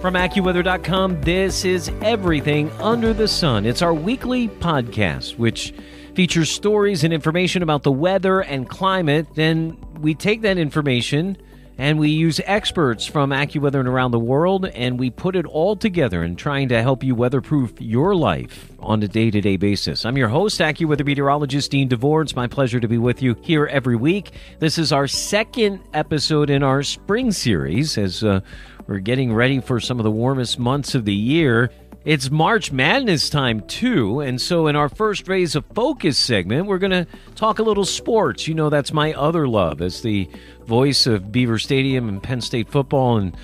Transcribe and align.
From 0.00 0.14
AccuWeather.com, 0.14 1.22
this 1.22 1.64
is 1.64 1.90
Everything 2.00 2.70
Under 2.80 3.12
the 3.12 3.26
Sun. 3.26 3.64
It's 3.66 3.82
our 3.82 3.94
weekly 3.94 4.46
podcast, 4.48 5.36
which 5.36 5.74
features 6.14 6.50
stories 6.50 7.02
and 7.02 7.12
information 7.12 7.62
about 7.62 7.82
the 7.82 7.90
weather 7.90 8.40
and 8.40 8.68
climate. 8.68 9.26
Then 9.34 9.76
we 10.00 10.14
take 10.14 10.42
that 10.42 10.58
information 10.58 11.38
and 11.78 11.98
we 11.98 12.08
use 12.10 12.40
experts 12.44 13.04
from 13.04 13.30
AccuWeather 13.30 13.80
and 13.80 13.88
around 13.88 14.12
the 14.12 14.18
world, 14.18 14.64
and 14.64 14.98
we 14.98 15.10
put 15.10 15.36
it 15.36 15.44
all 15.44 15.76
together 15.76 16.24
in 16.24 16.34
trying 16.34 16.70
to 16.70 16.80
help 16.80 17.04
you 17.04 17.14
weatherproof 17.14 17.78
your 17.78 18.14
life 18.14 18.72
on 18.78 19.02
a 19.02 19.08
day 19.08 19.30
to 19.30 19.40
day 19.42 19.58
basis. 19.58 20.06
I'm 20.06 20.16
your 20.16 20.28
host, 20.28 20.60
AccuWeather 20.60 21.04
meteorologist 21.04 21.70
Dean 21.70 21.88
DeVore. 21.88 22.22
It's 22.22 22.34
my 22.34 22.46
pleasure 22.46 22.80
to 22.80 22.88
be 22.88 22.96
with 22.96 23.20
you 23.20 23.34
here 23.42 23.66
every 23.66 23.96
week. 23.96 24.30
This 24.58 24.78
is 24.78 24.90
our 24.90 25.06
second 25.06 25.80
episode 25.92 26.48
in 26.48 26.62
our 26.62 26.82
spring 26.82 27.30
series 27.30 27.98
as 27.98 28.24
uh, 28.24 28.40
we're 28.86 28.98
getting 28.98 29.32
ready 29.34 29.60
for 29.60 29.80
some 29.80 29.98
of 29.98 30.04
the 30.04 30.10
warmest 30.10 30.58
months 30.58 30.94
of 30.94 31.04
the 31.04 31.14
year. 31.14 31.70
It's 32.04 32.30
March 32.30 32.70
Madness 32.70 33.28
time, 33.28 33.62
too. 33.62 34.20
And 34.20 34.40
so, 34.40 34.68
in 34.68 34.76
our 34.76 34.88
first 34.88 35.26
Rays 35.26 35.56
of 35.56 35.64
Focus 35.74 36.16
segment, 36.16 36.66
we're 36.66 36.78
going 36.78 36.92
to 36.92 37.06
talk 37.34 37.58
a 37.58 37.64
little 37.64 37.84
sports. 37.84 38.46
You 38.46 38.54
know, 38.54 38.70
that's 38.70 38.92
my 38.92 39.12
other 39.14 39.48
love 39.48 39.82
as 39.82 40.02
the 40.02 40.30
voice 40.64 41.08
of 41.08 41.32
Beaver 41.32 41.58
Stadium 41.58 42.08
and 42.08 42.22
Penn 42.22 42.40
State 42.40 42.68
football 42.68 43.16
and 43.16 43.36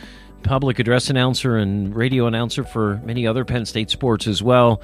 public 0.45 0.79
address 0.79 1.11
announcer 1.11 1.57
and 1.57 1.95
radio 1.95 2.27
announcer 2.27 2.63
for 2.63 3.01
many 3.05 3.27
other 3.27 3.45
Penn 3.45 3.67
State 3.67 3.91
sports 3.91 4.29
as 4.29 4.45
well. 4.45 4.81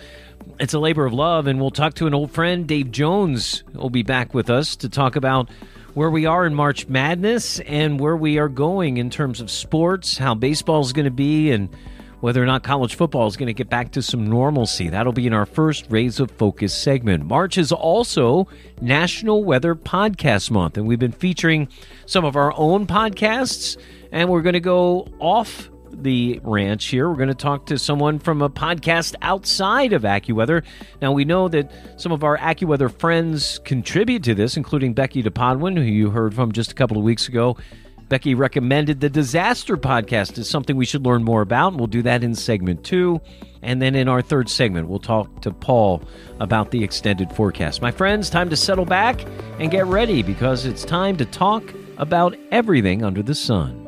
It's 0.59 0.75
a 0.75 0.81
labor 0.81 1.05
of 1.05 1.13
love, 1.13 1.47
and 1.47 1.61
we'll 1.61 1.71
talk 1.71 1.95
to 1.95 2.09
an 2.09 2.15
old 2.15 2.33
friend, 2.33 2.67
Dave 2.67 2.91
Jones, 2.91 3.63
will 3.75 3.91
be 3.91 4.03
back 4.03 4.35
with 4.35 4.51
us 4.51 4.75
to 4.77 4.89
talk 4.89 5.15
about 5.15 5.51
where 5.99 6.13
we 6.13 6.27
are 6.27 6.47
in 6.47 6.55
March 6.55 6.87
Madness 6.87 7.59
and 7.59 7.99
where 7.99 8.17
we 8.17 8.39
are 8.39 8.49
going 8.49 8.99
in 8.99 9.11
terms 9.11 9.41
of 9.41 9.51
sports, 9.51 10.17
how 10.17 10.33
baseball 10.33 10.81
is 10.81 10.93
going 10.93 11.07
to 11.07 11.11
be, 11.11 11.51
and 11.51 11.69
whether 12.21 12.41
or 12.41 12.47
not 12.47 12.63
college 12.63 12.95
football 12.95 13.27
is 13.27 13.37
going 13.37 13.49
to 13.49 13.53
get 13.53 13.69
back 13.69 13.91
to 13.91 14.01
some 14.01 14.31
normalcy. 14.31 14.89
That'll 14.89 15.13
be 15.13 15.27
in 15.27 15.33
our 15.33 15.45
first 15.45 15.87
Rays 15.91 16.21
of 16.21 16.31
Focus 16.31 16.73
segment. 16.73 17.27
March 17.27 17.59
is 17.59 17.73
also 17.73 18.47
National 18.81 19.43
Weather 19.43 19.75
Podcast 19.75 20.53
Month, 20.53 20.77
and 20.77 20.87
we've 20.87 21.01
been 21.01 21.11
featuring 21.11 21.67
some 22.07 22.25
of 22.25 22.37
our 22.37 22.53
own 22.57 22.87
podcasts, 22.87 23.77
and 24.13 24.29
we're 24.29 24.43
going 24.43 24.53
to 24.53 24.61
go 24.61 25.09
off 25.19 25.69
the 25.93 26.41
ranch 26.43 26.87
here. 26.87 27.09
We're 27.09 27.17
going 27.17 27.29
to 27.29 27.35
talk 27.35 27.67
to 27.67 27.79
someone 27.79 28.19
from 28.19 28.43
a 28.43 28.51
podcast 28.51 29.15
outside 29.23 29.93
of 29.93 30.03
AccuWeather. 30.03 30.65
Now, 31.01 31.13
we 31.13 31.25
know 31.25 31.49
that 31.49 31.71
some 31.97 32.13
of 32.13 32.25
our 32.25 32.37
AccuWeather 32.39 32.93
friends 32.99 33.59
contribute 33.65 34.23
to 34.25 34.35
this, 34.35 34.57
including 34.57 34.95
Becky 34.95 35.23
DePodwin, 35.23 35.77
who 35.77 35.83
you 35.83 36.11
heard 36.11 36.35
from 36.35 36.53
just 36.53 36.73
a 36.73 36.75
couple 36.75 36.97
of 36.97 37.05
weeks 37.05 37.29
ago. 37.29 37.57
Becky 38.09 38.35
recommended 38.35 39.01
the 39.01 39.11
Disaster 39.11 39.77
Podcast 39.77 40.39
is 40.39 40.49
something 40.49 40.77
we 40.77 40.87
should 40.87 41.05
learn 41.05 41.23
more 41.23 41.43
about. 41.43 41.69
and 41.69 41.77
We'll 41.79 41.89
do 41.89 42.03
that 42.03 42.25
in 42.25 42.35
segment 42.35 42.83
two. 42.83 43.21
And 43.63 43.83
then 43.83 43.95
in 43.95 44.09
our 44.09 44.23
third 44.23 44.49
segment, 44.49 44.89
we'll 44.89 44.99
talk 44.99 45.43
to 45.43 45.51
Paul 45.51 46.03
about 46.41 46.71
the 46.71 46.83
extended 46.83 47.33
forecast. 47.33 47.83
My 47.83 47.91
friends, 47.91 48.31
time 48.31 48.49
to 48.51 48.57
settle 48.57 48.87
back 48.87 49.25
and 49.59 49.71
get 49.71 49.87
ready 49.87 50.23
because 50.23 50.65
it's 50.65 50.85
time 50.85 51.17
to 51.19 51.27
talk 51.27 51.75
about 51.99 52.37
everything 52.51 53.05
under 53.05 53.23
the 53.23 53.35
sun. 53.35 53.88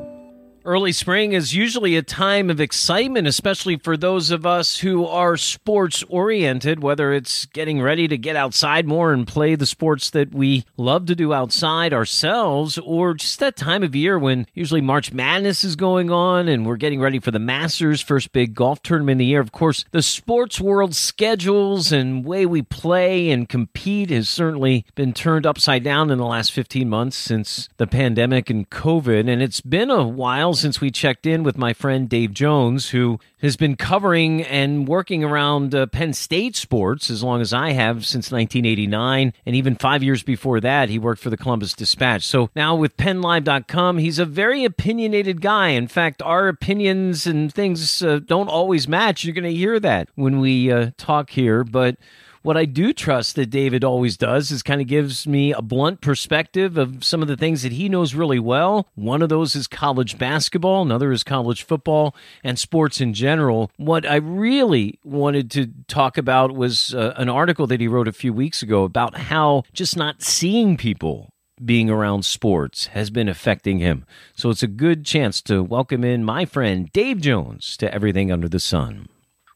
Early 0.63 0.91
spring 0.91 1.33
is 1.33 1.55
usually 1.55 1.95
a 1.95 2.03
time 2.03 2.51
of 2.51 2.61
excitement, 2.61 3.27
especially 3.27 3.77
for 3.77 3.97
those 3.97 4.29
of 4.29 4.45
us 4.45 4.77
who 4.77 5.07
are 5.07 5.35
sports 5.35 6.03
oriented, 6.07 6.83
whether 6.83 7.11
it's 7.11 7.47
getting 7.47 7.81
ready 7.81 8.07
to 8.07 8.15
get 8.15 8.35
outside 8.35 8.85
more 8.85 9.11
and 9.11 9.27
play 9.27 9.55
the 9.55 9.65
sports 9.65 10.11
that 10.11 10.35
we 10.35 10.63
love 10.77 11.07
to 11.07 11.15
do 11.15 11.33
outside 11.33 11.93
ourselves, 11.93 12.77
or 12.77 13.15
just 13.15 13.39
that 13.39 13.55
time 13.55 13.81
of 13.81 13.95
year 13.95 14.19
when 14.19 14.45
usually 14.53 14.81
March 14.81 15.11
Madness 15.11 15.63
is 15.63 15.75
going 15.75 16.11
on 16.11 16.47
and 16.47 16.63
we're 16.63 16.75
getting 16.75 17.01
ready 17.01 17.17
for 17.17 17.31
the 17.31 17.39
Masters, 17.39 17.99
first 17.99 18.31
big 18.31 18.53
golf 18.53 18.83
tournament 18.83 19.15
of 19.15 19.19
the 19.19 19.25
year. 19.25 19.41
Of 19.41 19.51
course, 19.51 19.83
the 19.89 20.03
sports 20.03 20.61
world 20.61 20.93
schedules 20.93 21.91
and 21.91 22.23
way 22.23 22.45
we 22.45 22.61
play 22.61 23.31
and 23.31 23.49
compete 23.49 24.11
has 24.11 24.29
certainly 24.29 24.85
been 24.93 25.13
turned 25.13 25.47
upside 25.47 25.83
down 25.83 26.11
in 26.11 26.19
the 26.19 26.25
last 26.25 26.51
15 26.51 26.87
months 26.87 27.17
since 27.17 27.67
the 27.77 27.87
pandemic 27.87 28.51
and 28.51 28.69
COVID. 28.69 29.27
And 29.27 29.41
it's 29.41 29.61
been 29.61 29.89
a 29.89 30.07
while 30.07 30.50
while 30.51 30.55
since 30.57 30.81
we 30.81 30.91
checked 30.91 31.25
in 31.25 31.43
with 31.43 31.57
my 31.57 31.71
friend 31.71 32.09
Dave 32.09 32.33
Jones, 32.33 32.89
who 32.89 33.21
has 33.41 33.55
been 33.55 33.77
covering 33.77 34.43
and 34.43 34.85
working 34.85 35.23
around 35.23 35.73
uh, 35.73 35.85
Penn 35.85 36.11
State 36.11 36.57
sports 36.57 37.09
as 37.09 37.23
long 37.23 37.39
as 37.39 37.53
I 37.53 37.71
have 37.71 38.05
since 38.05 38.33
1989. 38.33 39.31
And 39.45 39.55
even 39.55 39.75
five 39.75 40.03
years 40.03 40.23
before 40.23 40.59
that, 40.59 40.89
he 40.89 40.99
worked 40.99 41.21
for 41.21 41.29
the 41.29 41.37
Columbus 41.37 41.71
Dispatch. 41.71 42.23
So 42.23 42.49
now 42.53 42.75
with 42.75 42.97
PennLive.com, 42.97 43.99
he's 43.99 44.19
a 44.19 44.25
very 44.25 44.65
opinionated 44.65 45.39
guy. 45.39 45.69
In 45.69 45.87
fact, 45.87 46.21
our 46.21 46.49
opinions 46.49 47.25
and 47.25 47.53
things 47.53 48.03
uh, 48.03 48.19
don't 48.19 48.49
always 48.49 48.89
match. 48.89 49.23
You're 49.23 49.33
going 49.33 49.45
to 49.45 49.53
hear 49.53 49.79
that 49.79 50.09
when 50.15 50.41
we 50.41 50.69
uh, 50.69 50.91
talk 50.97 51.29
here. 51.29 51.63
But 51.63 51.95
what 52.41 52.57
I 52.57 52.65
do 52.65 52.93
trust 52.93 53.35
that 53.35 53.49
David 53.49 53.83
always 53.83 54.17
does 54.17 54.51
is 54.51 54.63
kind 54.63 54.81
of 54.81 54.87
gives 54.87 55.27
me 55.27 55.53
a 55.53 55.61
blunt 55.61 56.01
perspective 56.01 56.77
of 56.77 57.03
some 57.03 57.21
of 57.21 57.27
the 57.27 57.37
things 57.37 57.63
that 57.63 57.73
he 57.73 57.89
knows 57.89 58.15
really 58.15 58.39
well. 58.39 58.87
One 58.95 59.21
of 59.21 59.29
those 59.29 59.55
is 59.55 59.67
college 59.67 60.17
basketball, 60.17 60.81
another 60.81 61.11
is 61.11 61.23
college 61.23 61.63
football 61.63 62.15
and 62.43 62.57
sports 62.57 62.99
in 62.99 63.13
general. 63.13 63.71
What 63.77 64.09
I 64.09 64.15
really 64.15 64.99
wanted 65.03 65.51
to 65.51 65.67
talk 65.87 66.17
about 66.17 66.53
was 66.53 66.93
uh, 66.93 67.13
an 67.17 67.29
article 67.29 67.67
that 67.67 67.79
he 67.81 67.87
wrote 67.87 68.07
a 68.07 68.13
few 68.13 68.33
weeks 68.33 68.61
ago 68.61 68.83
about 68.83 69.15
how 69.17 69.63
just 69.73 69.95
not 69.95 70.21
seeing 70.21 70.77
people 70.77 71.29
being 71.63 71.89
around 71.89 72.25
sports 72.25 72.87
has 72.87 73.11
been 73.11 73.29
affecting 73.29 73.77
him. 73.77 74.05
So 74.35 74.49
it's 74.49 74.63
a 74.63 74.67
good 74.67 75.05
chance 75.05 75.41
to 75.43 75.61
welcome 75.61 76.03
in 76.03 76.23
my 76.23 76.45
friend 76.45 76.91
Dave 76.91 77.21
Jones 77.21 77.77
to 77.77 77.93
Everything 77.93 78.31
Under 78.31 78.49
the 78.49 78.59
Sun. 78.59 79.09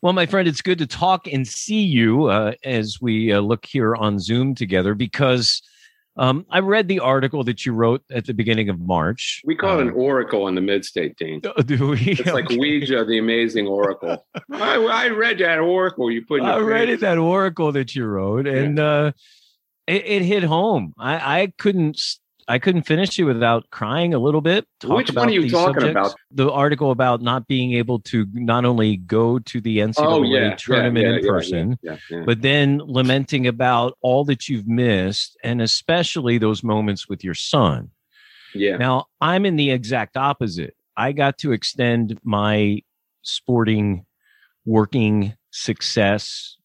Well, 0.05 0.13
my 0.13 0.27
friend, 0.27 0.47
it's 0.47 0.61
good 0.61 0.77
to 0.77 0.85
talk 0.85 1.25
and 1.25 1.47
see 1.47 1.81
you 1.81 2.25
uh, 2.25 2.53
as 2.63 3.01
we 3.01 3.33
uh, 3.33 3.39
look 3.39 3.65
here 3.65 3.95
on 3.95 4.19
Zoom 4.19 4.53
together 4.53 4.93
because 4.93 5.63
um, 6.15 6.45
I 6.51 6.59
read 6.59 6.87
the 6.87 6.99
article 6.99 7.43
that 7.45 7.65
you 7.65 7.73
wrote 7.73 8.03
at 8.11 8.27
the 8.27 8.35
beginning 8.35 8.69
of 8.69 8.79
March. 8.79 9.41
We 9.45 9.55
call 9.55 9.79
it 9.79 9.81
an 9.81 9.89
um, 9.89 9.97
oracle 9.97 10.47
in 10.47 10.53
the 10.53 10.61
mid 10.61 10.85
state, 10.85 11.17
Dean. 11.17 11.41
Oh, 11.43 11.59
do 11.63 11.87
we? 11.87 11.97
It's 12.01 12.31
like 12.31 12.49
Ouija, 12.51 13.03
the 13.03 13.17
amazing 13.17 13.65
oracle. 13.65 14.23
I, 14.51 14.75
I, 14.75 15.07
read 15.07 15.39
that 15.39 15.57
oracle 15.57 16.11
you 16.11 16.23
put 16.23 16.41
in 16.41 16.45
I 16.45 16.59
read 16.59 16.87
it, 16.87 16.99
that 16.99 17.17
oracle 17.17 17.71
that 17.71 17.95
you 17.95 18.05
wrote, 18.05 18.45
and 18.45 18.77
yeah. 18.77 18.85
uh, 18.85 19.11
it, 19.87 20.05
it, 20.05 20.21
hit 20.21 20.43
home. 20.43 20.93
I, 20.99 21.41
I 21.41 21.53
couldn't 21.57 21.99
I 22.47 22.59
couldn't 22.59 22.83
finish 22.83 23.17
it 23.17 23.23
without 23.23 23.69
crying 23.71 24.13
a 24.13 24.19
little 24.19 24.41
bit. 24.41 24.67
Which 24.83 25.11
one 25.11 25.29
are 25.29 25.31
you 25.31 25.49
talking 25.49 25.81
subjects. 25.81 25.91
about? 25.91 26.15
The 26.31 26.51
article 26.51 26.91
about 26.91 27.21
not 27.21 27.47
being 27.47 27.73
able 27.73 27.99
to 28.01 28.27
not 28.33 28.65
only 28.65 28.97
go 28.97 29.39
to 29.39 29.61
the 29.61 29.79
NCAA 29.79 29.93
oh, 29.97 30.23
yeah, 30.23 30.55
tournament 30.55 31.05
yeah, 31.05 31.11
yeah, 31.11 31.17
in 31.17 31.25
person, 31.25 32.25
but 32.25 32.41
then 32.41 32.81
lamenting 32.83 33.47
about 33.47 33.97
all 34.01 34.25
that 34.25 34.47
you've 34.47 34.67
missed, 34.67 35.37
and 35.43 35.61
especially 35.61 36.37
those 36.37 36.63
moments 36.63 37.09
with 37.09 37.23
your 37.23 37.33
son. 37.33 37.89
Yeah. 38.53 38.77
Now 38.77 39.05
I'm 39.19 39.45
in 39.45 39.55
the 39.55 39.71
exact 39.71 40.15
opposite. 40.15 40.75
I 40.95 41.11
got 41.11 41.39
to 41.39 41.51
extend 41.51 42.19
my 42.23 42.81
sporting 43.23 44.05
working 44.65 45.33
success 45.51 46.57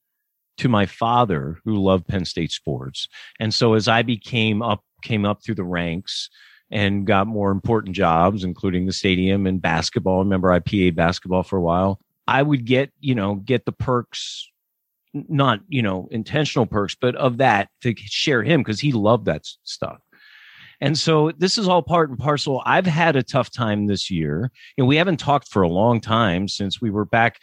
to 0.58 0.68
my 0.68 0.84
father 0.84 1.58
who 1.64 1.82
loved 1.82 2.06
Penn 2.06 2.24
State 2.24 2.52
sports. 2.52 3.08
And 3.38 3.52
so 3.52 3.74
as 3.74 3.88
I 3.88 4.02
became 4.02 4.62
up 4.62 4.84
came 5.02 5.24
up 5.24 5.42
through 5.42 5.56
the 5.56 5.64
ranks 5.64 6.30
and 6.70 7.06
got 7.06 7.26
more 7.26 7.50
important 7.50 7.96
jobs, 7.96 8.44
including 8.44 8.86
the 8.86 8.92
stadium 8.92 9.46
and 9.46 9.60
basketball. 9.60 10.20
Remember, 10.20 10.52
I 10.52 10.60
PA 10.60 10.90
basketball 10.94 11.42
for 11.42 11.56
a 11.56 11.62
while. 11.62 12.00
I 12.28 12.42
would 12.42 12.64
get, 12.64 12.92
you 13.00 13.14
know, 13.14 13.34
get 13.34 13.64
the 13.64 13.72
perks, 13.72 14.48
not, 15.12 15.60
you 15.68 15.82
know, 15.82 16.08
intentional 16.12 16.66
perks, 16.66 16.94
but 16.94 17.16
of 17.16 17.38
that 17.38 17.68
to 17.82 17.94
share 17.96 18.42
him 18.42 18.60
because 18.60 18.78
he 18.78 18.92
loved 18.92 19.24
that 19.26 19.46
stuff. 19.64 19.98
And 20.80 20.98
so 20.98 21.32
this 21.36 21.58
is 21.58 21.68
all 21.68 21.82
part 21.82 22.08
and 22.08 22.18
parcel. 22.18 22.62
I've 22.64 22.86
had 22.86 23.16
a 23.16 23.22
tough 23.22 23.50
time 23.50 23.86
this 23.86 24.10
year. 24.10 24.50
And 24.78 24.86
we 24.86 24.96
haven't 24.96 25.18
talked 25.18 25.48
for 25.48 25.62
a 25.62 25.68
long 25.68 26.00
time 26.00 26.48
since 26.48 26.80
we 26.80 26.90
were 26.90 27.04
back 27.04 27.38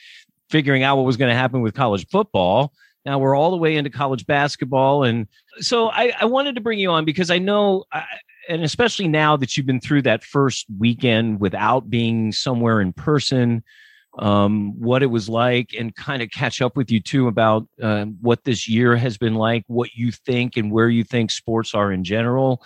figuring 0.50 0.83
out 0.83 0.95
what 0.95 1.06
was 1.06 1.18
going 1.18 1.30
to 1.30 1.38
happen 1.38 1.62
with 1.62 1.75
college 1.75 2.07
football 2.07 2.74
now 3.07 3.18
we're 3.18 3.38
all 3.38 3.51
the 3.51 3.57
way 3.57 3.77
into 3.77 3.89
college 3.89 4.25
basketball. 4.25 5.06
And 5.06 5.27
so 5.59 5.89
I, 5.89 6.12
I 6.19 6.25
wanted 6.25 6.56
to 6.56 6.62
bring 6.62 6.77
you 6.77 6.89
on 6.89 7.06
because 7.06 7.31
I 7.31 7.38
know, 7.38 7.86
I, 7.94 8.04
and 8.50 8.65
especially 8.65 9.07
now 9.07 9.38
that 9.38 9.56
you've 9.56 9.65
been 9.65 9.80
through 9.80 10.01
that 10.01 10.25
first 10.25 10.65
weekend 10.77 11.39
without 11.39 11.89
being 11.89 12.33
somewhere 12.33 12.81
in 12.81 12.92
person, 12.92 13.63
um, 14.19 14.77
what 14.77 15.04
it 15.04 15.07
was 15.07 15.30
like, 15.30 15.74
and 15.74 15.95
kind 15.95 16.21
of 16.21 16.31
catch 16.31 16.62
up 16.62 16.75
with 16.75 16.92
you 16.92 17.00
too 17.00 17.30
about 17.30 17.65
uh, 17.81 18.06
what 18.19 18.44
this 18.44 18.68
year 18.68 18.98
has 18.98 19.18
been 19.18 19.36
like, 19.36 19.63
what 19.68 19.92
you 19.94 20.12
think, 20.12 20.57
and 20.57 20.69
where 20.69 20.89
you 20.89 21.06
think 21.06 21.31
sports 21.31 21.74
are 21.74 21.94
in 21.94 22.04
general. 22.04 22.62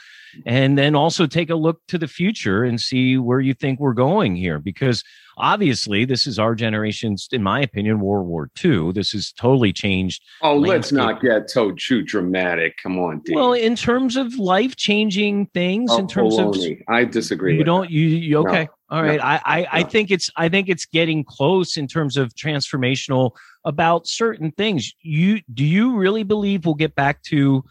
And 0.48 0.76
then 0.76 0.96
also 0.96 1.28
take 1.28 1.52
a 1.52 1.56
look 1.56 1.82
to 1.90 2.00
the 2.00 2.08
future 2.08 2.64
and 2.64 2.82
see 2.82 3.18
where 3.18 3.42
you 3.42 3.54
think 3.54 3.80
we're 3.80 3.94
going 3.94 4.36
here. 4.36 4.58
Because 4.58 5.04
obviously, 5.42 6.06
this 6.06 6.26
is 6.28 6.40
our 6.40 6.56
generation's, 6.56 7.28
in 7.32 7.44
my 7.44 7.60
opinion, 7.62 8.00
World 8.00 8.28
War 8.28 8.50
II. 8.64 8.92
This 8.94 9.12
has 9.12 9.32
totally 9.34 9.74
changed. 9.74 10.24
Oh, 10.42 10.56
let's 10.56 10.92
not 10.92 11.22
get 11.22 11.50
so 11.50 11.72
too 11.74 12.02
dramatic. 12.04 12.76
Come 12.82 12.98
on, 13.00 13.20
Dean. 13.26 13.36
Well, 13.36 13.54
in 13.54 13.76
terms 13.76 14.16
of 14.16 14.38
life 14.38 14.76
changing 14.76 15.48
things, 15.48 15.92
Oh, 15.92 15.98
in 16.00 16.08
terms 16.08 16.38
of 16.38 16.48
baloney. 16.48 16.82
I 16.88 17.04
disagree. 17.06 17.58
you 17.58 17.64
don't 17.64 17.90
you, 17.90 18.02
you 18.08 18.36
No. 18.36 18.50
okay 18.50 18.70
all 18.90 19.02
right 19.02 19.20
No. 19.20 19.24
I, 19.26 19.42
I 19.46 19.68
i 19.80 19.84
think 19.84 20.12
it's 20.12 20.30
i 20.36 20.50
think 20.50 20.68
it's 20.70 20.86
getting 20.86 21.24
close 21.24 21.78
in 21.78 21.88
terms 21.88 22.18
of 22.18 22.34
transformational 22.36 23.32
about 23.66 24.06
certain 24.06 24.52
things 24.52 24.92
you 25.02 25.40
do 25.54 25.64
you 25.64 25.96
really 25.98 26.24
believe 26.24 26.66
we'll 26.66 26.76
get 26.76 26.94
back 26.96 27.24
to 27.24 27.64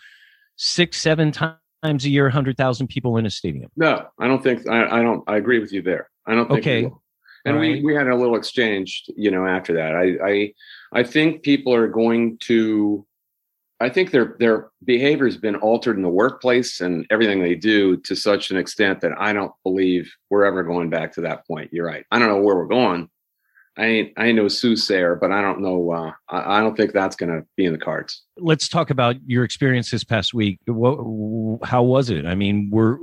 six 0.57 0.97
seven 0.99 1.31
times 1.31 1.59
a 2.05 2.09
year 2.11 2.25
100000 2.25 2.87
people 2.89 3.17
in 3.17 3.27
a 3.27 3.31
stadium 3.31 3.71
No, 3.77 4.07
I 4.19 4.27
don't 4.29 4.43
think 4.43 4.69
I, 4.69 4.99
I 4.99 5.03
don't. 5.03 5.23
I 5.27 5.37
agree 5.37 5.59
with 5.61 5.73
you 5.73 5.83
there. 5.83 6.09
I 6.27 6.35
don't 6.35 6.49
think. 6.49 6.61
Okay. 6.61 6.91
And 7.45 7.57
All 7.57 7.61
we 7.61 7.83
we 7.83 7.95
had 7.95 8.09
a 8.09 8.17
little 8.17 8.37
exchange, 8.37 9.05
you 9.17 9.31
know, 9.31 9.47
after 9.47 9.73
that. 9.75 9.95
I 9.95 10.17
I 10.25 10.53
I 11.01 11.03
think 11.05 11.43
people 11.43 11.75
are 11.75 11.89
going 11.89 12.39
to. 12.43 13.07
I 13.83 13.89
think 13.89 14.11
their 14.11 14.37
their 14.39 14.69
behavior 14.85 15.25
has 15.25 15.39
been 15.39 15.57
altered 15.57 15.97
in 15.97 16.03
the 16.03 16.11
workplace 16.11 16.83
and 16.83 17.07
everything 17.11 17.41
they 17.43 17.55
do 17.55 17.97
to 17.99 18.15
such 18.15 18.51
an 18.51 18.59
extent 18.59 19.01
that 19.01 19.13
I 19.19 19.33
don't 19.33 19.53
believe 19.63 20.13
we're 20.29 20.45
ever 20.45 20.63
going 20.63 20.91
back 20.91 21.13
to 21.15 21.23
that 21.23 21.47
point. 21.47 21.71
You're 21.73 21.87
right. 21.87 22.05
I 22.11 22.19
don't 22.19 22.29
know 22.29 22.43
where 22.43 22.57
we're 22.57 22.67
going. 22.67 23.09
I 23.79 23.87
ain't 23.87 24.13
I 24.19 24.27
ain't 24.27 24.37
no 24.37 24.49
soothsayer, 24.49 25.15
but 25.15 25.33
I 25.33 25.41
don't 25.41 25.63
know. 25.63 25.93
Uh, 25.93 26.13
I, 26.29 26.59
I 26.59 26.61
don't 26.61 26.77
think 26.77 26.93
that's 26.93 27.17
going 27.17 27.31
to 27.33 27.47
be 27.57 27.65
in 27.65 27.73
the 27.73 27.79
cards. 27.79 28.23
let's 28.37 28.69
talk 28.69 28.91
about 28.91 29.17
your 29.27 29.45
experience 29.45 29.91
this 29.91 30.05
past 30.05 30.35
week 30.35 30.59
what, 30.67 30.99
how 31.67 31.83
was 31.83 32.09
it 32.11 32.25
i 32.27 32.35
mean 32.35 32.69
we're 32.73 32.97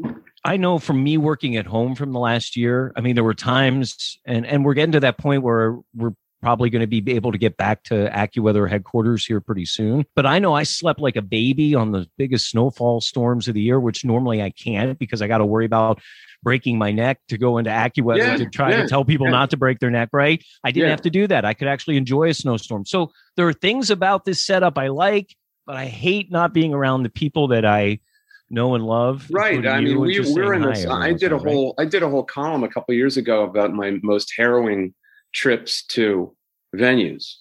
i 0.48 0.58
know 0.58 0.80
from 0.80 1.04
me 1.04 1.18
working 1.18 1.56
at 1.56 1.66
home 1.66 1.96
from 1.96 2.12
the 2.12 2.20
last 2.20 2.56
year 2.56 2.92
i 2.96 3.02
mean 3.02 3.16
there 3.16 3.24
were 3.24 3.34
times 3.34 4.18
and 4.26 4.46
and 4.46 4.66
we're 4.66 4.74
getting 4.74 4.94
to 4.94 5.00
that 5.00 5.18
point 5.18 5.44
where 5.44 5.78
we're 5.96 6.14
probably 6.42 6.70
going 6.70 6.88
to 6.88 7.02
be 7.02 7.14
able 7.14 7.32
to 7.32 7.38
get 7.38 7.58
back 7.58 7.84
to 7.84 8.10
AccuWeather 8.10 8.70
headquarters 8.70 9.26
here 9.26 9.42
pretty 9.42 9.66
soon. 9.66 10.06
But 10.16 10.26
I 10.26 10.40
know 10.40 10.54
I 10.54 10.64
slept 10.64 11.00
like 11.00 11.16
a 11.16 11.22
baby 11.22 11.74
on 11.74 11.92
the 11.92 12.08
biggest 12.18 12.50
snowfall 12.50 13.02
storms 13.02 13.48
of 13.48 13.56
the 13.56 13.62
year, 13.62 13.80
which 13.80 14.06
normally 14.06 14.42
I 14.42 14.52
can't 14.52 14.98
because 15.00 15.22
I 15.22 15.28
got 15.28 15.40
to 15.40 15.46
worry 15.46 15.66
about 15.66 16.00
breaking 16.44 16.78
my 16.78 16.92
neck 16.92 17.20
to 17.30 17.38
go 17.38 17.58
into 17.58 17.72
AccuWeather 17.72 18.18
Yeah, 18.18 18.38
to 18.38 18.46
try 18.46 18.72
yeah, 18.72 18.84
to 18.84 18.88
tell 18.88 19.04
people 19.04 19.28
yeah. 19.28 19.32
not 19.32 19.50
to 19.50 19.58
break 19.58 19.80
their 19.80 19.90
neck, 19.90 20.10
right? 20.14 20.44
I 20.64 20.72
didn't 20.72 20.92
have 20.92 21.02
to 21.02 21.10
do 21.10 21.28
that. 21.28 21.46
I 21.46 21.54
could 21.54 21.68
actually 21.68 21.98
enjoy 21.98 22.30
a 22.30 22.34
snowstorm. 22.34 22.86
So 22.86 23.12
there 23.36 23.48
are 23.48 23.54
things 23.54 23.90
about 23.90 24.26
this 24.26 24.46
setup 24.46 24.78
I 24.78 24.88
like, 24.88 25.36
but 25.66 25.76
I 25.76 25.88
hate 25.88 26.32
not 26.32 26.54
being 26.54 26.74
around 26.74 27.04
the 27.04 27.10
people 27.10 27.48
that 27.50 27.66
I 27.66 28.00
know 28.50 28.76
and 28.76 28.86
love. 28.86 29.26
right 29.32 29.66
i 29.68 29.80
mean 29.82 30.00
we, 30.00 30.14
just 30.14 30.34
we're 30.36 30.54
in 30.54 30.62
hi 30.62 30.72
this 30.72 30.86
i 30.88 31.12
did 31.14 31.32
a 31.32 31.36
while, 31.38 31.44
right? 31.46 31.54
whole 31.54 31.76
i 31.78 31.86
did 31.86 32.04
a 32.04 32.10
whole 32.10 32.24
column 32.24 32.64
a 32.64 32.70
couple 32.70 32.94
years 32.94 33.18
ago 33.18 33.44
about 33.44 33.74
my 33.74 33.98
most 34.04 34.34
harrowing 34.38 34.94
trips 35.34 35.84
to 35.88 36.36
venues 36.76 37.36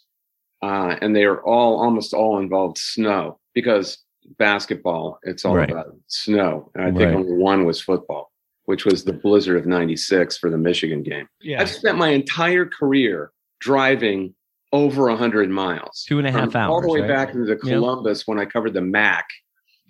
uh, 0.63 0.97
and 1.01 1.15
they 1.15 1.25
are 1.25 1.43
all 1.45 1.81
almost 1.81 2.13
all 2.15 2.39
involved 2.39 2.79
snow 2.79 3.39
because 3.55 3.99
basketball 4.39 5.19
it's 5.23 5.45
all 5.45 5.55
Right. 5.57 5.71
about 5.71 5.95
snow 6.09 6.71
and 6.75 6.83
i 6.85 6.87
think 6.87 7.01
Right. 7.01 7.15
only 7.15 7.33
one 7.33 7.65
was 7.65 7.81
football 7.81 8.33
which 8.65 8.85
was 8.85 9.05
the 9.05 9.13
blizzard 9.13 9.57
of 9.57 9.67
96 9.67 10.39
for 10.39 10.51
the 10.51 10.59
michigan 10.59 11.03
game 11.03 11.29
Yeah. 11.41 11.61
i've 11.61 11.71
spent 11.71 11.97
my 11.99 12.09
entire 12.09 12.67
career 12.67 13.31
driving 13.61 14.35
over 14.73 15.05
100 15.09 15.49
miles 15.49 16.05
Two 16.09 16.19
and 16.19 16.27
a 16.27 16.33
half 16.33 16.51
from 16.53 16.71
all 16.71 16.81
the 16.81 16.89
way 16.89 17.01
right? 17.01 17.09
back 17.09 17.35
into 17.35 17.47
Yeah. 17.63 17.75
Columbus 17.75 18.27
when 18.27 18.39
I 18.41 18.45
covered 18.47 18.75
the 18.75 18.81
MAC, 18.83 19.25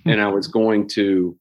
and 0.11 0.21
I 0.21 0.29
was 0.29 0.47
going 0.47 0.89
to 0.91 1.37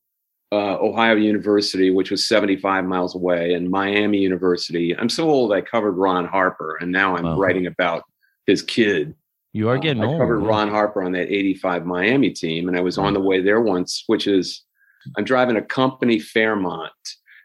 uh, 0.51 0.77
Ohio 0.79 1.15
University, 1.15 1.89
which 1.91 2.11
was 2.11 2.27
75 2.27 2.85
miles 2.85 3.15
away, 3.15 3.53
and 3.53 3.69
Miami 3.69 4.19
University. 4.19 4.95
I'm 4.95 5.09
so 5.09 5.29
old. 5.29 5.51
I 5.53 5.61
covered 5.61 5.93
Ron 5.93 6.25
Harper, 6.25 6.77
and 6.79 6.91
now 6.91 7.15
I'm 7.17 7.23
Wow. 7.25 7.37
writing 7.37 7.65
about 7.67 8.03
his 8.45 8.61
kid. 8.61 9.15
You 9.53 9.69
are 9.69 9.77
Uh, 9.77 9.79
getting 9.79 10.03
I 10.03 10.17
covered. 10.17 10.39
Ron 10.39 10.69
Harper 10.69 11.03
on 11.03 11.11
that 11.13 11.31
85 11.33 11.85
Miami 11.85 12.29
team, 12.29 12.67
and 12.67 12.77
I 12.77 12.81
was 12.81 12.97
on 12.97 13.13
the 13.13 13.19
way 13.19 13.41
there 13.41 13.61
once, 13.61 14.03
which 14.07 14.27
is 14.27 14.63
I'm 15.17 15.23
driving 15.23 15.55
a 15.57 15.61
company 15.61 16.19
Fairmont 16.19 16.91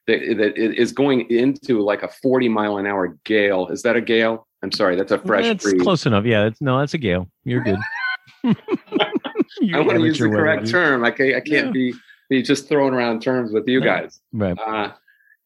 that, 0.07 0.21
that 0.39 0.57
is 0.59 0.93
going 0.93 1.29
into 1.31 1.81
like 1.83 2.03
a 2.03 2.09
40 2.09 2.49
mile 2.49 2.79
an 2.79 2.87
hour 2.87 3.17
gale. 3.25 3.69
Is 3.69 3.83
that 3.83 3.97
a 3.97 4.01
gale? 4.01 4.47
I'm 4.63 4.73
sorry, 4.73 4.95
that's 4.97 5.13
a 5.13 5.19
fresh 5.19 5.43
breeze. 5.45 5.49
That's 5.53 5.65
breeze. 5.65 5.83
close 5.83 6.07
enough. 6.07 6.25
Yeah, 6.27 6.47
it's, 6.47 6.61
no, 6.61 6.79
that's 6.79 6.95
a 6.95 6.99
gale. 6.99 7.29
You're 7.45 7.63
good. 7.63 7.79
You 9.61 9.77
I 9.77 9.81
want 9.81 9.99
to 9.99 10.05
use 10.05 10.19
the 10.19 10.29
correct 10.29 10.69
term. 10.69 11.05
I 11.05 11.11
can't, 11.11 11.35
I 11.37 11.41
can't 11.41 11.67
Yeah. 11.67 11.71
be 11.73 11.95
be 12.29 12.43
just 12.43 12.69
throwing 12.69 12.95
around 12.95 13.21
terms 13.23 13.53
with 13.53 13.67
you 13.67 13.81
guys. 13.81 14.21
Right. 14.33 14.57
Uh, 14.59 14.93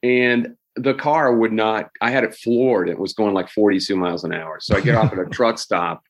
and 0.03 0.55
the 0.77 0.93
car 0.95 1.35
would 1.35 1.53
not. 1.53 1.91
I 2.03 2.11
had 2.11 2.25
it 2.25 2.35
floored. 2.35 2.89
It 2.91 2.99
was 2.99 3.15
going 3.15 3.33
like 3.33 3.49
42 3.49 3.97
miles 3.97 4.23
an 4.25 4.35
hour. 4.35 4.59
So 4.61 4.77
I 4.77 4.81
get 4.81 4.95
off 4.95 5.13
at 5.13 5.19
a 5.19 5.25
truck 5.31 5.59
stop, 5.59 6.03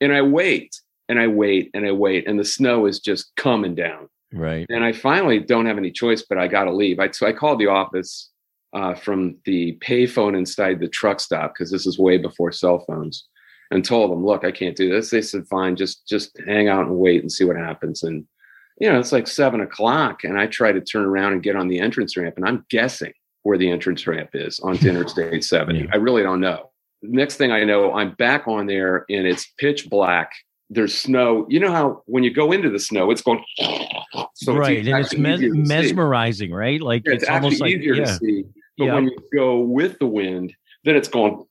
and 0.00 0.12
I 0.12 0.22
wait 0.22 0.80
and 1.08 1.18
I 1.20 1.26
wait 1.28 1.70
and 1.74 1.86
I 1.86 1.92
wait, 1.92 2.26
and 2.26 2.38
the 2.38 2.44
snow 2.44 2.86
is 2.86 2.98
just 3.00 3.34
coming 3.36 3.74
down. 3.74 4.08
Right. 4.32 4.66
And 4.70 4.84
I 4.84 4.92
finally 4.92 5.38
don't 5.38 5.66
have 5.66 5.78
any 5.78 5.90
choice, 5.92 6.22
but 6.22 6.38
I 6.38 6.48
got 6.48 6.64
to 6.64 6.72
leave. 6.72 6.98
I, 6.98 7.10
so 7.10 7.26
I 7.26 7.32
called 7.32 7.60
the 7.60 7.68
office 7.68 8.30
uh, 8.72 8.94
from 8.94 9.36
the 9.44 9.76
payphone 9.80 10.36
inside 10.36 10.80
the 10.80 10.88
truck 10.88 11.20
stop 11.20 11.54
because 11.54 11.70
this 11.70 11.86
is 11.86 11.98
way 11.98 12.18
before 12.18 12.50
cell 12.52 12.84
phones, 12.86 13.28
and 13.70 13.84
told 13.84 14.10
them, 14.10 14.24
"Look, 14.24 14.44
I 14.44 14.52
can't 14.52 14.76
do 14.76 14.90
this." 14.90 15.10
They 15.10 15.22
said, 15.22 15.46
"Fine, 15.48 15.76
just 15.76 16.06
just 16.06 16.38
hang 16.46 16.68
out 16.68 16.86
and 16.86 16.98
wait 16.98 17.22
and 17.22 17.30
see 17.30 17.44
what 17.44 17.56
happens." 17.56 18.02
And 18.02 18.26
you 18.80 18.90
know, 18.90 18.98
it's 18.98 19.12
like 19.12 19.26
seven 19.26 19.60
o'clock, 19.60 20.24
and 20.24 20.38
I 20.38 20.46
try 20.46 20.72
to 20.72 20.80
turn 20.80 21.04
around 21.04 21.32
and 21.32 21.42
get 21.42 21.56
on 21.56 21.68
the 21.68 21.80
entrance 21.80 22.16
ramp, 22.16 22.36
and 22.36 22.46
I'm 22.46 22.64
guessing 22.70 23.12
where 23.42 23.56
the 23.56 23.70
entrance 23.70 24.06
ramp 24.06 24.30
is 24.34 24.60
onto 24.60 24.88
Interstate 24.90 25.44
70. 25.44 25.78
Yeah. 25.78 25.86
I 25.92 25.96
really 25.96 26.22
don't 26.22 26.40
know. 26.40 26.70
Next 27.02 27.36
thing 27.36 27.52
I 27.52 27.64
know, 27.64 27.92
I'm 27.94 28.12
back 28.14 28.48
on 28.48 28.66
there, 28.66 29.04
and 29.08 29.26
it's 29.26 29.46
pitch 29.58 29.88
black. 29.88 30.32
There's 30.68 30.96
snow. 30.96 31.46
You 31.48 31.60
know 31.60 31.70
how 31.70 32.02
when 32.06 32.24
you 32.24 32.34
go 32.34 32.50
into 32.50 32.70
the 32.70 32.80
snow, 32.80 33.10
it's 33.10 33.22
going. 33.22 33.42
So 34.38 34.54
right. 34.54 34.78
and 34.78 34.88
it's 34.88 34.94
actually 34.94 35.20
mes- 35.20 35.40
easier 35.40 35.52
see. 35.52 35.60
mesmerizing, 35.60 36.52
right? 36.52 36.80
Like 36.80 37.02
Yeah, 37.06 37.14
it's, 37.14 37.22
it's, 37.22 37.30
almost 37.30 37.60
like 37.60 37.72
easier 37.72 37.94
yeah. 37.94 38.04
to 38.04 38.14
see. 38.16 38.44
But 38.78 38.86
when 38.92 39.04
you 39.04 39.16
go 39.34 39.60
with 39.60 39.98
the 39.98 40.06
wind, 40.06 40.54
then 40.86 40.94
it's 40.96 41.08
going, 41.08 41.44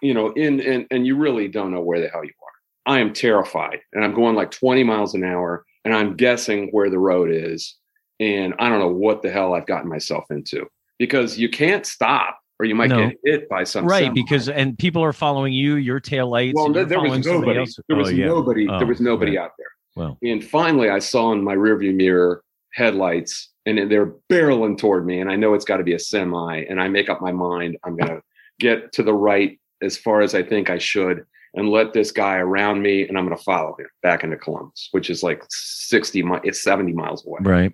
you 0.00 0.14
know, 0.14 0.32
in 0.32 0.60
and 0.60 0.86
and 0.90 1.06
you 1.06 1.16
really 1.16 1.48
don't 1.48 1.72
know 1.72 1.80
where 1.82 2.00
the 2.00 2.08
hell 2.08 2.24
you 2.24 2.30
are. 2.30 2.92
I 2.94 3.00
am 3.00 3.12
terrified, 3.12 3.80
and 3.92 4.04
I'm 4.04 4.14
going 4.14 4.36
like 4.36 4.50
20 4.50 4.84
miles 4.84 5.14
an 5.14 5.24
hour, 5.24 5.64
and 5.84 5.92
I'm 5.94 6.16
guessing 6.16 6.68
where 6.70 6.88
the 6.88 6.98
road 6.98 7.30
is, 7.32 7.76
and 8.20 8.54
I 8.58 8.68
don't 8.68 8.78
know 8.78 8.88
what 8.88 9.22
the 9.22 9.30
hell 9.30 9.54
I've 9.54 9.66
gotten 9.66 9.88
myself 9.90 10.24
into 10.30 10.66
because 10.98 11.36
you 11.36 11.48
can't 11.48 11.84
stop, 11.84 12.38
or 12.60 12.66
you 12.66 12.74
might 12.76 12.90
No. 12.90 13.08
get 13.08 13.16
hit 13.24 13.48
by 13.48 13.64
some 13.64 13.86
right 13.86 14.04
semi. 14.04 14.14
because 14.22 14.48
and 14.48 14.78
people 14.78 15.02
are 15.02 15.12
following 15.12 15.52
you, 15.52 15.74
your 15.74 15.98
tail 15.98 16.28
lights. 16.30 16.54
well, 16.54 16.72
there, 16.72 16.84
there 16.84 17.00
was 17.00 17.26
nobody. 17.26 17.64
There 17.88 17.96
was 17.98 18.08
Oh, 18.08 18.10
yeah. 18.10 18.26
nobody. 18.26 18.68
Oh, 18.68 18.78
there 18.78 18.86
was 18.86 19.00
nobody 19.00 19.36
out 19.36 19.50
there. 19.58 19.66
Well, 19.96 20.18
And 20.22 20.44
finally, 20.44 20.90
I 20.90 20.98
saw 21.00 21.32
in 21.32 21.42
my 21.42 21.56
rearview 21.56 21.94
mirror 21.94 22.42
headlights, 22.74 23.50
and 23.66 23.90
they're 23.90 24.12
barreling 24.30 24.76
toward 24.76 25.06
me. 25.06 25.20
And 25.20 25.30
I 25.30 25.36
know 25.36 25.54
it's 25.54 25.64
got 25.64 25.78
to 25.78 25.84
be 25.84 25.94
a 25.94 25.98
semi. 25.98 26.64
And 26.68 26.80
I 26.80 26.88
make 26.88 27.08
up 27.08 27.20
my 27.22 27.32
mind 27.32 27.76
I'm 27.84 27.96
going 27.96 28.10
to 28.16 28.22
get 28.60 28.92
to 28.92 29.02
the 29.02 29.14
right 29.14 29.58
as 29.82 29.96
far 29.96 30.20
as 30.20 30.34
I 30.34 30.42
think 30.42 30.70
I 30.70 30.78
should, 30.78 31.24
and 31.54 31.68
let 31.68 31.92
this 31.92 32.10
guy 32.10 32.36
around 32.36 32.82
me, 32.82 33.06
and 33.06 33.16
I'm 33.16 33.26
going 33.26 33.36
to 33.36 33.42
follow 33.42 33.76
him 33.78 33.86
back 34.02 34.24
into 34.24 34.36
Columbus, 34.36 34.88
which 34.92 35.10
is 35.10 35.22
like 35.22 35.42
60 35.48 36.22
miles, 36.22 36.42
it's 36.44 36.62
70 36.62 36.92
miles 36.92 37.24
away. 37.26 37.38
right. 37.42 37.72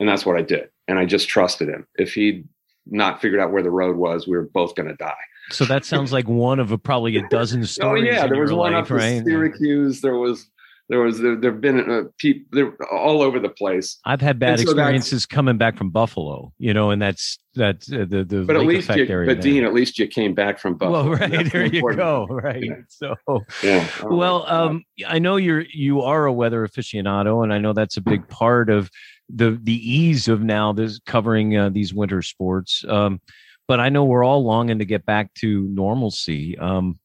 And 0.00 0.08
that's 0.08 0.26
what 0.26 0.36
I 0.36 0.42
did. 0.42 0.68
And 0.88 0.98
I 0.98 1.04
just 1.04 1.28
trusted 1.28 1.68
him. 1.68 1.86
If 1.94 2.14
he'd 2.14 2.48
not 2.86 3.22
figured 3.22 3.40
out 3.40 3.52
where 3.52 3.62
the 3.62 3.70
road 3.70 3.96
was, 3.96 4.26
we 4.26 4.36
were 4.36 4.48
both 4.52 4.74
going 4.74 4.88
to 4.88 4.96
die. 4.96 5.14
So 5.50 5.64
that 5.66 5.84
sounds 5.84 6.12
like 6.12 6.26
one 6.28 6.58
of 6.58 6.72
a, 6.72 6.78
probably 6.78 7.16
a 7.16 7.28
dozen 7.28 7.64
stories. 7.64 8.04
Oh 8.08 8.12
yeah, 8.12 8.26
there 8.26 8.40
was 8.40 8.50
your 8.50 8.58
one 8.58 8.72
life, 8.72 8.90
up 8.90 9.00
in? 9.00 9.24
Syracuse. 9.24 10.00
There 10.00 10.16
was, 10.16 10.48
there 10.88 11.00
was, 11.00 11.20
there, 11.20 11.36
there've 11.36 11.60
been 11.60 11.90
uh, 11.90 12.02
people, 12.18 12.44
they're 12.52 12.76
all 12.92 13.22
over 13.22 13.38
the 13.38 13.48
place. 13.48 13.98
I've 14.04 14.20
had 14.20 14.38
bad 14.38 14.58
so 14.58 14.64
experiences 14.64 15.26
coming 15.26 15.56
back 15.56 15.76
from 15.76 15.90
Buffalo, 15.90 16.52
you 16.58 16.74
know, 16.74 16.90
and 16.90 17.00
that's 17.00 17.38
that's 17.54 17.92
uh, 17.92 18.06
the 18.08 18.24
the 18.24 18.42
But 18.42 18.56
at 18.56 18.62
least 18.62 18.88
you, 18.90 19.04
but 19.04 19.08
there. 19.08 19.34
Dean, 19.34 19.64
at 19.64 19.74
least 19.74 19.98
you 19.98 20.06
came 20.06 20.34
back 20.34 20.58
from 20.58 20.74
Buffalo. 20.74 21.04
well, 21.04 21.12
right 21.18 21.30
that's 21.30 21.52
there 21.52 21.66
you 21.66 21.94
go. 21.94 22.26
Right. 22.26 22.64
Yeah. 22.64 22.74
So, 22.88 23.14
Yeah. 23.62 23.86
Well, 24.04 24.44
um, 24.48 24.84
I 25.06 25.18
know 25.18 25.36
you're 25.36 25.64
you 25.72 26.02
are 26.02 26.26
a 26.26 26.32
weather 26.32 26.66
aficionado, 26.66 27.42
and 27.42 27.52
I 27.52 27.58
know 27.58 27.72
that's 27.72 27.96
a 27.96 28.02
big 28.02 28.28
part 28.28 28.70
of 28.70 28.90
the 29.28 29.58
the 29.62 29.74
ease 29.74 30.28
of 30.28 30.42
now 30.42 30.72
this 30.72 31.00
covering 31.06 31.56
uh, 31.56 31.70
these 31.70 31.94
winter 31.94 32.22
sports. 32.22 32.84
Um, 32.88 33.20
but 33.68 33.80
I 33.80 33.88
know 33.88 34.04
we're 34.04 34.24
all 34.24 34.44
longing 34.44 34.80
to 34.80 34.84
get 34.84 35.06
back 35.06 35.32
to 35.34 35.62
normalcy. 35.68 36.58
Um, 36.58 36.98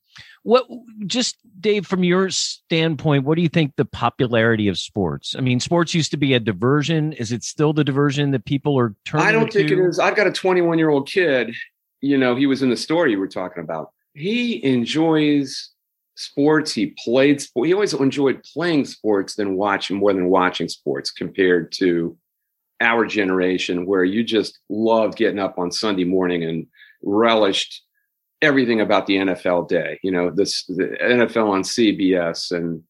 what 0.47 0.65
just 1.07 1.35
Dave, 1.59 1.85
from 1.85 2.05
your 2.05 2.29
standpoint, 2.29 3.25
what 3.25 3.35
do 3.35 3.41
you 3.41 3.49
think 3.49 3.75
the 3.75 3.83
popularity 3.83 4.69
of 4.69 4.77
sports? 4.77 5.35
I 5.37 5.41
mean, 5.41 5.59
sports 5.59 5.93
used 5.93 6.09
to 6.11 6.17
be 6.17 6.35
a 6.35 6.39
diversion. 6.39 7.11
Is 7.11 7.33
it 7.33 7.43
still 7.43 7.73
the 7.73 7.83
diversion 7.83 8.31
that 8.31 8.45
people 8.45 8.79
are 8.79 8.95
turning? 9.03 9.27
I 9.27 9.33
don't 9.33 9.51
to? 9.51 9.57
think 9.59 9.71
it 9.71 9.79
is. 9.79 9.99
I've 9.99 10.15
got 10.15 10.25
a 10.25 10.31
21 10.31 10.77
year 10.77 10.89
old 10.89 11.05
kid. 11.05 11.53
You 11.99 12.17
know, 12.17 12.33
he 12.33 12.45
was 12.45 12.61
in 12.61 12.69
the 12.69 12.77
story 12.77 13.11
you 13.11 13.19
were 13.19 13.27
talking 13.27 13.61
about. 13.61 13.91
He 14.13 14.63
enjoys 14.63 15.69
sports. 16.15 16.71
He 16.71 16.95
played 17.03 17.41
sport. 17.41 17.67
He 17.67 17.73
always 17.73 17.93
enjoyed 17.93 18.41
playing 18.53 18.85
sports 18.85 19.35
than 19.35 19.57
watching 19.57 19.97
more 19.97 20.13
than 20.13 20.29
watching 20.29 20.69
sports 20.69 21.11
compared 21.11 21.73
to 21.73 22.17
our 22.79 23.05
generation, 23.05 23.85
where 23.85 24.05
you 24.05 24.23
just 24.23 24.59
loved 24.69 25.17
getting 25.17 25.39
up 25.39 25.59
on 25.59 25.73
Sunday 25.73 26.05
morning 26.05 26.45
and 26.45 26.67
relished 27.03 27.83
everything 28.41 28.81
about 28.81 29.07
the 29.07 29.17
NFL 29.17 29.67
day. 29.67 29.99
You 30.03 30.11
know, 30.11 30.29
this 30.29 30.65
the 30.65 30.97
NFL 31.01 31.49
on 31.49 31.63
CBS 31.63 32.51
and 32.51 32.83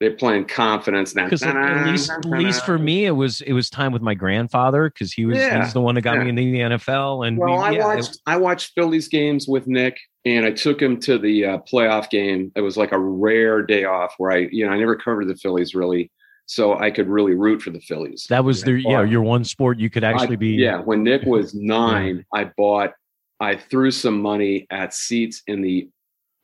they're 0.00 0.14
playing 0.14 0.44
confidence 0.44 1.14
now. 1.14 1.24
Because 1.24 1.42
at 1.42 1.86
least, 1.86 2.10
at 2.10 2.24
least 2.24 2.64
for 2.64 2.78
me, 2.78 3.06
it 3.06 3.10
was 3.12 3.40
it 3.40 3.52
was 3.52 3.68
time 3.68 3.92
with 3.92 4.02
my 4.02 4.14
grandfather 4.14 4.90
because 4.90 5.12
he 5.12 5.26
was 5.26 5.38
yeah, 5.38 5.64
he's 5.64 5.72
the 5.72 5.80
one 5.80 5.96
that 5.96 6.02
got 6.02 6.16
yeah. 6.16 6.24
me 6.24 6.28
into 6.30 6.42
the 6.42 6.76
NFL. 6.76 7.26
And 7.26 7.36
well, 7.36 7.58
we, 7.58 7.64
I 7.64 7.70
yeah, 7.72 7.86
watched 7.86 8.10
it, 8.10 8.20
I 8.26 8.36
watched 8.36 8.74
Phillies 8.74 9.08
games 9.08 9.48
with 9.48 9.66
Nick, 9.66 9.98
and 10.24 10.46
I 10.46 10.52
took 10.52 10.80
him 10.80 11.00
to 11.00 11.18
the 11.18 11.44
uh, 11.44 11.58
playoff 11.70 12.10
game. 12.10 12.52
It 12.54 12.60
was 12.60 12.76
like 12.76 12.92
a 12.92 12.98
rare 12.98 13.62
day 13.62 13.84
off 13.84 14.14
where 14.18 14.30
I 14.30 14.48
you 14.52 14.64
know 14.64 14.72
I 14.72 14.78
never 14.78 14.94
covered 14.94 15.26
the 15.26 15.36
Phillies 15.36 15.74
really. 15.74 16.10
So 16.46 16.78
I 16.78 16.90
could 16.90 17.08
really 17.08 17.34
root 17.34 17.60
for 17.60 17.70
the 17.70 17.80
Phillies. 17.80 18.26
That 18.30 18.44
was 18.44 18.62
the 18.62 18.80
yeah 18.80 19.02
your 19.02 19.22
one 19.22 19.44
sport 19.44 19.78
you 19.78 19.90
could 19.90 20.04
actually 20.04 20.36
I, 20.36 20.36
be. 20.36 20.50
Yeah, 20.50 20.80
when 20.80 21.02
Nick 21.02 21.22
was 21.24 21.54
nine, 21.54 22.24
I 22.32 22.50
bought 22.56 22.92
I 23.40 23.56
threw 23.56 23.90
some 23.90 24.20
money 24.20 24.66
at 24.70 24.94
seats 24.94 25.42
in 25.46 25.62
the 25.62 25.88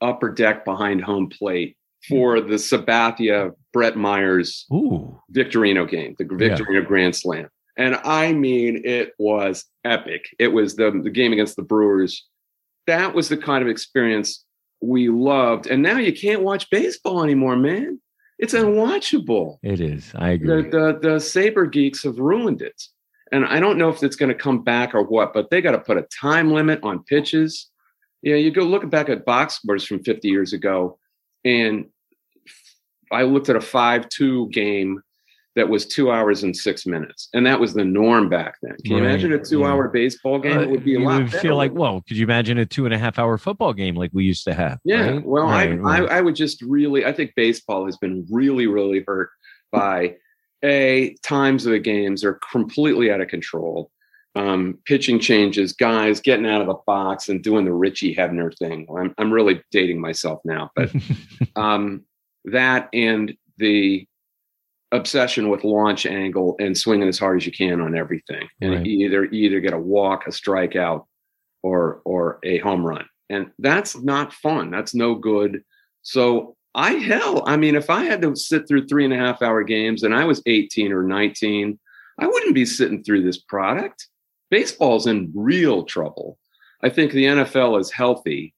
upper 0.01 0.31
deck 0.31 0.65
behind 0.65 1.03
home 1.03 1.29
plate 1.29 1.77
hmm. 2.09 2.15
for 2.15 2.41
the 2.41 2.55
Sabathia 2.55 3.53
Brett 3.73 3.97
Myers 3.97 4.67
Ooh. 4.73 5.21
Victorino 5.31 5.89
game, 5.89 6.15
the 6.19 6.25
Victorino 6.25 6.81
yeah. 6.81 6.87
Grand 6.87 7.17
Slam. 7.17 7.49
And 7.77 7.97
I 8.05 8.33
mean, 8.33 8.83
it 8.85 9.15
was 9.19 9.65
epic. 9.85 10.27
It 10.39 10.49
was 10.49 10.77
the, 10.77 11.01
the 11.03 11.11
game 11.11 11.33
against 11.33 11.57
the 11.57 11.63
Brewers. 11.63 12.25
That 12.87 13.15
was 13.15 13.29
the 13.29 13.37
kind 13.37 13.63
of 13.63 13.69
experience 13.69 14.45
we 14.81 15.09
loved. 15.09 15.67
And 15.67 15.83
now 15.83 15.99
you 15.99 16.13
can't 16.13 16.43
watch 16.43 16.71
baseball 16.71 17.25
anymore, 17.25 17.57
man. 17.57 18.01
It's 18.39 18.55
unwatchable. 18.55 19.59
It 19.63 19.81
is. 19.81 20.13
I 20.15 20.31
agree. 20.31 20.63
The, 20.63 20.69
the, 20.71 20.99
the 21.09 21.21
Saber 21.21 21.67
geeks 21.67 22.03
have 22.05 22.19
ruined 22.19 22.63
it. 22.63 22.81
And 23.35 23.45
I 23.45 23.59
don't 23.59 23.79
know 23.79 23.89
if 23.89 24.01
it's 24.05 24.15
going 24.15 24.29
to 24.29 24.35
come 24.35 24.63
back 24.63 24.95
or 24.95 25.03
what, 25.03 25.35
but 25.35 25.51
they 25.51 25.61
got 25.61 25.73
to 25.73 25.81
put 25.81 25.97
a 25.97 26.07
time 26.21 26.53
limit 26.53 26.79
on 26.85 27.03
pitches. 27.03 27.69
Yeah, 28.23 28.37
you 28.37 28.53
go 28.53 28.63
look 28.63 28.89
back 28.89 29.09
at 29.09 29.25
box 29.25 29.55
scores 29.55 29.85
from 29.85 30.05
50 30.05 30.29
years 30.29 30.53
ago, 30.53 30.99
and 31.45 31.87
I 33.11 33.25
looked 33.25 33.49
at 33.49 33.57
a 33.57 33.61
5 33.61 34.09
2 34.09 34.51
game 34.51 35.03
that 35.57 35.69
was 35.69 35.85
two 35.85 36.13
hours 36.13 36.45
and 36.45 36.57
six 36.57 36.87
minutes, 36.87 37.29
and 37.35 37.45
that 37.45 37.59
was 37.59 37.75
the 37.75 37.85
norm 37.85 38.29
back 38.29 38.55
then. 38.63 38.77
Can 38.85 38.93
you 38.93 38.99
right. 38.99 39.11
imagine 39.11 39.33
a 39.33 39.45
two-hour 39.45 39.87
yeah. 39.87 39.91
baseball 39.93 40.39
game? 40.39 40.57
Uh, 40.57 40.63
it 40.63 40.71
would 40.71 40.85
be 40.85 40.95
a 40.95 41.01
you 41.01 41.05
lot. 41.05 41.21
Would 41.21 41.33
feel 41.33 41.57
like, 41.57 41.73
well, 41.73 42.03
could 42.07 42.17
you 42.17 42.25
imagine 42.25 42.59
a 42.59 42.67
two 42.67 42.85
and 42.85 42.95
a 42.95 42.99
half 42.99 43.19
hour 43.19 43.37
football 43.37 43.73
game 43.73 43.97
like 43.97 44.11
we 44.13 44.23
used 44.23 44.45
to 44.45 44.55
have? 44.55 44.79
Yeah. 44.85 45.11
Right? 45.11 45.27
Well, 45.27 45.47
right, 45.47 45.79
I. 45.85 46.05
I, 46.05 46.19
I 46.19 46.21
would 46.21 46.37
just 46.37 46.63
really, 46.63 47.05
I 47.05 47.13
think 47.13 47.33
baseball 47.35 47.85
has 47.87 47.97
been 47.97 48.27
really, 48.31 48.69
really 48.69 49.03
hurt 49.05 49.31
by 49.73 50.15
a 50.65 51.15
times 51.23 51.67
of 51.67 51.73
the 51.73 51.79
games 51.79 52.25
are 52.25 52.41
completely 52.51 53.11
out 53.11 53.21
of 53.21 53.29
control. 53.29 53.91
Um, 54.37 54.79
pitching 54.85 55.21
changes, 55.21 55.73
guys 55.73 56.21
getting 56.21 56.47
out 56.47 56.61
of 56.61 56.67
the 56.67 56.79
box 56.89 57.29
and 57.29 57.41
doing 57.41 57.65
the 57.65 57.73
Richie 57.73 58.17
Hebner 58.17 58.53
thing. 58.59 58.85
I'm, 58.99 59.15
I'm 59.17 59.33
really 59.33 59.63
dating 59.71 60.01
myself 60.01 60.41
now, 60.45 60.73
but 60.75 60.91
um, 61.57 62.03
that 62.45 62.89
and 62.93 63.33
the 63.59 64.09
obsession 64.91 65.51
with 65.51 65.63
launch 65.63 66.05
angle 66.05 66.57
and 66.59 66.77
swinging 66.77 67.07
as 67.07 67.19
hard 67.19 67.37
as 67.37 67.47
you 67.47 67.53
can 67.53 67.81
on 67.81 67.97
everything, 67.97 68.49
and 68.61 68.75
right. 68.75 68.87
either 68.87 69.27
either 69.27 69.61
get 69.61 69.73
a 69.73 69.79
walk, 69.79 70.27
a 70.27 70.31
strikeout, 70.31 71.05
or 71.63 72.03
or 72.05 72.41
a 72.43 72.59
home 72.59 72.85
run, 72.85 73.07
and 73.31 73.53
that's 73.61 73.97
not 73.97 74.33
fun. 74.33 74.73
That's 74.73 74.97
no 74.97 75.15
good. 75.15 75.63
So 76.03 76.57
I 76.75 76.93
hell, 76.95 77.45
I 77.47 77.57
mean, 77.57 77.77
if 77.77 77.89
I 77.89 78.05
had 78.05 78.23
to 78.23 78.35
sit 78.35 78.67
through 78.67 78.87
three 78.87 79.05
and 79.05 79.15
a 79.15 79.19
half 79.19 79.43
hour 79.43 79.63
games 79.63 80.03
and 80.03 80.15
I 80.15 80.25
was 80.25 80.43
18 80.47 80.93
or 80.93 81.03
19, 81.03 81.79
I 82.19 82.27
wouldn't 82.27 82.55
be 82.55 82.67
sitting 82.67 83.03
through 83.03 83.23
this 83.23 83.39
product. 83.39 84.09
Baseball's 84.51 85.07
in 85.07 85.33
real 85.35 85.85
trouble. 85.85 86.39
I 86.83 86.89
think 86.91 87.13
the 87.13 87.25
NFL 87.25 87.81
is 87.81 87.91
healthy 87.91 88.55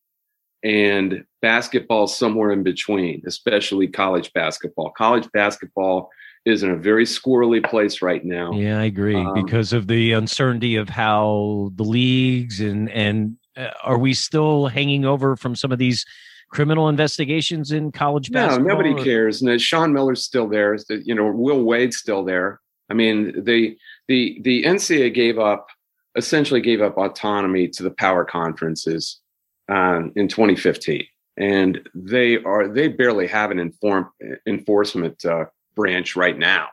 and 0.64 1.24
basketball's 1.42 2.16
somewhere 2.16 2.50
in 2.50 2.62
between, 2.62 3.22
especially 3.26 3.86
college 3.86 4.32
basketball. 4.32 4.90
College 4.90 5.28
basketball 5.32 6.10
is 6.44 6.62
in 6.62 6.70
a 6.70 6.76
very 6.76 7.04
squirrely 7.04 7.64
place 7.64 8.02
right 8.02 8.24
now. 8.24 8.52
Yeah, 8.52 8.80
I 8.80 8.84
agree 8.84 9.16
um, 9.16 9.34
because 9.34 9.72
of 9.72 9.88
the 9.88 10.12
uncertainty 10.12 10.76
of 10.76 10.88
how 10.88 11.70
the 11.74 11.82
leagues 11.82 12.60
and 12.60 12.90
and 12.90 13.36
uh, 13.56 13.70
are 13.82 13.98
we 13.98 14.14
still 14.14 14.66
hanging 14.68 15.04
over 15.04 15.36
from 15.36 15.54
some 15.54 15.72
of 15.72 15.78
these 15.78 16.06
criminal 16.48 16.88
investigations 16.88 17.72
in 17.72 17.92
college 17.92 18.30
basketball? 18.30 18.66
No, 18.66 18.74
nobody 18.74 18.92
or? 18.92 19.04
cares. 19.04 19.42
And 19.42 19.60
Sean 19.60 19.92
Miller's 19.92 20.24
still 20.24 20.48
there. 20.48 20.76
You 20.88 21.14
know, 21.14 21.30
Will 21.30 21.62
Wade's 21.62 21.96
still 21.96 22.24
there. 22.24 22.60
I 22.90 22.94
mean, 22.94 23.44
the 23.44 23.76
the 24.08 24.40
the 24.42 24.64
NCAA 24.64 25.14
gave 25.14 25.38
up 25.38 25.68
essentially 26.16 26.60
gave 26.60 26.80
up 26.80 26.96
autonomy 26.96 27.68
to 27.68 27.82
the 27.82 27.90
power 27.90 28.24
conferences 28.24 29.20
um, 29.68 30.12
in 30.16 30.28
2015, 30.28 31.04
and 31.36 31.88
they 31.94 32.42
are 32.42 32.68
they 32.68 32.88
barely 32.88 33.26
have 33.26 33.50
an 33.50 33.58
inform, 33.58 34.10
enforcement 34.46 35.24
uh, 35.24 35.46
branch 35.74 36.16
right 36.16 36.38
now. 36.38 36.68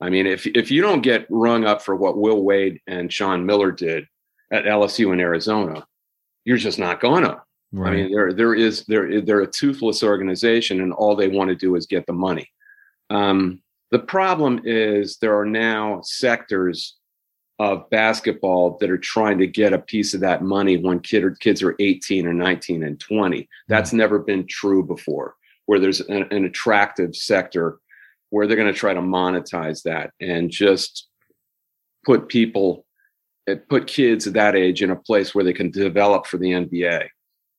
I 0.00 0.10
mean, 0.10 0.26
if 0.26 0.46
if 0.46 0.70
you 0.70 0.82
don't 0.82 1.00
get 1.00 1.26
rung 1.30 1.64
up 1.64 1.82
for 1.82 1.96
what 1.96 2.18
Will 2.18 2.42
Wade 2.42 2.80
and 2.86 3.12
Sean 3.12 3.46
Miller 3.46 3.72
did 3.72 4.06
at 4.52 4.64
LSU 4.64 5.12
in 5.12 5.20
Arizona, 5.20 5.86
you're 6.44 6.58
just 6.58 6.78
not 6.78 7.00
gonna. 7.00 7.42
Right. 7.76 7.92
I 7.92 7.94
mean, 7.94 8.12
there 8.12 8.32
there 8.32 8.54
is 8.54 8.84
there 8.86 9.20
they're 9.20 9.42
a 9.42 9.46
toothless 9.46 10.02
organization, 10.02 10.80
and 10.80 10.94
all 10.94 11.14
they 11.14 11.28
want 11.28 11.50
to 11.50 11.54
do 11.54 11.76
is 11.76 11.86
get 11.86 12.06
the 12.06 12.14
money. 12.14 12.50
Um, 13.10 13.60
the 13.90 13.98
problem 13.98 14.62
is 14.64 15.18
there 15.18 15.38
are 15.38 15.44
now 15.44 16.00
sectors 16.02 16.96
of 17.58 17.88
basketball 17.90 18.78
that 18.80 18.90
are 18.90 18.96
trying 18.96 19.36
to 19.38 19.46
get 19.46 19.74
a 19.74 19.78
piece 19.78 20.14
of 20.14 20.20
that 20.20 20.42
money 20.42 20.78
when 20.78 21.00
kid 21.00 21.22
or, 21.22 21.32
kids 21.32 21.62
are 21.62 21.76
18 21.78 22.26
or 22.26 22.32
19 22.32 22.82
and 22.82 22.98
20. 22.98 23.46
That's 23.68 23.90
mm-hmm. 23.90 23.98
never 23.98 24.18
been 24.20 24.46
true 24.46 24.82
before, 24.82 25.34
where 25.66 25.78
there's 25.78 26.00
an, 26.00 26.26
an 26.30 26.46
attractive 26.46 27.14
sector 27.14 27.78
where 28.30 28.46
they're 28.46 28.56
going 28.56 28.72
to 28.72 28.78
try 28.78 28.94
to 28.94 29.00
monetize 29.00 29.82
that 29.82 30.12
and 30.18 30.50
just 30.50 31.08
put 32.06 32.28
people, 32.28 32.86
eh, 33.46 33.56
put 33.68 33.86
kids 33.86 34.26
at 34.26 34.32
that 34.32 34.56
age 34.56 34.82
in 34.82 34.90
a 34.90 34.96
place 34.96 35.34
where 35.34 35.44
they 35.44 35.52
can 35.52 35.70
develop 35.70 36.26
for 36.26 36.38
the 36.38 36.52
NBA 36.52 37.08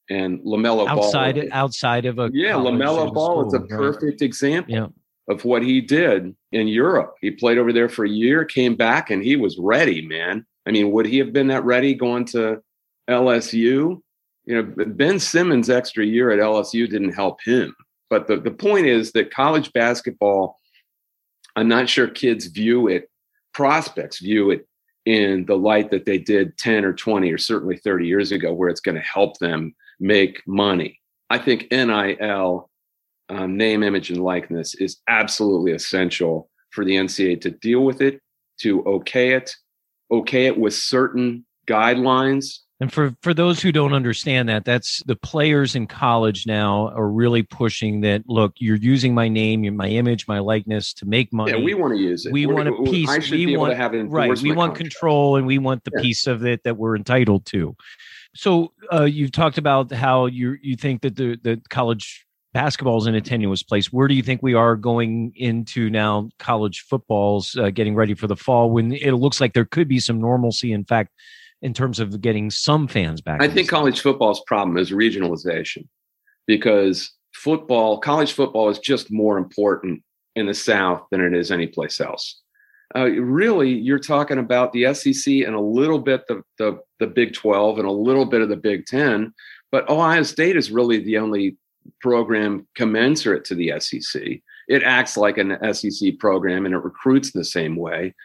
and 0.10 0.40
Lamelo 0.42 0.88
outside 0.88 1.36
Ball. 1.36 1.48
outside 1.52 2.06
of 2.06 2.20
a 2.20 2.30
yeah, 2.34 2.54
Lamelo 2.54 3.14
Ball 3.14 3.48
is 3.48 3.54
a 3.54 3.60
perfect 3.62 4.04
right? 4.04 4.22
example 4.22 4.74
yeah. 4.74 4.88
of 5.28 5.44
what 5.46 5.64
he 5.64 5.82
did 5.82 6.36
in 6.52 6.68
Europe. 6.68 7.16
He 7.22 7.32
played 7.32 7.58
over 7.58 7.74
there 7.74 7.90
for 7.90 8.06
a 8.06 8.10
year, 8.10 8.46
came 8.46 8.76
back, 8.76 9.10
and 9.10 9.24
he 9.24 9.36
was 9.36 9.58
ready, 9.58 10.02
man. 10.02 10.46
I 10.68 10.72
mean, 10.72 10.92
would 10.92 11.06
he 11.06 11.18
have 11.20 11.34
been 11.34 11.48
that 11.48 11.66
ready 11.66 11.94
going 11.94 12.26
to 12.26 12.62
LSU? 13.10 14.02
You 14.46 14.56
know, 14.56 14.86
Ben 14.88 15.20
Simmons' 15.20 15.70
extra 15.70 16.06
year 16.06 16.32
at 16.32 16.40
LSU 16.40 16.90
didn't 16.90 17.14
help 17.14 17.42
him. 17.44 17.76
But 18.10 18.28
the, 18.28 18.38
the 18.38 18.52
point 18.52 18.86
is 18.86 19.12
that 19.12 19.34
college 19.34 19.74
basketball, 19.74 20.60
I'm 21.56 21.68
not 21.68 21.90
sure 21.90 22.08
kids 22.08 22.46
view 22.46 22.88
it, 22.88 23.10
prospects 23.54 24.20
view 24.20 24.52
it 24.52 24.68
in 25.06 25.46
the 25.46 25.58
light 25.58 25.90
that 25.92 26.06
they 26.06 26.18
did 26.18 26.58
10 26.58 26.86
or 26.86 26.94
20 26.94 27.32
or 27.32 27.38
certainly 27.38 27.78
30 27.78 28.08
years 28.08 28.32
ago, 28.32 28.54
where 28.54 28.70
it's 28.70 28.82
going 28.82 28.96
to 28.96 29.02
help 29.02 29.38
them 29.40 29.74
make 30.00 30.42
money. 30.48 31.00
I 31.30 31.38
think 31.38 31.68
NIL, 31.72 32.70
um, 33.30 33.58
name, 33.58 33.84
image, 33.84 34.10
and 34.10 34.24
likeness, 34.24 34.76
is 34.76 34.98
absolutely 35.08 35.74
essential 35.74 36.50
for 36.72 36.86
the 36.86 36.96
NCAA 36.96 37.42
to 37.42 37.52
deal 37.52 37.82
with 37.82 38.02
it, 38.02 38.22
to 38.62 38.84
okay 38.86 39.34
it, 39.34 39.56
okay 40.12 40.46
it 40.46 40.58
with 40.58 40.74
certain 40.74 41.46
guidelines. 41.68 42.60
And 42.80 42.94
for 42.94 43.16
for 43.24 43.34
those 43.34 43.60
who 43.60 43.72
don't 43.72 43.94
understand 43.94 44.48
that, 44.50 44.64
that's 44.64 45.02
the 45.08 45.16
players 45.16 45.76
in 45.76 45.88
college 45.88 46.46
now 46.46 46.90
are 46.90 47.10
really 47.10 47.42
pushing 47.42 48.02
that. 48.02 48.22
Look, 48.28 48.54
you're 48.60 48.78
using 48.78 49.16
my 49.16 49.28
name, 49.28 49.76
my 49.76 49.88
image, 49.88 50.28
my 50.28 50.38
likeness 50.38 50.94
to 50.94 51.08
make 51.08 51.34
money. 51.34 51.54
Yeah, 51.54 51.64
we 51.64 51.74
want 51.74 51.96
to 51.96 52.00
use 52.00 52.28
it. 52.28 52.32
We 52.32 52.46
we're, 52.46 52.54
want 52.54 52.68
a 52.68 52.92
piece. 52.92 53.32
We 53.32 53.58
want, 53.58 53.72
to 53.72 53.76
have 53.76 53.96
it. 53.96 54.04
Right. 54.04 54.40
We 54.42 54.52
want 54.52 54.76
contract. 54.76 54.78
control, 54.78 55.38
and 55.38 55.48
we 55.48 55.58
want 55.58 55.86
the 55.86 55.92
yeah. 55.96 56.04
piece 56.04 56.28
of 56.28 56.46
it 56.46 56.64
that 56.66 56.78
we're 56.78 56.96
entitled 56.96 57.48
to. 57.48 57.76
So 58.38 58.72
uh, 58.94 59.04
you've 59.04 59.32
talked 59.32 59.58
about 59.58 59.92
how 59.92 60.28
you 60.28 60.58
you 60.62 60.76
think 60.76 61.02
that 61.02 61.16
the 61.16 61.38
the 61.42 61.62
college 61.70 62.26
basketball 62.54 62.98
is 62.98 63.08
in 63.08 63.16
a 63.16 63.22
tenuous 63.22 63.64
place. 63.64 63.92
Where 63.92 64.08
do 64.08 64.14
you 64.14 64.24
think 64.24 64.42
we 64.42 64.54
are 64.54 64.76
going 64.76 65.34
into 65.36 65.90
now? 65.90 66.30
College 66.40 66.86
football's 66.90 67.56
uh, 67.58 67.72
getting 67.72 67.96
ready 67.96 68.14
for 68.14 68.28
the 68.28 68.36
fall 68.36 68.72
when 68.72 68.94
it 68.94 69.14
looks 69.14 69.42
like 69.42 69.54
there 69.54 69.66
could 69.66 69.88
be 69.88 70.00
some 70.00 70.22
normalcy. 70.22 70.72
In 70.72 70.86
fact, 70.86 71.12
in 71.62 71.74
terms 71.74 72.00
of 72.00 72.22
getting 72.22 72.50
some 72.52 72.88
fans 72.88 73.22
back. 73.22 73.42
I 73.42 73.48
think 73.48 73.70
college 73.70 74.02
football's 74.02 74.42
problem 74.46 74.78
is 74.78 74.92
regionalization. 74.92 75.88
because 76.46 77.12
football, 77.34 78.00
college 78.00 78.34
football, 78.34 78.70
is 78.70 78.80
just 78.80 79.12
more 79.12 79.38
important 79.38 80.02
in 80.36 80.46
the 80.46 80.54
South 80.54 81.04
than 81.12 81.22
it 81.22 81.34
is 81.34 81.52
anyplace 81.52 82.00
else. 82.00 82.42
Uh, 82.98 83.06
really, 83.06 83.70
you're 83.70 84.00
talking 84.00 84.40
about 84.40 84.74
the 84.74 84.92
SEC 84.94 85.32
and 85.32 85.54
a 85.54 85.60
little 85.60 86.00
bit 86.00 86.26
the, 86.28 86.42
the 86.58 86.80
the 87.00 87.08
Big 87.08 87.34
12 87.34 87.78
and 87.78 87.88
a 87.88 87.92
little 87.92 88.26
bit 88.26 88.42
of 88.42 88.50
the 88.50 88.56
Big 88.56 88.86
10, 88.88 89.34
but 89.72 89.88
Ohio 89.88 90.24
State 90.24 90.58
is 90.58 90.72
really 90.72 91.00
the 91.00 91.18
only 91.18 91.58
program 92.02 92.68
commensurate 92.76 93.46
to 93.46 93.56
the 93.56 93.74
SEC. 93.80 94.42
It 94.68 94.84
acts 94.84 95.16
like 95.16 95.38
an 95.38 95.58
SEC 95.74 96.18
program 96.20 96.66
and 96.66 96.74
it 96.74 96.80
recruits 96.80 97.32
the 97.32 97.46
same 97.46 97.76
way. 97.76 98.16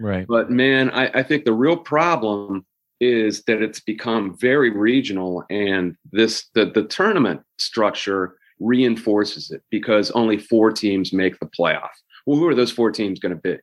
Right. 0.00 0.26
But 0.26 0.50
man, 0.50 0.90
I, 0.90 1.08
I 1.08 1.22
think 1.22 1.44
the 1.44 1.52
real 1.52 1.76
problem 1.76 2.64
is 3.00 3.42
that 3.44 3.62
it's 3.62 3.80
become 3.80 4.36
very 4.38 4.70
regional 4.70 5.44
and 5.50 5.96
this 6.10 6.48
the, 6.54 6.66
the 6.66 6.84
tournament 6.84 7.42
structure 7.58 8.36
reinforces 8.60 9.50
it 9.50 9.62
because 9.70 10.10
only 10.12 10.38
four 10.38 10.70
teams 10.70 11.12
make 11.12 11.38
the 11.38 11.46
playoff. 11.46 11.90
Well, 12.26 12.38
who 12.38 12.48
are 12.48 12.54
those 12.54 12.70
four 12.70 12.92
teams 12.92 13.18
going 13.18 13.34
to 13.34 13.40
be? 13.40 13.58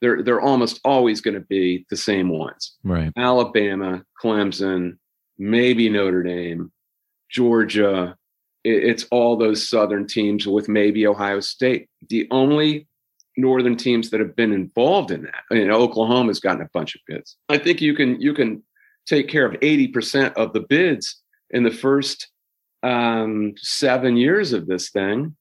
They're 0.00 0.22
they're 0.22 0.40
almost 0.40 0.80
always 0.84 1.20
going 1.20 1.34
to 1.34 1.40
be 1.40 1.86
the 1.90 1.96
same 1.96 2.28
ones. 2.28 2.76
Right. 2.84 3.12
Alabama, 3.16 4.02
Clemson, 4.22 4.98
maybe 5.38 5.88
Notre 5.88 6.22
Dame, 6.22 6.72
Georgia. 7.30 8.16
It, 8.64 8.84
it's 8.84 9.06
all 9.10 9.36
those 9.36 9.68
southern 9.68 10.06
teams 10.06 10.46
with 10.46 10.68
maybe 10.68 11.06
Ohio 11.06 11.40
State. 11.40 11.88
The 12.08 12.26
only 12.30 12.86
northern 13.36 13.76
teams 13.76 14.10
that 14.10 14.20
have 14.20 14.36
been 14.36 14.52
involved 14.52 15.10
in 15.10 15.22
that. 15.22 15.42
I 15.50 15.54
mean, 15.54 15.70
Oklahoma's 15.70 16.40
gotten 16.40 16.62
a 16.62 16.70
bunch 16.72 16.94
of 16.94 17.00
bids. 17.06 17.36
I 17.48 17.58
think 17.58 17.80
you 17.80 17.94
can 17.94 18.20
you 18.20 18.34
can 18.34 18.62
take 19.06 19.28
care 19.28 19.46
of 19.46 19.58
80% 19.60 20.34
of 20.34 20.52
the 20.52 20.60
bids 20.60 21.20
in 21.50 21.64
the 21.64 21.70
first 21.70 22.28
um, 22.82 23.54
seven 23.56 24.16
years 24.16 24.52
of 24.52 24.66
this 24.66 24.90
thing 24.90 25.36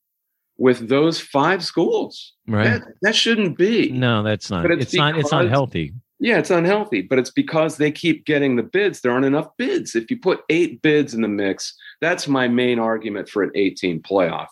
with 0.60 0.90
those 0.90 1.20
five 1.20 1.64
schools. 1.64 2.34
Right. 2.48 2.66
That, 2.66 2.82
that 3.02 3.16
shouldn't 3.16 3.58
be. 3.58 3.90
No, 3.92 4.22
that's 4.22 4.52
not. 4.52 4.64
But 4.64 4.74
It's, 4.74 4.84
it's 4.86 4.96
not. 4.96 5.18
It's 5.18 5.32
not 5.32 5.48
healthy. 5.48 5.94
Yeah, 6.22 6.38
it's 6.38 6.52
unhealthy, 6.52 7.02
but 7.02 7.18
it's 7.18 7.32
because 7.32 7.78
they 7.78 7.92
keep 7.92 8.26
getting 8.26 8.58
the 8.58 8.64
bids. 8.64 9.00
There 9.00 9.12
aren't 9.14 9.26
enough 9.26 9.56
bids. 9.58 9.96
If 9.96 10.12
you 10.12 10.20
put 10.20 10.42
eight 10.50 10.82
bids 10.82 11.14
in 11.14 11.22
the 11.22 11.30
mix, 11.30 11.74
that's 12.02 12.28
my 12.28 12.50
main 12.50 12.78
argument 12.78 13.30
for 13.30 13.42
an 13.42 13.52
18 13.56 14.02
playoff. 14.02 14.48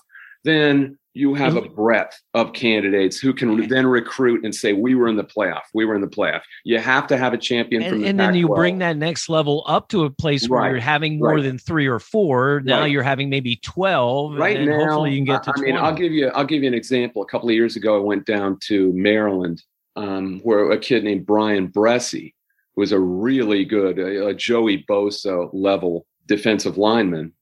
Then 0.46 0.98
you 1.18 1.34
have 1.34 1.56
a 1.56 1.62
breadth 1.62 2.20
of 2.34 2.54
candidates 2.54 3.20
who 3.20 3.34
can 3.34 3.68
then 3.68 3.86
recruit 3.88 4.46
and 4.46 4.54
say, 4.54 4.74
We 4.74 4.96
were 4.96 5.08
in 5.08 5.16
the 5.16 5.24
playoff. 5.24 5.64
We 5.74 5.86
were 5.86 5.96
in 5.96 6.02
the 6.02 6.08
playoff. 6.08 6.42
You 6.64 6.80
have 6.80 7.08
to 7.08 7.18
have 7.18 7.34
a 7.34 7.38
champion 7.38 7.82
from 7.84 7.94
And, 7.96 8.04
the 8.04 8.08
and 8.10 8.20
then 8.20 8.36
you 8.36 8.48
bring 8.48 8.78
that 8.80 8.98
next 8.98 9.28
level 9.30 9.64
up 9.68 9.90
to 9.90 10.04
a 10.06 10.10
place 10.10 10.48
where 10.48 10.62
Right. 10.62 10.72
you're 10.72 10.80
having 10.80 11.20
more 11.20 11.36
Right. 11.36 11.44
than 11.44 11.58
three 11.58 11.88
or 11.88 12.00
four. 12.00 12.62
Now 12.64 12.82
Right. 12.82 12.92
you're 12.92 13.04
having 13.04 13.30
maybe 13.30 13.58
twelve. 13.64 14.36
right 14.38 14.58
and 14.58 14.68
now. 14.68 14.78
hopefully 14.80 15.12
you 15.12 15.18
can 15.18 15.26
get 15.26 15.44
to 15.44 15.50
I, 15.50 15.54
I 15.54 15.56
20. 15.56 15.72
mean, 15.74 15.82
I'll 15.82 15.96
give 15.96 16.12
you 16.12 16.28
I'll 16.30 16.46
give 16.46 16.62
you 16.62 16.68
an 16.68 16.74
example. 16.76 17.22
A 17.22 17.26
couple 17.26 17.50
of 17.50 17.56
years 17.56 17.76
ago, 17.76 17.96
I 17.98 18.00
went 18.00 18.26
down 18.26 18.58
to 18.68 18.94
Maryland, 18.94 19.64
um, 19.96 20.40
where 20.44 20.72
a 20.72 20.78
kid 20.78 21.04
named 21.04 21.26
Bryan 21.26 21.68
Bresee 21.70 22.34
who 22.76 22.82
was 22.82 22.92
a 22.92 23.00
really 23.00 23.66
good, 23.66 23.98
a, 23.98 24.28
a 24.28 24.34
Joey 24.36 24.86
Bosa 24.88 25.50
level 25.52 26.06
defensive 26.28 26.78
lineman, 26.78 27.34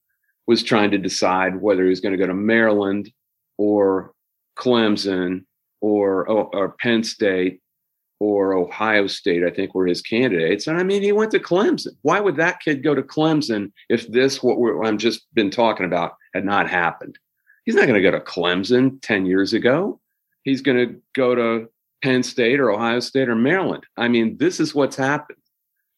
was 0.48 0.64
trying 0.64 0.92
to 0.92 0.98
decide 0.98 1.60
whether 1.60 1.84
he 1.84 1.90
was 1.90 2.00
going 2.00 2.12
to 2.14 2.18
go 2.18 2.28
to 2.28 2.34
Maryland 2.34 3.10
or 3.58 4.14
Clemson 4.58 5.46
or, 5.82 6.28
or 6.28 6.56
or 6.56 6.76
Penn 6.80 7.04
State 7.04 7.60
or 8.20 8.54
Ohio 8.54 9.08
State, 9.08 9.44
I 9.44 9.50
think 9.50 9.76
were 9.76 9.88
his 9.88 10.02
candidates. 10.02 10.68
And 10.68 10.78
I 10.78 10.84
mean, 10.84 11.02
he 11.02 11.12
went 11.12 11.32
to 11.32 11.40
Clemson. 11.40 11.96
Why 12.02 12.20
would 12.20 12.38
that 12.38 12.62
kid 12.62 12.84
go 12.84 12.96
to 12.96 13.02
Clemson 13.02 13.72
if 13.90 14.08
this, 14.08 14.42
what 14.42 14.58
we're, 14.58 14.84
I'm 14.84 14.98
just 14.98 15.26
been 15.34 15.50
talking 15.50 15.86
about, 15.86 16.14
had 16.34 16.46
not 16.46 16.70
happened? 16.70 17.20
He's 17.66 17.76
not 17.76 17.88
going 17.88 18.02
to 18.02 18.10
go 18.10 18.12
to 18.12 18.24
Clemson 18.24 19.02
10 19.02 19.26
years 19.26 19.54
ago. 19.54 20.00
He's 20.44 20.62
going 20.62 20.78
to 20.78 21.02
go 21.14 21.36
to 21.36 21.68
Penn 22.04 22.24
State 22.24 22.60
or 22.60 22.72
Ohio 22.72 23.00
State 23.00 23.28
or 23.28 23.36
Maryland. 23.36 23.84
I 23.98 24.08
mean, 24.08 24.38
this 24.38 24.60
is 24.60 24.74
what's 24.74 24.96
happened. 24.96 25.40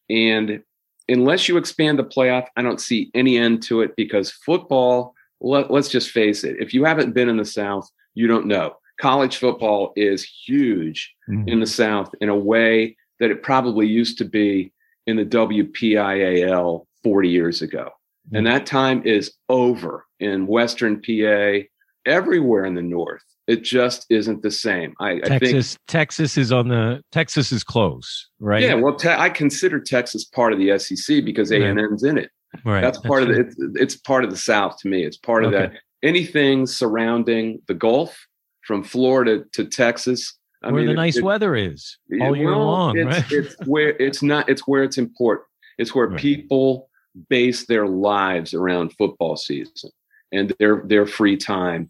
And 0.10 0.64
unless 1.10 1.48
you 1.48 1.58
expand 1.58 2.00
the 2.00 2.04
playoff, 2.04 2.48
I 2.56 2.62
don't 2.62 2.82
see 2.82 3.12
any 3.14 3.38
end 3.38 3.62
to 3.64 3.82
it 3.82 3.96
because 3.96 4.32
football, 4.32 5.14
let, 5.42 5.72
let's 5.72 5.90
just 5.90 6.10
face 6.12 6.44
it, 6.44 6.58
if 6.60 6.74
you 6.74 6.84
haven't 6.84 7.14
been 7.14 7.30
in 7.30 7.38
the 7.38 7.46
South, 7.46 7.88
you 8.16 8.28
don't 8.28 8.48
know. 8.48 8.74
College 9.00 9.38
football 9.38 9.94
is 9.96 10.24
huge 10.24 11.14
Mhm. 11.30 11.48
in 11.48 11.60
the 11.60 11.68
South 11.68 12.14
in 12.22 12.30
a 12.30 12.36
way 12.36 12.96
that 13.20 13.30
it 13.32 13.44
probably 13.44 13.86
used 13.88 14.18
to 14.20 14.26
be 14.26 14.72
in 15.06 15.16
the 15.18 15.26
WPIAL 15.26 16.86
40 17.04 17.30
years 17.30 17.62
ago. 17.62 17.90
And 18.34 18.46
that 18.46 18.66
time 18.66 19.02
is 19.06 19.32
over 19.48 20.06
in 20.20 20.48
Western 20.48 21.02
PA, 21.02 21.66
everywhere 22.06 22.66
in 22.66 22.76
the 22.76 22.82
North. 22.82 23.24
It 23.48 23.64
just 23.64 24.06
isn't 24.10 24.42
the 24.42 24.52
same. 24.52 24.94
I, 25.00 25.12
I 25.12 25.20
think 25.22 25.42
Texas, 25.44 25.78
Texas 25.88 26.38
is 26.38 26.52
on 26.52 26.68
the 26.68 27.02
Texas 27.14 27.54
is 27.54 27.64
close, 27.64 28.28
right? 28.42 28.62
yeah, 28.62 28.74
well, 28.74 28.96
te- 28.96 29.08
I 29.08 29.30
consider 29.30 29.80
Texas 29.80 30.26
part 30.26 30.52
of 30.52 30.60
the 30.60 30.78
SEC 30.78 31.24
because 31.24 31.52
A 31.54 31.62
and 31.64 31.80
M's 31.80 32.04
in 32.04 32.18
it. 32.18 32.30
Right. 32.66 32.82
That's 32.82 32.98
part 33.00 33.24
of 33.24 33.30
true. 33.30 33.36
the. 33.36 33.42
It's, 33.82 33.96
it's 33.96 33.96
part 33.98 34.24
of 34.24 34.30
the 34.32 34.38
South 34.38 34.78
to 34.80 34.88
me. 34.88 35.04
It's 35.04 35.18
part 35.18 35.44
of 35.44 35.54
Okay. 35.54 35.68
that. 35.74 35.82
Anything 36.04 36.66
surrounding 36.68 37.62
the 37.68 37.74
Gulf, 37.74 38.18
from 38.66 38.84
Florida 38.84 39.46
to 39.54 39.66
Texas. 39.66 40.34
I 40.62 40.68
where 40.72 40.78
mean, 40.82 40.88
the 40.88 40.92
it- 40.92 40.96
nice 40.96 41.18
it- 41.18 41.24
weather 41.24 41.56
is 41.56 41.98
all 42.22 42.36
year 42.36 42.48
well, 42.50 42.66
long, 42.66 42.98
it's, 42.98 43.06
right? 43.06 43.32
it's 43.32 43.56
where 43.66 43.90
it's 44.02 44.22
not. 44.22 44.50
It's 44.50 44.68
where 44.68 44.84
it's 44.84 44.98
important. 44.98 45.48
It's 45.78 45.96
where 45.96 46.08
Right. 46.08 46.20
people 46.20 46.90
base 47.30 47.66
their 47.66 47.88
lives 47.88 48.54
around 48.54 48.94
football 48.98 49.38
season 49.38 49.90
and 50.32 50.54
their 50.60 50.84
their 50.86 51.06
free 51.08 51.38
time. 51.38 51.90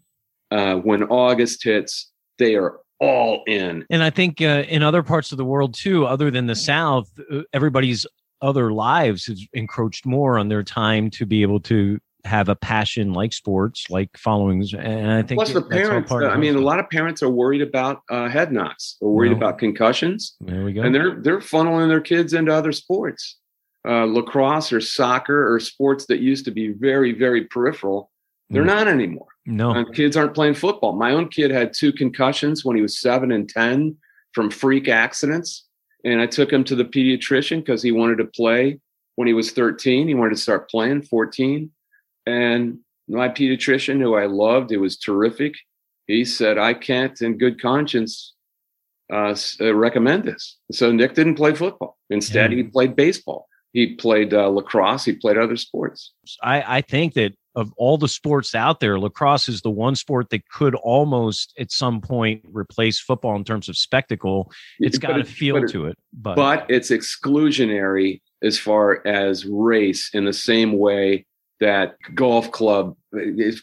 Uh, 0.50 0.76
when 0.76 1.02
August 1.04 1.64
hits, 1.64 2.10
they 2.38 2.54
are 2.54 2.78
all 3.00 3.42
in. 3.46 3.84
And 3.90 4.02
I 4.02 4.10
think 4.10 4.40
uh, 4.40 4.64
in 4.68 4.82
other 4.82 5.02
parts 5.02 5.32
of 5.32 5.38
the 5.38 5.44
world 5.44 5.74
too, 5.74 6.06
other 6.06 6.30
than 6.30 6.46
the 6.46 6.54
South, 6.56 7.10
uh, 7.30 7.42
everybody's 7.52 8.06
other 8.42 8.72
lives 8.72 9.26
has 9.26 9.44
encroached 9.52 10.06
more 10.06 10.38
on 10.38 10.48
their 10.48 10.62
time 10.62 11.10
to 11.10 11.26
be 11.26 11.42
able 11.42 11.60
to 11.60 11.98
have 12.24 12.48
a 12.48 12.56
passion 12.56 13.12
like 13.12 13.32
sports, 13.32 13.88
like 13.90 14.10
followings. 14.16 14.74
And 14.74 15.10
I 15.10 15.22
think 15.22 15.38
Plus, 15.38 15.52
the 15.52 15.62
parents. 15.62 16.08
part 16.08 16.24
uh, 16.24 16.28
I 16.28 16.36
mean, 16.36 16.56
a 16.56 16.60
lot 16.60 16.78
of 16.80 16.90
parents 16.90 17.22
are 17.22 17.30
worried 17.30 17.62
about 17.62 18.02
uh, 18.10 18.28
head 18.28 18.52
knocks. 18.52 18.96
They're 19.00 19.08
worried 19.08 19.28
Well, 19.30 19.38
about 19.38 19.58
concussions, 19.58 20.36
There 20.40 20.64
we 20.64 20.72
go. 20.72 20.82
and 20.82 20.94
they're 20.94 21.20
they're 21.20 21.38
funneling 21.38 21.88
their 21.88 22.00
kids 22.00 22.34
into 22.34 22.52
other 22.52 22.72
sports, 22.72 23.36
uh, 23.88 24.04
lacrosse 24.04 24.72
or 24.72 24.80
soccer 24.80 25.52
or 25.52 25.60
sports 25.60 26.06
that 26.06 26.18
used 26.20 26.44
to 26.46 26.50
be 26.50 26.72
very 26.72 27.12
very 27.12 27.44
peripheral. 27.44 28.10
They're 28.50 28.62
Mm. 28.64 28.66
not 28.66 28.88
anymore. 28.88 29.28
no, 29.46 29.70
Uh, 29.70 29.84
kids 29.92 30.16
aren't 30.16 30.34
playing 30.34 30.54
football. 30.54 30.94
My 30.96 31.12
own 31.12 31.28
kid 31.28 31.50
had 31.50 31.72
two 31.72 31.92
concussions 31.92 32.64
when 32.64 32.76
he 32.76 32.82
was 32.82 32.98
seven 33.00 33.30
and 33.30 33.48
10 33.48 33.96
from 34.34 34.50
freak 34.50 34.88
accidents. 34.88 35.64
And 36.04 36.20
I 36.20 36.26
took 36.26 36.52
him 36.52 36.64
to 36.64 36.74
the 36.76 36.84
pediatrician 36.84 37.58
because 37.60 37.82
he 37.82 37.92
wanted 37.92 38.18
to 38.18 38.24
play 38.24 38.80
when 39.16 39.26
he 39.26 39.34
was 39.34 39.50
13. 39.52 40.06
He 40.08 40.14
wanted 40.14 40.36
to 40.36 40.40
start 40.40 40.70
playing 40.70 41.02
14. 41.02 41.70
And 42.26 42.78
my 43.08 43.28
pediatrician, 43.28 44.00
who 44.00 44.14
I 44.14 44.26
loved, 44.26 44.70
it 44.70 44.76
was 44.78 44.96
terrific. 44.96 45.54
He 46.06 46.24
said, 46.24 46.56
I 46.58 46.74
can't, 46.74 47.20
in 47.20 47.36
good 47.38 47.60
conscience, 47.60 48.34
uh, 49.12 49.34
uh, 49.60 49.74
recommend 49.74 50.24
this. 50.24 50.56
So 50.72 50.92
Nick 50.92 51.14
didn't 51.14 51.34
play 51.36 51.54
football. 51.54 51.98
Instead, 52.10 52.52
Yeah. 52.52 52.58
he 52.58 52.62
played 52.64 52.94
baseball. 52.94 53.46
He 53.72 53.94
played 53.96 54.32
uh, 54.32 54.48
lacrosse. 54.48 55.04
He 55.04 55.12
played 55.14 55.36
other 55.36 55.56
sports. 55.56 56.12
I, 56.42 56.78
I 56.78 56.80
think 56.82 57.14
that 57.14 57.34
of 57.58 57.72
all 57.76 57.98
the 57.98 58.06
sports 58.08 58.54
out 58.54 58.78
there, 58.78 59.00
lacrosse 59.00 59.48
is 59.48 59.62
the 59.62 59.70
one 59.70 59.96
sport 59.96 60.30
that 60.30 60.48
could 60.48 60.76
almost 60.76 61.52
at 61.58 61.72
some 61.72 62.00
point 62.00 62.40
replace 62.52 63.00
football 63.00 63.34
in 63.34 63.42
terms 63.42 63.68
of 63.68 63.76
spectacle. 63.76 64.50
It's 64.78 64.96
got 64.96 65.16
a 65.16 65.20
it- 65.20 65.26
feel 65.26 65.56
it- 65.56 65.70
to 65.72 65.86
it, 65.86 65.98
but, 66.12 66.36
but 66.36 66.66
it's 66.68 66.90
exclusionary 66.90 68.20
as 68.42 68.56
far 68.58 69.04
as 69.04 69.44
race 69.44 70.10
in 70.14 70.24
the 70.24 70.32
same 70.32 70.72
way 70.78 71.26
that 71.60 71.96
golf 72.14 72.50
club, 72.52 72.96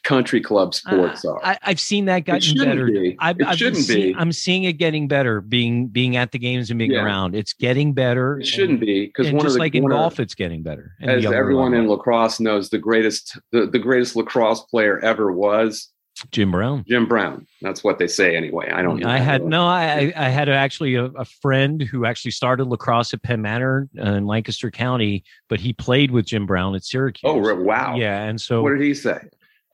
country 0.04 0.42
club 0.42 0.74
sports 0.74 1.24
Uh, 1.24 1.32
are. 1.32 1.46
I, 1.46 1.58
I've 1.64 1.80
seen 1.80 2.06
that 2.06 2.26
gotten 2.26 2.58
better. 2.58 2.88
be. 2.88 3.16
I've, 3.20 3.40
It 3.40 3.48
I've 3.48 3.58
shouldn't 3.58 3.84
seen- 3.86 4.14
be. 4.14 4.16
I'm 4.18 4.32
seeing 4.32 4.64
it 4.64 4.74
getting 4.74 5.08
better. 5.08 5.40
Being 5.42 5.88
being 5.88 6.16
at 6.18 6.32
the 6.32 6.40
games 6.40 6.70
and 6.70 6.78
being 6.78 6.92
Yeah. 6.92 7.04
around, 7.06 7.36
it's 7.36 7.54
getting 7.54 7.94
better. 7.94 8.40
it 8.40 8.48
shouldn't 8.48 8.80
be 8.80 9.06
because 9.08 9.28
and 9.28 9.38
one 9.38 9.46
of 9.46 9.48
just 9.48 9.56
the 9.56 9.60
like 9.60 9.76
in 9.76 9.84
one 9.84 9.92
of- 9.92 9.98
golf, 9.98 10.20
it's 10.20 10.36
getting 10.36 10.62
better. 10.64 10.94
as 11.02 11.26
everyone 11.26 11.74
in 11.74 11.88
lacrosse 11.88 12.40
knows, 12.40 12.70
the 12.70 12.78
greatest 12.80 13.38
the, 13.52 13.66
the 13.68 13.80
greatest 13.80 14.16
lacrosse 14.16 14.62
player 14.62 15.00
ever 15.00 15.32
was 15.32 15.90
Jim 16.32 16.52
Brown. 16.52 16.86
Jim 16.88 17.08
Brown. 17.08 17.46
That's 17.62 17.84
what 17.84 18.00
they 18.00 18.08
say 18.08 18.36
anyway. 18.36 18.72
I 18.72 18.82
don't. 18.82 19.00
know. 19.00 19.10
I 19.10 19.18
had 19.18 19.44
no, 19.44 19.66
I 19.66 19.84
I 19.84 20.14
I 20.16 20.30
had 20.30 20.48
actually 20.50 20.96
a, 20.96 21.06
a 21.06 21.26
friend 21.26 21.82
who 21.82 22.06
actually 22.06 22.32
started 22.32 22.66
lacrosse 22.66 23.14
at 23.14 23.22
Penn 23.22 23.42
Manor 23.42 23.90
uh, 24.00 24.12
in 24.12 24.26
Lancaster 24.26 24.72
County, 24.72 25.24
but 25.50 25.60
he 25.60 25.74
played 25.74 26.12
with 26.12 26.26
Jim 26.26 26.46
Brown 26.46 26.76
at 26.76 26.84
Syracuse. 26.84 27.22
Oh 27.26 27.56
wow! 27.56 27.96
Yeah, 27.96 28.24
and 28.24 28.40
so 28.40 28.62
What 28.62 28.72
did 28.72 28.82
he 28.82 28.94
say? 28.94 29.20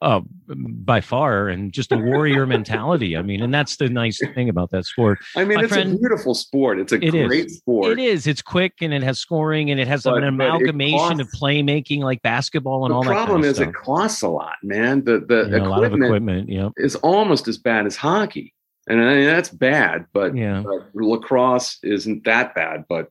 Oh, 0.03 0.23
by 0.47 0.99
far, 0.99 1.47
and 1.47 1.71
just 1.71 1.91
a 1.91 1.95
warrior 1.97 2.47
mentality. 2.47 3.15
I 3.15 3.21
mean, 3.21 3.43
and 3.43 3.53
that's 3.53 3.75
the 3.75 3.87
nice 3.87 4.19
thing 4.33 4.49
about 4.49 4.71
that 4.71 4.85
sport. 4.85 5.19
I 5.35 5.45
mean, 5.45 5.57
My 5.59 5.63
it's 5.65 5.73
friend- 5.73 5.93
a 5.93 5.97
beautiful 5.99 6.33
sport. 6.33 6.79
It's 6.79 6.91
a 6.91 6.95
It 6.95 7.13
is. 7.13 7.27
great 7.27 7.51
sport. 7.51 7.91
It 7.91 7.99
is. 8.03 8.25
It's 8.25 8.41
quick 8.41 8.73
and 8.81 8.95
it 8.95 9.03
has 9.03 9.19
scoring 9.19 9.69
and 9.69 9.79
it 9.79 9.87
has 9.87 10.01
But- 10.03 10.17
an 10.17 10.23
amalgamation 10.23 11.21
of 11.21 11.27
playmaking 11.39 11.99
like 12.01 12.19
basketball 12.23 12.85
and 12.85 12.91
all 12.93 13.03
that. 13.03 13.09
The 13.09 13.13
problem 13.13 13.41
kind 13.43 13.45
of 13.45 13.49
is 13.51 13.55
stuff. 13.57 13.67
it 13.69 13.73
costs 13.75 14.21
a 14.23 14.27
lot, 14.29 14.55
man. 14.63 15.03
The 15.03 15.19
the 15.19 15.43
You 15.43 15.59
know, 15.59 15.67
a 15.67 15.69
lot 15.69 15.83
of 15.83 15.93
equipment, 15.93 16.05
equipment. 16.05 16.49
Yeah. 16.49 16.69
is 16.77 16.95
almost 16.95 17.47
as 17.47 17.59
bad 17.59 17.85
as 17.85 17.95
hockey, 17.95 18.55
and 18.87 18.99
I 18.99 19.13
mean, 19.17 19.25
that's 19.25 19.49
bad. 19.49 20.05
But 20.13 20.35
Yeah. 20.35 20.61
uh, 20.61 20.79
lacrosse 20.95 21.77
isn't 21.83 22.23
that 22.23 22.55
bad, 22.55 22.85
but 22.89 23.09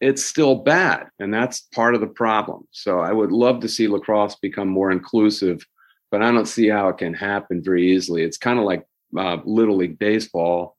it's 0.00 0.24
still 0.24 0.54
bad, 0.54 1.08
and 1.18 1.32
that's 1.32 1.60
part 1.74 1.94
of 1.94 2.00
the 2.00 2.06
problem. 2.06 2.66
So 2.70 3.00
I 3.00 3.12
would 3.12 3.32
love 3.32 3.60
to 3.60 3.68
see 3.68 3.86
lacrosse 3.86 4.36
become 4.36 4.68
more 4.68 4.90
inclusive, 4.90 5.64
but 6.12 6.22
I 6.22 6.30
don't 6.30 6.46
see 6.46 6.68
how 6.68 6.88
it 6.90 6.98
can 6.98 7.14
happen 7.14 7.60
very 7.64 7.90
easily. 7.92 8.22
It's 8.22 8.36
kind 8.36 8.58
of 8.60 8.64
like 8.64 8.84
uh, 9.18 9.38
little 9.44 9.76
league 9.76 9.98
baseball 9.98 10.76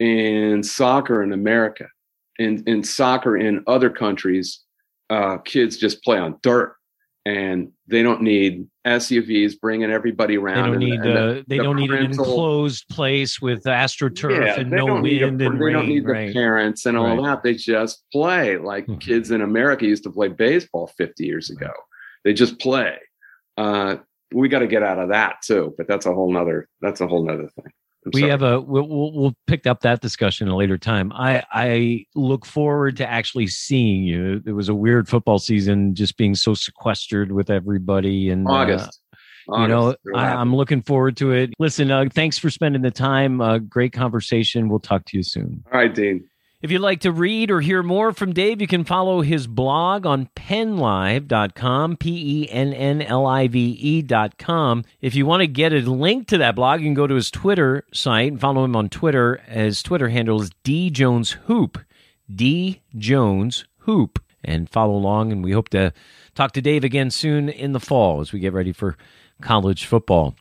and 0.00 0.66
soccer 0.66 1.22
in 1.22 1.32
America. 1.32 1.86
In 2.38 2.62
in 2.66 2.82
soccer 2.82 3.36
in 3.36 3.62
other 3.66 3.88
countries, 3.88 4.60
uh, 5.08 5.38
kids 5.38 5.76
just 5.76 6.02
play 6.02 6.18
on 6.18 6.38
dirt, 6.42 6.74
and 7.24 7.70
they 7.86 8.02
don't 8.02 8.22
need 8.22 8.66
SUVs 8.86 9.60
bringing 9.60 9.90
everybody 9.92 10.34
They 10.34 10.42
around. 10.42 10.70
don't 10.72 10.78
need 10.80 10.94
and 10.94 11.04
the- 11.04 11.20
uh, 11.40 11.42
they 11.46 11.58
the 11.58 11.62
don't 11.62 11.76
need 11.76 11.90
an 11.92 12.06
enclosed 12.06 12.88
place 12.88 13.40
with 13.40 13.62
astroturf 13.64 14.44
yeah, 14.44 14.58
and 14.58 14.72
they 14.72 14.76
no 14.76 14.98
need 15.00 15.22
a- 15.22 15.26
wind 15.26 15.42
and 15.42 15.60
they 15.60 15.64
rain. 15.64 15.72
don't 15.74 15.88
need 15.88 16.04
the 16.06 16.32
parents 16.32 16.86
and 16.86 16.96
all 16.96 17.16
Right. 17.16 17.22
that. 17.22 17.42
They 17.44 17.54
just 17.54 18.02
play 18.12 18.56
like 18.56 18.86
Mhm. 18.86 18.98
kids 19.00 19.30
in 19.30 19.42
America 19.42 19.86
used 19.86 20.02
to 20.04 20.10
play 20.10 20.28
baseball 20.28 20.88
50 20.96 21.24
years 21.26 21.50
ago. 21.50 21.70
They 22.24 22.32
just 22.32 22.58
play. 22.58 22.96
Uh, 23.56 23.96
we 24.32 24.48
got 24.48 24.60
to 24.60 24.66
get 24.66 24.82
out 24.82 24.98
of 24.98 25.10
that 25.10 25.42
too, 25.42 25.74
but 25.76 25.86
that's 25.86 26.06
a 26.06 26.12
whole 26.12 26.32
nother, 26.32 26.68
that's 26.80 27.00
a 27.00 27.06
whole 27.06 27.24
nother 27.24 27.48
thing. 27.56 27.72
I'm 28.04 28.10
we 28.14 28.20
sorry. 28.20 28.30
have 28.32 28.42
a 28.42 28.60
we'll, 28.60 29.12
we'll 29.12 29.36
pick 29.46 29.66
up 29.66 29.80
that 29.82 30.00
discussion 30.00 30.48
at 30.48 30.52
a 30.52 30.56
later 30.56 30.76
time. 30.76 31.12
I 31.12 31.44
I 31.52 32.06
look 32.16 32.44
forward 32.44 32.96
to 32.96 33.08
actually 33.08 33.46
seeing 33.46 34.02
you. 34.02 34.42
It 34.44 34.52
was 34.52 34.68
a 34.68 34.74
weird 34.74 35.08
football 35.08 35.38
season, 35.38 35.94
just 35.94 36.16
being 36.16 36.34
so 36.34 36.54
sequestered 36.54 37.30
with 37.30 37.48
everybody 37.48 38.30
and 38.30 38.48
uh, 38.48 38.52
August. 38.52 39.00
you 39.48 39.68
know, 39.68 39.94
I, 40.16 40.26
I'm 40.26 40.54
looking 40.54 40.82
forward 40.82 41.16
to 41.18 41.30
it. 41.30 41.52
Listen, 41.60 41.92
uh, 41.92 42.06
thanks 42.12 42.38
for 42.38 42.50
spending 42.50 42.82
the 42.82 42.90
time. 42.90 43.40
Uh, 43.40 43.58
great 43.58 43.92
conversation. 43.92 44.68
We'll 44.68 44.80
talk 44.80 45.04
to 45.06 45.16
you 45.16 45.22
soon. 45.22 45.64
all 45.72 45.78
right, 45.78 45.94
Dean. 45.94 46.28
If 46.62 46.70
you'd 46.70 46.78
like 46.78 47.00
to 47.00 47.10
read 47.10 47.50
or 47.50 47.60
hear 47.60 47.82
more 47.82 48.12
from 48.12 48.32
Dave, 48.32 48.60
you 48.60 48.68
can 48.68 48.84
follow 48.84 49.22
his 49.22 49.48
blog 49.48 50.06
on 50.06 50.28
pennlive.com, 50.36 51.96
P 51.96 52.44
E 52.44 52.48
N 52.48 52.72
N 52.72 53.02
L 53.02 53.26
I 53.26 53.48
V 53.48 53.76
E.com. 53.80 54.84
If 55.00 55.16
you 55.16 55.26
want 55.26 55.40
to 55.40 55.48
get 55.48 55.72
a 55.72 55.80
link 55.80 56.28
to 56.28 56.38
that 56.38 56.54
blog, 56.54 56.80
you 56.80 56.86
can 56.86 56.94
go 56.94 57.08
to 57.08 57.16
his 57.16 57.32
Twitter 57.32 57.84
site 57.92 58.30
and 58.30 58.40
follow 58.40 58.62
him 58.62 58.76
on 58.76 58.88
Twitter. 58.88 59.42
His 59.48 59.82
Twitter 59.82 60.10
handle 60.10 60.40
is 60.40 60.52
D 60.62 60.88
Jones 60.88 61.32
Hoop, 61.46 61.80
D 62.32 62.80
Jones 62.96 63.64
Hoop, 63.78 64.22
and 64.44 64.70
follow 64.70 64.94
along. 64.94 65.32
And 65.32 65.42
we 65.42 65.50
hope 65.50 65.68
to 65.70 65.92
talk 66.36 66.52
to 66.52 66.62
Dave 66.62 66.84
again 66.84 67.10
soon 67.10 67.48
in 67.48 67.72
the 67.72 67.80
fall 67.80 68.20
as 68.20 68.32
we 68.32 68.38
get 68.38 68.52
ready 68.52 68.72
for 68.72 68.96
college 69.40 69.84
football. 69.84 70.36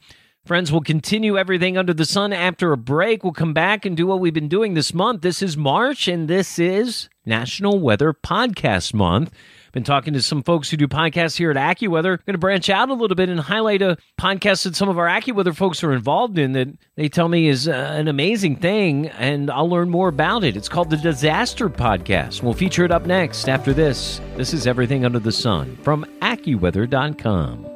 Friends, 0.45 0.71
we'll 0.71 0.82
continue 0.82 1.38
everything 1.38 1.77
under 1.77 1.93
the 1.93 2.04
sun 2.04 2.34
after 2.34 2.71
a 2.71 2.77
break. 2.77 3.23
We'll 3.23 3.32
come 3.32 3.54
back 3.54 3.86
and 3.86 3.95
do 3.95 4.08
what 4.08 4.19
we've 4.19 4.34
been 4.34 4.47
doing 4.47 4.73
this 4.73 4.91
month. 4.91 5.21
This 5.21 5.43
is 5.43 5.56
March, 5.56 6.08
and 6.08 6.27
this 6.27 6.58
is 6.58 7.10
National 7.27 7.80
Weather 7.80 8.12
Podcast 8.12 8.95
Month. 8.95 9.32
Been 9.71 9.84
talking 9.84 10.13
to 10.13 10.21
some 10.21 10.41
folks 10.41 10.69
who 10.71 10.77
do 10.77 10.88
podcasts 10.88 11.38
here 11.38 11.51
at 11.51 11.58
AccuWeather. 11.58 12.25
Going 12.25 12.34
to 12.34 12.39
branch 12.39 12.71
out 12.71 12.89
a 12.89 12.93
little 12.93 13.15
bit 13.15 13.30
and 13.30 13.39
highlight 13.39 13.84
a 13.84 13.97
podcast 14.19 14.63
that 14.63 14.75
some 14.75 14.89
of 14.89 14.97
our 14.97 15.08
AccuWeather 15.08 15.56
folks 15.56 15.84
are 15.84 15.93
involved 15.93 16.39
in 16.39 16.54
that 16.54 16.69
they 16.95 17.08
tell 17.08 17.30
me 17.30 17.47
is 17.47 17.67
uh, 17.67 17.71
an 17.71 18.08
amazing 18.08 18.56
thing, 18.56 19.10
and 19.10 19.51
I'll 19.51 19.69
learn 19.69 19.91
more 19.91 20.10
about 20.10 20.43
it. 20.43 20.58
It's 20.58 20.67
called 20.67 20.89
the 20.89 20.97
Disaster 20.97 21.69
Podcast. 21.69 22.41
We'll 22.41 22.54
feature 22.56 22.84
it 22.84 22.91
up 22.91 23.06
next 23.06 23.47
after 23.47 23.73
this. 23.73 24.19
This 24.36 24.56
is 24.56 24.65
Everything 24.65 25.06
Under 25.06 25.19
the 25.19 25.32
Sun 25.32 25.77
from 25.84 26.04
AccuWeather.com. 26.21 27.70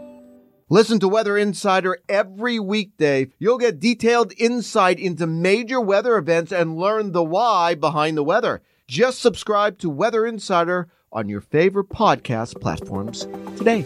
Listen 0.67 0.99
to 0.99 1.08
Weather 1.08 1.38
Insider 1.38 1.99
every 2.10 2.58
weekday. 2.58 3.28
You'll 3.38 3.60
get 3.60 3.80
detailed 3.80 4.34
insight 4.36 4.99
into 4.99 5.28
major 5.28 5.80
weather 5.80 6.17
events 6.17 6.51
and 6.51 6.75
learn 6.75 7.12
the 7.12 7.23
why 7.23 7.75
behind 7.75 8.17
the 8.17 8.23
weather. 8.23 8.63
Just 8.88 9.19
subscribe 9.19 9.78
to 9.78 9.91
Weather 9.91 10.25
Insider 10.25 10.88
on 11.12 11.30
your 11.30 11.41
favorite 11.41 11.89
podcast 11.89 12.60
platforms 12.60 13.28
today. 13.58 13.86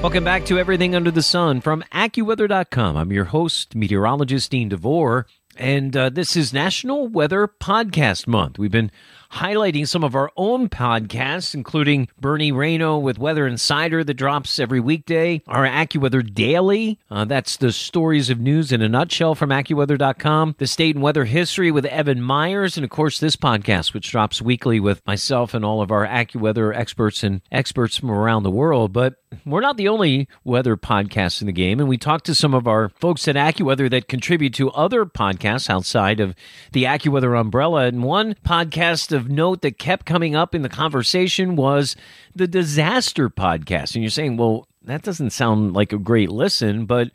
Welcome 0.00 0.22
back 0.22 0.44
to 0.46 0.60
Everything 0.60 0.94
Under 0.94 1.10
the 1.10 1.22
Sun 1.22 1.60
from 1.60 1.82
AccuWeather.com. 1.92 2.96
I'm 2.96 3.12
your 3.12 3.24
host, 3.24 3.74
meteorologist 3.74 4.52
Dean 4.52 4.68
DeVore, 4.68 5.26
and 5.56 5.96
uh, 5.96 6.10
this 6.10 6.36
is 6.36 6.52
National 6.52 7.08
Weather 7.08 7.48
Podcast 7.48 8.26
Month. 8.26 8.58
We've 8.58 8.70
been 8.70 8.90
highlighting 9.32 9.88
some 9.88 10.04
of 10.04 10.14
our 10.14 10.30
own 10.36 10.68
podcasts, 10.68 11.54
including 11.54 12.08
Bernie 12.20 12.52
Rayno 12.52 13.00
with 13.00 13.18
Weather 13.18 13.46
Insider 13.46 14.04
that 14.04 14.14
drops 14.14 14.58
every 14.58 14.80
weekday, 14.80 15.42
our 15.46 15.66
AccuWeather 15.66 16.32
Daily. 16.32 16.98
Uh, 17.10 17.24
that's 17.24 17.56
the 17.56 17.72
stories 17.72 18.30
of 18.30 18.40
news 18.40 18.72
in 18.72 18.82
a 18.82 18.88
nutshell 18.88 19.34
from 19.34 19.50
AccuWeather.com, 19.50 20.56
the 20.58 20.66
state 20.66 20.96
and 20.96 21.02
weather 21.02 21.24
history 21.24 21.70
with 21.70 21.86
Evan 21.86 22.20
Myers, 22.20 22.76
and 22.76 22.84
of 22.84 22.90
course, 22.90 23.18
this 23.18 23.36
podcast, 23.36 23.94
which 23.94 24.10
drops 24.10 24.42
weekly 24.42 24.80
with 24.80 25.00
myself 25.06 25.54
and 25.54 25.64
all 25.64 25.80
of 25.80 25.90
our 25.90 26.06
AccuWeather 26.06 26.76
experts 26.76 27.22
and 27.22 27.40
experts 27.50 27.96
from 27.96 28.10
around 28.10 28.42
the 28.42 28.50
world. 28.50 28.92
But 28.92 29.14
we're 29.44 29.60
not 29.60 29.76
the 29.76 29.88
only 29.88 30.28
weather 30.44 30.76
podcast 30.76 31.40
in 31.40 31.46
the 31.46 31.52
game, 31.52 31.80
and 31.80 31.88
we 31.88 31.96
talked 31.96 32.26
to 32.26 32.34
some 32.34 32.54
of 32.54 32.66
our 32.66 32.90
folks 32.90 33.26
at 33.28 33.36
AccuWeather 33.36 33.90
that 33.90 34.08
contribute 34.08 34.54
to 34.54 34.70
other 34.70 35.04
podcasts 35.04 35.70
outside 35.70 36.20
of 36.20 36.34
the 36.72 36.84
AccuWeather 36.84 37.38
umbrella. 37.38 37.86
And 37.86 38.02
one 38.02 38.34
podcast 38.44 39.14
of 39.14 39.28
note 39.28 39.62
that 39.62 39.78
kept 39.78 40.06
coming 40.06 40.34
up 40.34 40.54
in 40.54 40.62
the 40.62 40.68
conversation 40.68 41.56
was 41.56 41.96
the 42.34 42.46
Disaster 42.46 43.28
Podcast. 43.28 43.94
And 43.94 44.02
you're 44.02 44.10
saying, 44.10 44.36
well, 44.36 44.66
that 44.84 45.02
doesn't 45.02 45.30
sound 45.30 45.74
like 45.74 45.92
a 45.92 45.98
great 45.98 46.30
listen, 46.30 46.86
but 46.86 47.10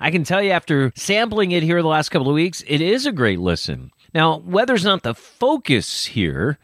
I 0.00 0.10
can 0.10 0.24
tell 0.24 0.42
you 0.42 0.50
after 0.50 0.92
sampling 0.96 1.52
it 1.52 1.62
here 1.62 1.80
the 1.80 1.88
last 1.88 2.08
couple 2.08 2.28
of 2.28 2.34
weeks, 2.34 2.64
it 2.66 2.80
is 2.80 3.06
a 3.06 3.12
great 3.12 3.38
listen. 3.38 3.92
Now, 4.14 4.38
weather's 4.38 4.84
not 4.84 5.02
the 5.02 5.14
focus 5.14 6.06
here 6.06 6.58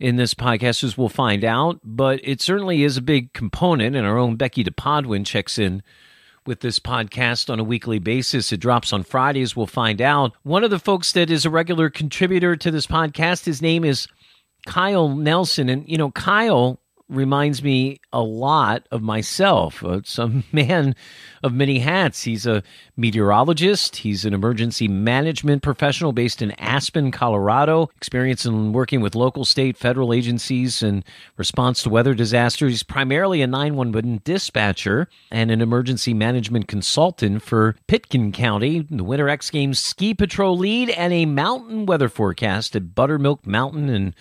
in 0.00 0.16
this 0.16 0.34
podcast, 0.34 0.84
as 0.84 0.96
we'll 0.96 1.08
find 1.08 1.44
out, 1.44 1.80
but 1.82 2.20
it 2.22 2.40
certainly 2.40 2.84
is 2.84 2.96
a 2.96 3.02
big 3.02 3.32
component. 3.32 3.96
And 3.96 4.06
our 4.06 4.18
own 4.18 4.36
Becky 4.36 4.62
DePodwin 4.62 5.26
checks 5.26 5.58
in 5.58 5.82
with 6.46 6.60
this 6.60 6.78
podcast 6.78 7.50
on 7.50 7.60
a 7.60 7.64
weekly 7.64 7.98
basis. 7.98 8.52
It 8.52 8.60
drops 8.60 8.92
on 8.92 9.02
Fridays. 9.02 9.54
We'll 9.54 9.66
find 9.66 10.00
out. 10.00 10.32
One 10.44 10.64
of 10.64 10.70
the 10.70 10.78
folks 10.78 11.12
that 11.12 11.30
is 11.30 11.44
a 11.44 11.50
regular 11.50 11.90
contributor 11.90 12.56
to 12.56 12.70
this 12.70 12.86
podcast, 12.86 13.44
his 13.44 13.60
name 13.60 13.84
is 13.84 14.08
Kyle 14.66 15.08
Nelson. 15.08 15.68
And, 15.68 15.88
you 15.88 15.98
know, 15.98 16.10
Kyle 16.10 16.80
reminds 17.08 17.62
me 17.62 18.00
a 18.12 18.20
lot 18.20 18.86
of 18.90 19.02
myself. 19.02 19.82
Uh, 19.82 20.00
a 20.18 20.30
man 20.52 20.94
of 21.42 21.52
many 21.52 21.78
hats. 21.78 22.22
He's 22.22 22.46
a 22.46 22.62
meteorologist, 22.96 23.96
he's 23.96 24.24
an 24.24 24.34
emergency 24.34 24.88
management 24.88 25.62
professional 25.62 26.12
based 26.12 26.42
in 26.42 26.50
Aspen, 26.52 27.10
Colorado, 27.10 27.90
experience 27.96 28.44
in 28.44 28.72
working 28.72 29.00
with 29.00 29.14
local, 29.14 29.44
state, 29.44 29.76
federal 29.76 30.12
agencies 30.12 30.82
in 30.82 31.04
response 31.36 31.82
to 31.82 31.90
weather 31.90 32.14
disasters. 32.14 32.72
He's 32.72 32.82
primarily 32.82 33.40
a 33.42 33.46
911 33.46 34.22
dispatcher 34.24 35.08
and 35.30 35.50
an 35.50 35.60
emergency 35.60 36.12
management 36.12 36.66
consultant 36.66 37.42
for 37.42 37.76
Pitkin 37.86 38.32
County, 38.32 38.86
the 38.90 39.04
Winter 39.04 39.28
X 39.28 39.50
Games 39.50 39.78
ski 39.78 40.12
patrol 40.12 40.58
lead, 40.58 40.90
and 40.90 41.12
a 41.12 41.24
mountain 41.24 41.86
weather 41.86 42.08
forecast 42.08 42.74
at 42.74 42.94
Buttermilk 42.94 43.46
Mountain 43.46 43.88
and 43.88 44.14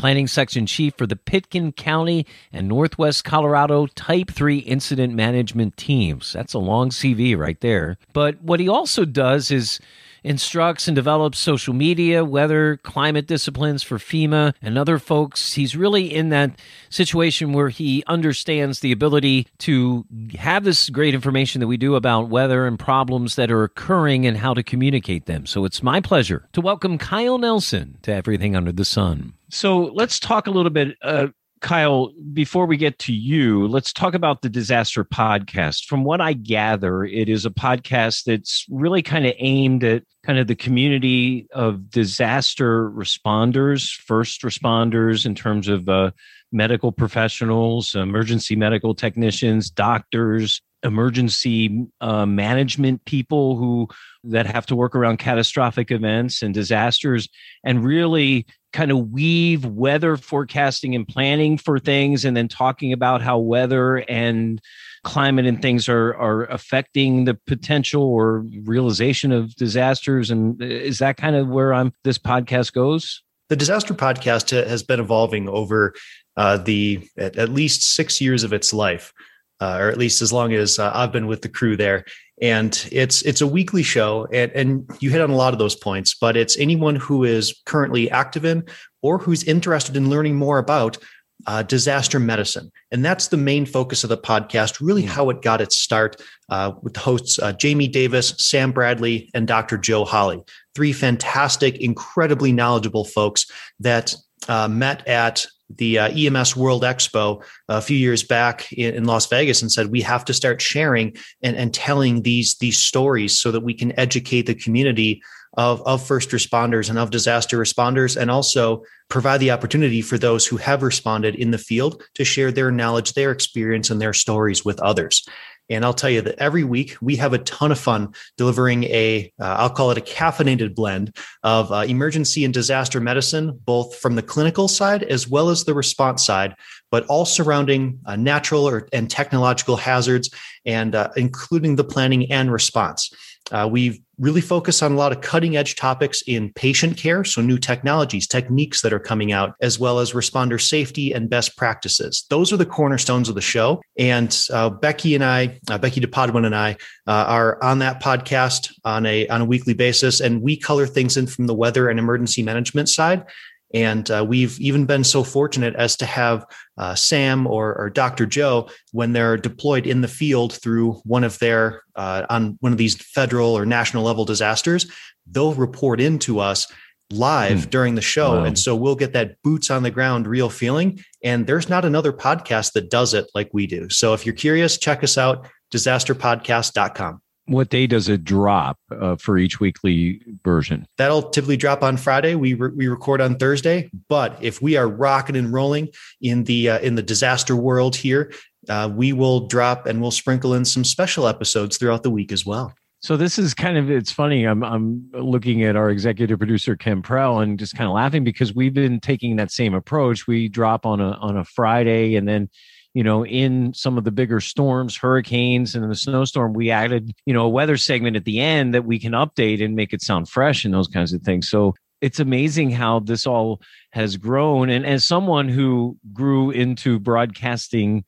planning 0.00 0.26
section 0.26 0.64
chief 0.64 0.94
for 0.96 1.06
the 1.06 1.14
Pitkin 1.14 1.72
County 1.72 2.26
and 2.54 2.66
Northwest 2.66 3.22
Colorado 3.22 3.86
Type 3.88 4.30
3 4.30 4.56
incident 4.60 5.12
management 5.12 5.76
teams. 5.76 6.32
That's 6.32 6.54
a 6.54 6.58
long 6.58 6.88
CV 6.88 7.36
right 7.36 7.60
there. 7.60 7.98
But 8.14 8.40
what 8.40 8.60
he 8.60 8.68
also 8.68 9.04
does 9.04 9.50
is 9.50 9.78
instructs 10.24 10.88
and 10.88 10.94
develops 10.94 11.38
social 11.38 11.74
media, 11.74 12.24
weather, 12.24 12.78
climate 12.78 13.26
disciplines 13.26 13.82
for 13.82 13.98
FEMA 13.98 14.54
and 14.62 14.78
other 14.78 14.98
folks. 14.98 15.52
He's 15.52 15.76
really 15.76 16.06
in 16.06 16.30
that 16.30 16.58
situation 16.88 17.52
where 17.52 17.68
he 17.68 18.02
understands 18.06 18.80
the 18.80 18.92
ability 18.92 19.48
to 19.58 20.06
have 20.38 20.64
this 20.64 20.88
great 20.88 21.12
information 21.12 21.60
that 21.60 21.66
we 21.66 21.76
do 21.76 21.94
about 21.94 22.30
weather 22.30 22.66
and 22.66 22.78
problems 22.78 23.36
that 23.36 23.50
are 23.50 23.64
occurring 23.64 24.26
and 24.26 24.38
how 24.38 24.54
to 24.54 24.62
communicate 24.62 25.26
them. 25.26 25.44
So 25.44 25.66
it's 25.66 25.82
my 25.82 26.00
pleasure 26.00 26.48
to 26.54 26.62
welcome 26.62 26.96
Kyle 26.96 27.36
Nelson 27.36 27.98
to 28.00 28.14
Everything 28.14 28.56
Under 28.56 28.72
the 28.72 28.86
Sun. 28.86 29.34
So 29.50 29.86
let's 29.94 30.20
talk 30.20 30.46
a 30.46 30.50
little 30.50 30.70
bit. 30.70 30.96
Uh, 31.02 31.28
Kyle, 31.60 32.12
before 32.32 32.64
we 32.64 32.78
get 32.78 32.98
to 33.00 33.12
you, 33.12 33.68
let's 33.68 33.92
talk 33.92 34.14
about 34.14 34.40
the 34.40 34.48
Disaster 34.48 35.04
Podcast. 35.04 35.84
From 35.84 36.04
what 36.04 36.20
I 36.20 36.32
gather, 36.32 37.04
it 37.04 37.28
is 37.28 37.44
a 37.44 37.50
podcast 37.50 38.24
that's 38.24 38.64
really 38.70 39.02
kind 39.02 39.26
of 39.26 39.34
aimed 39.38 39.84
at 39.84 40.04
kind 40.24 40.38
of 40.38 40.46
the 40.46 40.54
community 40.54 41.46
of 41.52 41.90
disaster 41.90 42.90
responders, 42.90 43.92
first 43.92 44.40
responders 44.40 45.26
in 45.26 45.34
terms 45.34 45.68
of 45.68 45.88
uh, 45.88 46.12
medical 46.50 46.92
professionals, 46.92 47.94
emergency 47.94 48.56
medical 48.56 48.94
technicians, 48.94 49.68
doctors, 49.68 50.62
emergency 50.82 51.86
uh, 52.00 52.24
management 52.24 53.04
people 53.04 53.56
who 53.56 53.86
that 54.24 54.46
have 54.46 54.66
to 54.66 54.76
work 54.76 54.94
around 54.94 55.18
catastrophic 55.18 55.90
events 55.90 56.42
and 56.42 56.54
disasters 56.54 57.28
and 57.64 57.84
really 57.84 58.46
kind 58.72 58.90
of 58.90 59.10
weave 59.10 59.64
weather 59.64 60.16
forecasting 60.16 60.94
and 60.94 61.06
planning 61.06 61.58
for 61.58 61.78
things 61.78 62.24
and 62.24 62.36
then 62.36 62.48
talking 62.48 62.92
about 62.92 63.20
how 63.20 63.38
weather 63.38 63.98
and 64.08 64.60
climate 65.02 65.46
and 65.46 65.62
things 65.62 65.88
are 65.88 66.14
are 66.16 66.44
affecting 66.44 67.24
the 67.24 67.34
potential 67.46 68.02
or 68.02 68.44
realization 68.64 69.32
of 69.32 69.54
disasters 69.56 70.30
and 70.30 70.62
is 70.62 70.98
that 70.98 71.16
kind 71.16 71.36
of 71.36 71.48
where 71.48 71.72
I'm 71.72 71.92
this 72.04 72.18
podcast 72.18 72.72
goes 72.72 73.22
the 73.48 73.56
disaster 73.56 73.94
podcast 73.94 74.50
has 74.50 74.82
been 74.82 75.00
evolving 75.00 75.48
over 75.48 75.94
uh, 76.36 76.58
the 76.58 77.08
at, 77.16 77.36
at, 77.36 77.48
least 77.48 77.94
six 77.94 78.20
years 78.20 78.44
of 78.44 78.52
its 78.52 78.72
life 78.72 79.12
uh, 79.60 79.76
or 79.78 79.88
at 79.88 79.98
least 79.98 80.22
as 80.22 80.32
long 80.32 80.52
as 80.52 80.78
uh, 80.78 80.90
I've 80.94 81.12
been 81.12 81.26
with 81.26 81.42
the 81.42 81.48
crew 81.48 81.76
there. 81.76 82.04
And 82.42 82.88
it's 82.90 83.22
it's 83.22 83.40
a 83.40 83.46
weekly 83.46 83.82
show, 83.82 84.26
and, 84.32 84.50
and 84.52 84.90
you 85.00 85.10
hit 85.10 85.20
on 85.20 85.30
a 85.30 85.36
lot 85.36 85.52
of 85.52 85.58
those 85.58 85.74
points. 85.74 86.14
But 86.18 86.36
it's 86.36 86.56
anyone 86.58 86.96
who 86.96 87.24
is 87.24 87.54
currently 87.66 88.10
active 88.10 88.44
in 88.44 88.64
or 89.02 89.18
who's 89.18 89.44
interested 89.44 89.96
in 89.96 90.08
learning 90.08 90.36
more 90.36 90.58
about 90.58 90.98
uh, 91.46 91.62
disaster 91.62 92.20
medicine. 92.20 92.70
And 92.90 93.04
that's 93.04 93.28
the 93.28 93.36
main 93.36 93.66
focus 93.66 94.04
of 94.04 94.10
the 94.10 94.18
podcast, 94.18 94.78
really 94.80 95.02
how 95.02 95.30
it 95.30 95.42
got 95.42 95.60
its 95.60 95.78
start 95.78 96.20
uh, 96.48 96.72
with 96.82 96.94
the 96.94 97.00
hosts 97.00 97.38
uh, 97.38 97.52
Jamie 97.52 97.88
Davis, 97.88 98.34
Sam 98.38 98.72
Bradley, 98.72 99.30
and 99.34 99.46
Dr. 99.46 99.78
Joe 99.78 100.04
Holley. 100.04 100.42
Three 100.74 100.92
fantastic, 100.92 101.78
incredibly 101.78 102.52
knowledgeable 102.52 103.04
folks 103.04 103.46
that 103.80 104.14
uh, 104.48 104.68
met 104.68 105.06
at 105.06 105.46
the 105.76 105.98
uh, 105.98 106.08
EMS 106.10 106.56
World 106.56 106.82
Expo 106.82 107.42
a 107.68 107.80
few 107.80 107.96
years 107.96 108.22
back 108.22 108.72
in, 108.72 108.94
in, 108.94 109.04
Las 109.04 109.26
Vegas 109.26 109.62
and 109.62 109.70
said 109.70 109.90
we 109.90 110.02
have 110.02 110.24
to 110.24 110.34
start 110.34 110.60
sharing 110.60 111.16
and, 111.42 111.56
and 111.56 111.72
telling 111.72 112.22
these 112.22 112.56
these 112.56 112.78
stories 112.78 113.40
so 113.40 113.50
that 113.50 113.60
we 113.60 113.74
can 113.74 113.98
educate 113.98 114.42
the 114.42 114.54
community 114.54 115.22
of, 115.54 115.82
of 115.82 116.04
first 116.04 116.30
responders 116.30 116.88
and 116.90 116.98
of 116.98 117.10
disaster 117.10 117.58
responders 117.58 118.16
and 118.16 118.30
also 118.30 118.82
provide 119.08 119.38
the 119.38 119.50
opportunity 119.50 120.00
for 120.00 120.16
those 120.16 120.46
who 120.46 120.56
have 120.56 120.82
responded 120.82 121.34
in 121.34 121.50
the 121.50 121.58
field 121.58 122.02
to 122.14 122.24
share 122.24 122.52
their 122.52 122.70
knowledge 122.70 123.14
their 123.14 123.32
experience 123.32 123.90
and 123.90 124.00
their 124.00 124.12
stories 124.12 124.64
with 124.64 124.80
others 124.80 125.26
and 125.70 125.84
I'll 125.84 125.94
tell 125.94 126.10
you 126.10 126.20
that 126.22 126.38
every 126.38 126.64
week 126.64 126.96
we 127.00 127.16
have 127.16 127.32
a 127.32 127.38
ton 127.38 127.72
of 127.72 127.78
fun 127.78 128.12
delivering 128.36 128.84
a, 128.84 129.32
will 129.38 129.46
uh, 129.46 129.68
call 129.68 129.90
it 129.90 129.98
a 129.98 130.02
caffeinated 130.02 130.74
blend 130.74 131.16
of 131.42 131.72
uh, 131.72 131.84
emergency 131.86 132.44
and 132.44 132.52
disaster 132.52 133.00
medicine, 133.00 133.58
both 133.64 133.96
from 133.96 134.16
the 134.16 134.22
clinical 134.22 134.68
side 134.68 135.02
as 135.04 135.28
well 135.28 135.48
as 135.48 135.64
the 135.64 135.74
response 135.74 136.24
side, 136.24 136.54
but 136.90 137.06
all 137.06 137.24
surrounding 137.24 138.00
uh, 138.06 138.16
natural 138.16 138.68
or, 138.68 138.88
and 138.92 139.10
technological 139.10 139.76
hazards 139.76 140.30
and 140.66 140.96
including 141.16 141.76
the 141.76 141.84
planning 141.84 142.30
and 142.30 142.52
response. 142.52 143.10
Uh, 143.50 143.68
we've 143.70 143.98
really 144.18 144.40
focused 144.40 144.82
on 144.82 144.92
a 144.92 144.96
lot 144.96 145.12
of 145.12 145.22
cutting 145.22 145.56
edge 145.56 145.74
topics 145.74 146.22
in 146.26 146.52
patient 146.54 146.96
care. 146.96 147.24
So, 147.24 147.40
new 147.40 147.58
technologies, 147.58 148.26
techniques 148.26 148.82
that 148.82 148.92
are 148.92 149.00
coming 149.00 149.32
out, 149.32 149.54
as 149.60 149.78
well 149.78 149.98
as 149.98 150.12
responder 150.12 150.60
safety 150.60 151.12
and 151.12 151.28
best 151.28 151.56
practices. 151.56 152.26
Those 152.30 152.52
are 152.52 152.56
the 152.56 152.66
cornerstones 152.66 153.28
of 153.28 153.34
the 153.34 153.40
show. 153.40 153.82
And 153.98 154.36
uh, 154.52 154.70
Becky 154.70 155.14
and 155.14 155.24
I, 155.24 155.58
uh, 155.68 155.78
Becky 155.78 156.00
DePodwin 156.00 156.46
and 156.46 156.54
I, 156.54 156.76
uh, 157.06 157.24
are 157.26 157.62
on 157.62 157.78
that 157.80 158.02
podcast 158.02 158.72
on 158.84 159.06
a, 159.06 159.26
on 159.28 159.40
a 159.40 159.44
weekly 159.44 159.74
basis. 159.74 160.20
And 160.20 160.42
we 160.42 160.56
color 160.56 160.86
things 160.86 161.16
in 161.16 161.26
from 161.26 161.46
the 161.46 161.54
weather 161.54 161.88
and 161.88 161.98
emergency 161.98 162.42
management 162.42 162.88
side. 162.88 163.24
And 163.72 164.10
uh, 164.10 164.24
we've 164.26 164.58
even 164.60 164.84
been 164.84 165.04
so 165.04 165.22
fortunate 165.22 165.74
as 165.76 165.96
to 165.96 166.06
have 166.06 166.44
uh, 166.76 166.94
Sam 166.94 167.46
or, 167.46 167.76
or, 167.78 167.90
Dr. 167.90 168.26
Joe, 168.26 168.68
when 168.92 169.12
they're 169.12 169.36
deployed 169.36 169.86
in 169.86 170.00
the 170.00 170.08
field 170.08 170.54
through 170.54 170.94
one 171.04 171.24
of 171.24 171.38
their, 171.38 171.82
uh, 171.94 172.26
on 172.28 172.56
one 172.60 172.72
of 172.72 172.78
these 172.78 172.96
federal 172.96 173.56
or 173.56 173.64
national 173.64 174.02
level 174.02 174.24
disasters, 174.24 174.90
they'll 175.30 175.54
report 175.54 176.00
into 176.00 176.40
us 176.40 176.66
live 177.10 177.64
hmm. 177.64 177.70
during 177.70 177.94
the 177.94 178.02
show. 178.02 178.38
Wow. 178.38 178.44
And 178.44 178.58
so 178.58 178.74
we'll 178.74 178.96
get 178.96 179.12
that 179.12 179.36
boots 179.42 179.70
on 179.70 179.82
the 179.82 179.90
ground 179.90 180.26
real 180.26 180.50
feeling. 180.50 181.04
And 181.22 181.46
there's 181.46 181.68
not 181.68 181.84
another 181.84 182.12
podcast 182.12 182.72
that 182.72 182.90
does 182.90 183.14
it 183.14 183.30
like 183.34 183.50
we 183.52 183.66
do. 183.66 183.88
So 183.88 184.14
if 184.14 184.26
you're 184.26 184.34
curious, 184.34 184.78
check 184.78 185.04
us 185.04 185.18
out, 185.18 185.48
disasterpodcast.com 185.72 187.20
what 187.50 187.68
day 187.68 187.86
does 187.86 188.08
it 188.08 188.22
drop 188.22 188.78
uh, 188.92 189.16
for 189.16 189.36
each 189.36 189.58
weekly 189.58 190.22
version? 190.44 190.86
That'll 190.98 191.30
typically 191.30 191.56
drop 191.56 191.82
on 191.82 191.96
Friday. 191.96 192.36
We 192.36 192.54
re- 192.54 192.70
we 192.74 192.86
record 192.86 193.20
on 193.20 193.36
Thursday, 193.36 193.90
but 194.08 194.38
if 194.40 194.62
we 194.62 194.76
are 194.76 194.88
rocking 194.88 195.36
and 195.36 195.52
rolling 195.52 195.88
in 196.20 196.44
the 196.44 196.70
uh, 196.70 196.78
in 196.78 196.94
the 196.94 197.02
disaster 197.02 197.56
world 197.56 197.96
here, 197.96 198.32
uh, 198.68 198.90
we 198.94 199.12
will 199.12 199.48
drop 199.48 199.86
and 199.86 200.00
we'll 200.00 200.12
sprinkle 200.12 200.54
in 200.54 200.64
some 200.64 200.84
special 200.84 201.26
episodes 201.26 201.76
throughout 201.76 202.04
the 202.04 202.10
week 202.10 202.30
as 202.30 202.46
well. 202.46 202.72
So 203.00 203.16
this 203.16 203.38
is 203.38 203.52
kind 203.52 203.76
of 203.76 203.90
it's 203.90 204.12
funny. 204.12 204.44
I'm 204.44 204.62
I'm 204.62 205.10
looking 205.12 205.64
at 205.64 205.74
our 205.74 205.90
executive 205.90 206.38
producer 206.38 206.76
Ken 206.76 207.02
Prell 207.02 207.40
and 207.40 207.58
just 207.58 207.74
kind 207.74 207.88
of 207.88 207.94
laughing 207.94 208.22
because 208.22 208.54
we've 208.54 208.74
been 208.74 209.00
taking 209.00 209.36
that 209.36 209.50
same 209.50 209.74
approach. 209.74 210.28
We 210.28 210.48
drop 210.48 210.86
on 210.86 211.00
a 211.00 211.12
on 211.12 211.36
a 211.36 211.44
Friday 211.44 212.14
and 212.14 212.28
then 212.28 212.48
you 212.94 213.04
know, 213.04 213.24
in 213.24 213.72
some 213.72 213.96
of 213.96 214.04
the 214.04 214.10
bigger 214.10 214.40
storms, 214.40 214.96
hurricanes, 214.96 215.74
and 215.74 215.88
the 215.88 215.94
snowstorm, 215.94 216.52
we 216.52 216.70
added, 216.70 217.12
you 217.24 217.32
know, 217.32 217.44
a 217.44 217.48
weather 217.48 217.76
segment 217.76 218.16
at 218.16 218.24
the 218.24 218.40
end 218.40 218.74
that 218.74 218.84
we 218.84 218.98
can 218.98 219.12
update 219.12 219.64
and 219.64 219.76
make 219.76 219.92
it 219.92 220.02
sound 220.02 220.28
fresh 220.28 220.64
and 220.64 220.74
those 220.74 220.88
kinds 220.88 221.12
of 221.12 221.22
things. 221.22 221.48
So 221.48 221.74
it's 222.00 222.18
amazing 222.18 222.70
how 222.70 223.00
this 223.00 223.26
all 223.26 223.60
has 223.92 224.16
grown. 224.16 224.70
And 224.70 224.84
as 224.84 225.04
someone 225.04 225.48
who 225.48 225.98
grew 226.12 226.50
into 226.50 226.98
broadcasting 226.98 228.04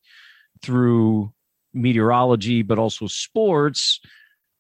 through 0.63 1.33
meteorology, 1.75 2.63
but 2.63 2.79
also 2.79 3.07
sports, 3.07 4.01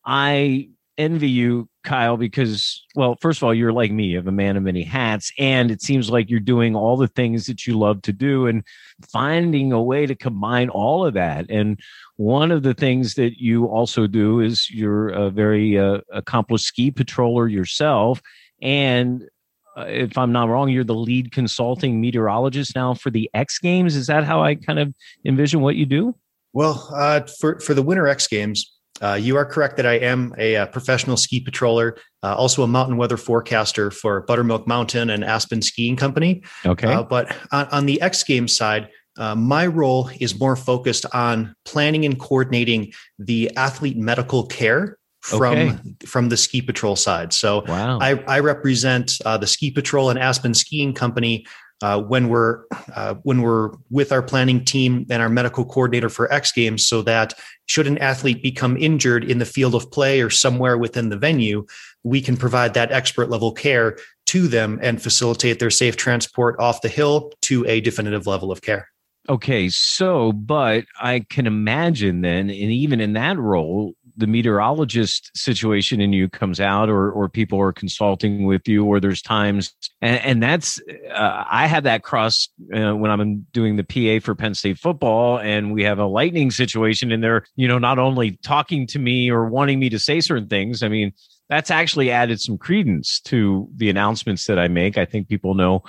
I 0.05 0.69
envy 0.99 1.31
you, 1.31 1.69
Kyle, 1.83 2.16
because, 2.16 2.85
well, 2.95 3.16
first 3.21 3.38
of 3.38 3.45
all, 3.45 3.55
you're 3.55 3.73
like 3.73 3.92
me, 3.92 4.05
you 4.05 4.16
have 4.16 4.27
a 4.27 4.33
man 4.33 4.57
of 4.57 4.62
many 4.62 4.83
hats, 4.83 5.33
and 5.38 5.71
it 5.71 5.83
seems 5.83 6.11
like 6.11 6.31
you're 6.31 6.40
doing 6.40 6.77
all 6.77 6.97
the 6.97 7.09
things 7.09 7.47
that 7.47 7.66
you 7.66 7.79
love 7.79 8.03
to 8.03 8.12
do 8.12 8.47
and 8.47 8.64
finding 9.11 9.73
a 9.73 9.83
way 9.83 10.07
to 10.07 10.14
combine 10.14 10.68
all 10.68 11.07
of 11.07 11.14
that. 11.14 11.47
And 11.51 11.81
one 12.16 12.51
of 12.51 12.62
the 12.62 12.75
things 12.75 13.14
that 13.14 13.40
you 13.40 13.66
also 13.66 14.07
do 14.07 14.40
is 14.40 14.71
you're 14.71 15.09
a 15.09 15.31
very 15.31 15.79
uh, 15.79 16.01
accomplished 16.12 16.66
ski 16.66 16.90
patroller 16.90 17.51
yourself. 17.51 18.23
And 18.61 19.29
uh, 19.77 19.87
if 19.88 20.16
I'm 20.18 20.33
not 20.33 20.49
wrong, 20.49 20.68
you're 20.68 20.85
the 20.85 20.95
lead 20.95 21.33
consulting 21.33 22.01
meteorologist 22.01 22.75
now 22.75 22.95
for 22.95 23.11
the 23.11 23.31
X 23.35 23.59
Games. 23.59 23.97
Is 23.97 24.07
that 24.07 24.25
how 24.25 24.42
I 24.42 24.55
kind 24.55 24.79
of 24.79 24.95
envision 25.25 25.61
what 25.61 25.77
you 25.77 25.87
do? 25.87 26.14
Well, 26.53 26.88
uh, 26.95 27.23
for 27.40 27.59
for 27.61 27.73
the 27.73 27.83
Winter 27.83 28.07
X 28.07 28.27
Games, 28.27 28.71
uh, 29.03 29.15
you 29.15 29.37
are 29.37 29.45
correct 29.45 29.77
that 29.77 29.87
I 29.87 29.95
am 29.95 30.35
a, 30.38 30.55
a 30.55 30.67
professional 30.67 31.17
ski 31.17 31.45
patroller, 31.45 31.99
uh, 32.23 32.35
also 32.35 32.62
a 32.62 32.69
mountain 32.69 32.97
weather 32.97 33.17
forecaster 33.17 33.91
for 33.91 34.23
Buttermilk 34.23 34.67
Mountain 34.67 35.11
and 35.11 35.25
Aspen 35.25 35.61
Skiing 35.61 35.97
Company. 35.97 36.43
Okay. 36.65 36.93
Uh, 36.93 37.03
but 37.03 37.37
on, 37.51 37.67
on, 37.67 37.87
the 37.87 38.01
X 38.01 38.23
Games 38.23 38.57
side, 38.57 38.88
uh, 39.19 39.35
my 39.35 39.67
role 39.67 40.09
is 40.21 40.38
more 40.38 40.57
focused 40.57 41.05
on 41.12 41.55
planning 41.65 42.05
and 42.05 42.19
coordinating 42.19 42.93
the 43.19 43.51
athlete 43.57 43.97
medical 43.97 44.47
care 44.47 44.99
from 45.23 45.57
okay. 45.57 45.79
from 46.05 46.29
the 46.29 46.37
ski 46.37 46.61
patrol 46.61 46.97
side. 46.97 47.33
So 47.33 47.65
wow. 47.69 47.99
I, 48.01 48.23
I 48.27 48.41
represent 48.41 49.19
uh, 49.25 49.38
the 49.38 49.47
ski 49.47 49.71
patrol 49.71 50.11
and 50.11 50.19
Aspen 50.19 50.53
Skiing 50.53 50.95
Company 50.95 51.47
uh, 51.83 52.01
when 52.01 52.29
we're 52.29 52.62
uh, 52.95 53.14
when 53.25 53.42
we're 53.42 53.73
with 53.90 54.12
our 54.12 54.23
planning 54.23 54.64
team 54.64 55.05
and 55.11 55.21
our 55.21 55.29
medical 55.29 55.64
coordinator 55.64 56.09
for 56.09 56.33
X 56.33 56.53
Games, 56.53 56.87
so 56.87 57.03
that 57.03 57.35
should 57.66 57.87
an 57.87 57.99
athlete 57.99 58.42
become 58.42 58.77
injured 58.77 59.25
in 59.25 59.38
the 59.38 59.45
field 59.45 59.75
of 59.75 59.90
play 59.90 60.21
or 60.21 60.31
somewhere 60.31 60.79
within 60.79 61.09
the 61.09 61.16
venue, 61.16 61.66
we 62.05 62.21
can 62.21 62.37
provide 62.37 62.75
that 62.75 62.92
expert 62.92 63.29
level 63.29 63.53
care 63.53 63.99
to 64.27 64.47
them 64.47 64.79
and 64.81 65.03
facilitate 65.03 65.59
their 65.59 65.71
safe 65.71 65.97
transport 65.97 66.57
off 66.59 66.81
the 66.83 66.88
hill 66.88 67.33
to 67.42 67.66
a 67.66 67.81
definitive 67.81 68.27
level 68.27 68.51
of 68.51 68.62
care. 68.62 68.88
Okay, 69.29 69.68
so 69.68 70.33
but 70.33 70.85
I 71.01 71.21
can 71.21 71.47
imagine 71.47 72.23
then, 72.23 72.51
and 72.51 72.51
even 72.51 73.01
in 73.01 73.12
that 73.12 73.38
role, 73.38 73.95
the 74.16 74.27
meteorologist 74.27 75.31
situation 75.37 76.01
in 76.01 76.12
you 76.12 76.29
comes 76.29 76.61
out 76.61 76.88
or 76.88 77.11
or 77.11 77.29
people 77.29 77.61
are 77.61 77.72
consulting 77.72 78.44
with 78.44 78.66
you 78.68 78.85
or 78.85 79.01
there's 79.01 79.22
times 79.22 79.72
and, 80.01 80.20
and 80.20 80.42
that's 80.42 80.81
uh, 81.14 81.44
i 81.51 81.66
have 81.66 81.85
that 81.85 82.03
cross 82.03 82.48
uh, 82.75 82.94
when 82.94 83.11
i'm 83.11 83.46
doing 83.53 83.77
the 83.77 83.85
pa 83.85 84.25
for 84.25 84.35
penn 84.35 84.55
state 84.55 84.79
football 84.79 85.38
and 85.38 85.72
we 85.72 85.83
have 85.83 85.98
a 85.98 86.07
lightning 86.07 86.51
situation 86.51 87.12
and 87.12 87.22
they're 87.22 87.44
you 87.57 87.66
know 87.66 87.79
not 87.79 87.98
only 87.98 88.38
talking 88.42 88.87
to 88.87 88.98
me 88.98 89.31
or 89.31 89.48
wanting 89.48 89.79
me 89.79 89.88
to 89.88 89.98
say 89.98 90.20
certain 90.20 90.48
things 90.48 90.83
i 90.83 90.88
mean 90.88 91.12
that's 91.48 91.70
actually 91.70 92.11
added 92.11 92.40
some 92.40 92.57
credence 92.57 93.20
to 93.20 93.68
the 93.77 93.90
announcements 93.90 94.46
that 94.46 94.59
i 94.59 94.68
make. 94.68 94.96
I 94.96 95.05
think 95.05 95.29
people 95.29 95.55
know 95.55 95.83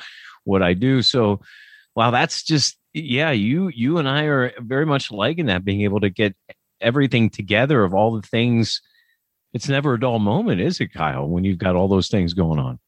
what 0.43 0.62
i 0.62 0.73
do. 0.73 1.01
So 1.01 1.41
wow 1.95 2.12
that's 2.12 2.43
just 2.43 2.77
yeah 2.93 3.31
you 3.31 3.69
you 3.69 3.97
and 3.97 4.07
i 4.07 4.23
are 4.23 4.51
very 4.59 4.86
much 4.86 5.12
liking 5.12 5.47
that 5.47 5.65
being 5.65 5.81
able 5.81 5.99
to 5.99 6.09
get 6.09 6.36
everything 6.84 7.30
together 7.30 7.84
of 7.84 7.93
all 7.93 8.13
the 8.15 8.28
things 8.28 8.82
it's 9.54 9.69
never 9.69 9.93
a 9.93 10.00
dull 10.00 10.19
moment 10.19 10.62
is 10.62 10.80
it 10.80 10.93
kyle 10.93 11.28
when 11.28 11.43
you've 11.43 11.58
got 11.58 11.76
all 11.76 11.88
those 11.88 12.10
things 12.10 12.34
going 12.34 12.60
on 12.60 12.80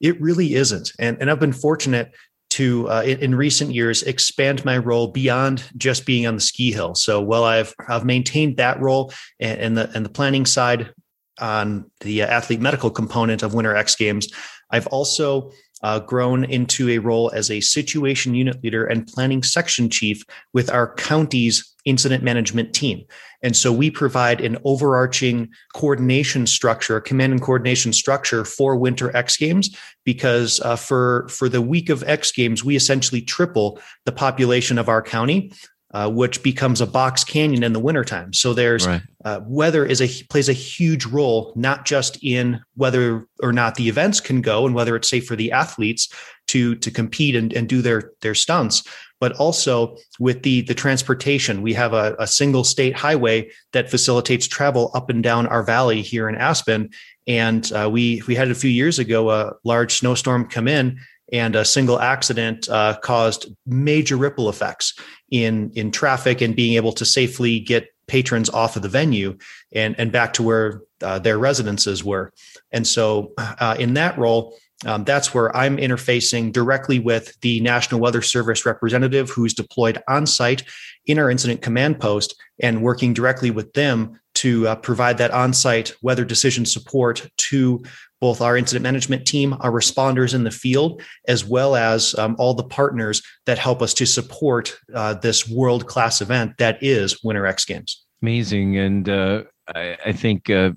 it 0.00 0.20
really 0.20 0.54
isn't 0.54 0.92
and, 0.98 1.16
and 1.20 1.30
i've 1.30 1.40
been 1.40 1.52
fortunate 1.52 2.12
to 2.52 2.86
uh, 2.90 3.02
in, 3.02 3.18
in, 3.20 3.34
recent 3.34 3.72
years 3.72 4.02
expand 4.02 4.62
my 4.62 4.76
role 4.76 5.08
beyond 5.08 5.64
just 5.78 6.04
being 6.04 6.26
on 6.26 6.34
the 6.34 6.40
ski 6.40 6.70
hill. 6.70 6.94
So 6.94 7.18
while 7.18 7.44
I've 7.44 7.74
I've 7.88 8.04
maintained 8.04 8.58
that 8.58 8.78
role 8.78 9.10
and, 9.40 9.58
and 9.58 9.76
the 9.78 9.90
and 9.94 10.04
the 10.04 10.10
planning 10.10 10.44
side 10.44 10.92
on 11.40 11.90
the 12.00 12.22
athlete 12.22 12.60
medical 12.60 12.90
component 12.90 13.42
of 13.42 13.54
Winter 13.54 13.74
X 13.74 13.96
Games, 13.96 14.28
I've 14.70 14.86
also 14.88 15.50
uh, 15.82 15.98
grown 16.00 16.44
into 16.44 16.88
a 16.88 16.98
role 16.98 17.30
as 17.34 17.50
a 17.50 17.60
situation 17.60 18.34
unit 18.34 18.62
leader 18.62 18.84
and 18.84 19.06
planning 19.06 19.42
section 19.42 19.90
chief 19.90 20.22
with 20.52 20.70
our 20.70 20.94
county's 20.94 21.72
incident 21.84 22.22
management 22.22 22.72
team. 22.72 23.04
And 23.42 23.56
so 23.56 23.72
we 23.72 23.90
provide 23.90 24.40
an 24.40 24.56
overarching 24.64 25.48
coordination 25.74 26.46
structure, 26.46 26.96
a 26.96 27.02
command 27.02 27.32
and 27.32 27.42
coordination 27.42 27.92
structure 27.92 28.44
for 28.44 28.76
Winter 28.76 29.14
X 29.16 29.36
Games, 29.36 29.76
because 30.04 30.60
uh, 30.60 30.76
for 30.76 31.26
for 31.28 31.48
the 31.48 31.60
week 31.60 31.90
of 31.90 32.04
X 32.04 32.30
Games, 32.30 32.62
we 32.64 32.76
essentially 32.76 33.20
triple 33.20 33.80
the 34.04 34.12
population 34.12 34.78
of 34.78 34.88
our 34.88 35.02
county. 35.02 35.52
Uh, 35.94 36.08
which 36.08 36.42
becomes 36.42 36.80
a 36.80 36.86
box 36.86 37.22
canyon 37.22 37.62
in 37.62 37.74
the 37.74 37.78
wintertime. 37.78 38.32
So 38.32 38.54
there's 38.54 38.86
right. 38.86 39.02
uh, 39.26 39.40
weather 39.44 39.84
is 39.84 40.00
a 40.00 40.08
plays 40.30 40.48
a 40.48 40.54
huge 40.54 41.04
role, 41.04 41.52
not 41.54 41.84
just 41.84 42.16
in 42.24 42.62
whether 42.76 43.26
or 43.42 43.52
not 43.52 43.74
the 43.74 43.90
events 43.90 44.18
can 44.18 44.40
go 44.40 44.64
and 44.64 44.74
whether 44.74 44.96
it's 44.96 45.10
safe 45.10 45.26
for 45.26 45.36
the 45.36 45.52
athletes 45.52 46.08
to 46.46 46.76
to 46.76 46.90
compete 46.90 47.36
and, 47.36 47.52
and 47.52 47.68
do 47.68 47.82
their 47.82 48.12
their 48.22 48.34
stunts, 48.34 48.84
but 49.20 49.32
also 49.32 49.98
with 50.18 50.44
the 50.44 50.62
the 50.62 50.72
transportation. 50.72 51.60
We 51.60 51.74
have 51.74 51.92
a, 51.92 52.16
a 52.18 52.26
single 52.26 52.64
state 52.64 52.96
highway 52.96 53.50
that 53.72 53.90
facilitates 53.90 54.48
travel 54.48 54.92
up 54.94 55.10
and 55.10 55.22
down 55.22 55.46
our 55.46 55.62
valley 55.62 56.00
here 56.00 56.26
in 56.26 56.36
Aspen. 56.36 56.88
And 57.26 57.70
uh, 57.70 57.90
we 57.92 58.22
we 58.26 58.34
had 58.34 58.50
a 58.50 58.54
few 58.54 58.70
years 58.70 58.98
ago 58.98 59.30
a 59.30 59.52
large 59.62 59.98
snowstorm 59.98 60.48
come 60.48 60.68
in 60.68 61.00
and 61.32 61.56
a 61.56 61.64
single 61.64 61.98
accident 61.98 62.68
uh, 62.68 62.96
caused 63.02 63.46
major 63.66 64.16
ripple 64.16 64.48
effects 64.48 64.94
in 65.30 65.70
in 65.74 65.90
traffic 65.90 66.40
and 66.40 66.54
being 66.54 66.74
able 66.74 66.92
to 66.92 67.04
safely 67.04 67.58
get 67.58 67.88
patrons 68.06 68.50
off 68.50 68.76
of 68.76 68.82
the 68.82 68.88
venue 68.88 69.36
and 69.72 69.94
and 69.98 70.12
back 70.12 70.34
to 70.34 70.42
where 70.42 70.82
uh, 71.02 71.18
their 71.18 71.38
residences 71.38 72.04
were. 72.04 72.32
And 72.70 72.86
so, 72.86 73.32
uh, 73.38 73.76
in 73.78 73.94
that 73.94 74.16
role, 74.18 74.54
um, 74.84 75.04
that's 75.04 75.32
where 75.32 75.54
I'm 75.56 75.76
interfacing 75.76 76.52
directly 76.52 76.98
with 76.98 77.38
the 77.40 77.60
National 77.60 78.00
Weather 78.00 78.22
Service 78.22 78.66
representative 78.66 79.30
who's 79.30 79.54
deployed 79.54 80.02
on 80.08 80.26
site 80.26 80.64
in 81.06 81.18
our 81.18 81.30
incident 81.30 81.62
command 81.62 82.00
post 82.00 82.34
and 82.60 82.82
working 82.82 83.14
directly 83.14 83.50
with 83.50 83.72
them 83.74 84.20
to 84.34 84.66
uh, 84.66 84.76
provide 84.76 85.18
that 85.18 85.30
on 85.30 85.52
site 85.52 85.92
weather 86.02 86.24
decision 86.24 86.64
support 86.64 87.28
to 87.36 87.82
both 88.22 88.40
our 88.40 88.56
incident 88.56 88.84
management 88.84 89.26
team, 89.26 89.52
our 89.60 89.72
responders 89.72 90.32
in 90.32 90.44
the 90.44 90.50
field, 90.52 91.02
as 91.26 91.44
well 91.44 91.74
as 91.74 92.14
um, 92.14 92.36
all 92.38 92.54
the 92.54 92.62
partners 92.62 93.20
that 93.46 93.58
help 93.58 93.82
us 93.82 93.92
to 93.92 94.06
support 94.06 94.78
uh, 94.94 95.12
this 95.14 95.48
world 95.48 95.88
class 95.88 96.20
event 96.20 96.56
that 96.58 96.80
is 96.80 97.20
Winter 97.24 97.48
X 97.48 97.64
Games. 97.64 98.04
Amazing. 98.22 98.78
And 98.78 99.08
uh, 99.08 99.42
I, 99.74 99.98
I, 100.06 100.12
think 100.12 100.48
uh, 100.48 100.70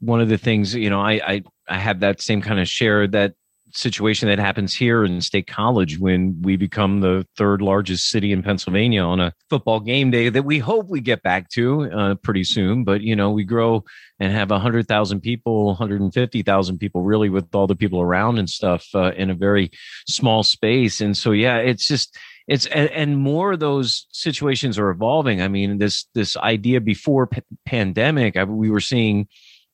one 0.00 0.20
of 0.20 0.28
the 0.28 0.36
things, 0.36 0.74
you 0.74 0.90
know, 0.90 1.00
I, 1.00 1.12
I, 1.12 1.42
I 1.68 1.78
have 1.78 2.00
that 2.00 2.20
same 2.20 2.42
kind 2.42 2.58
of 2.58 2.66
share 2.66 3.06
that 3.06 3.34
situation 3.72 4.28
that 4.28 4.38
happens 4.38 4.74
here 4.74 5.04
in 5.04 5.20
State 5.20 5.46
College 5.46 5.98
when 5.98 6.40
we 6.42 6.56
become 6.56 7.00
the 7.00 7.26
third 7.36 7.60
largest 7.60 8.08
city 8.08 8.32
in 8.32 8.42
Pennsylvania 8.42 9.02
on 9.02 9.20
a 9.20 9.32
football 9.50 9.80
game 9.80 10.10
day 10.10 10.28
that 10.28 10.44
we 10.44 10.58
hope 10.58 10.88
we 10.88 11.00
get 11.00 11.22
back 11.22 11.48
to 11.50 11.90
uh, 11.90 12.14
pretty 12.16 12.44
soon. 12.44 12.84
But, 12.84 13.02
you 13.02 13.16
know, 13.16 13.30
we 13.30 13.44
grow 13.44 13.84
and 14.18 14.32
have 14.32 14.50
100,000 14.50 15.20
people, 15.20 15.66
150,000 15.66 16.78
people 16.78 17.02
really 17.02 17.28
with 17.28 17.54
all 17.54 17.66
the 17.66 17.76
people 17.76 18.00
around 18.00 18.38
and 18.38 18.48
stuff 18.48 18.86
uh, 18.94 19.12
in 19.12 19.30
a 19.30 19.34
very 19.34 19.70
small 20.06 20.42
space. 20.42 21.00
And 21.00 21.16
so, 21.16 21.32
yeah, 21.32 21.58
it's 21.58 21.86
just, 21.86 22.16
it's 22.48 22.66
and, 22.66 23.18
more 23.18 23.52
of 23.52 23.60
those 23.60 24.06
situations 24.10 24.78
are 24.78 24.88
evolving. 24.88 25.42
I 25.42 25.48
mean, 25.48 25.76
this 25.76 26.06
this 26.14 26.34
idea 26.38 26.80
before 26.80 27.26
p- 27.26 27.42
pandemic, 27.66 28.38
I, 28.38 28.44
we 28.44 28.70
were 28.70 28.80
seeing 28.80 29.28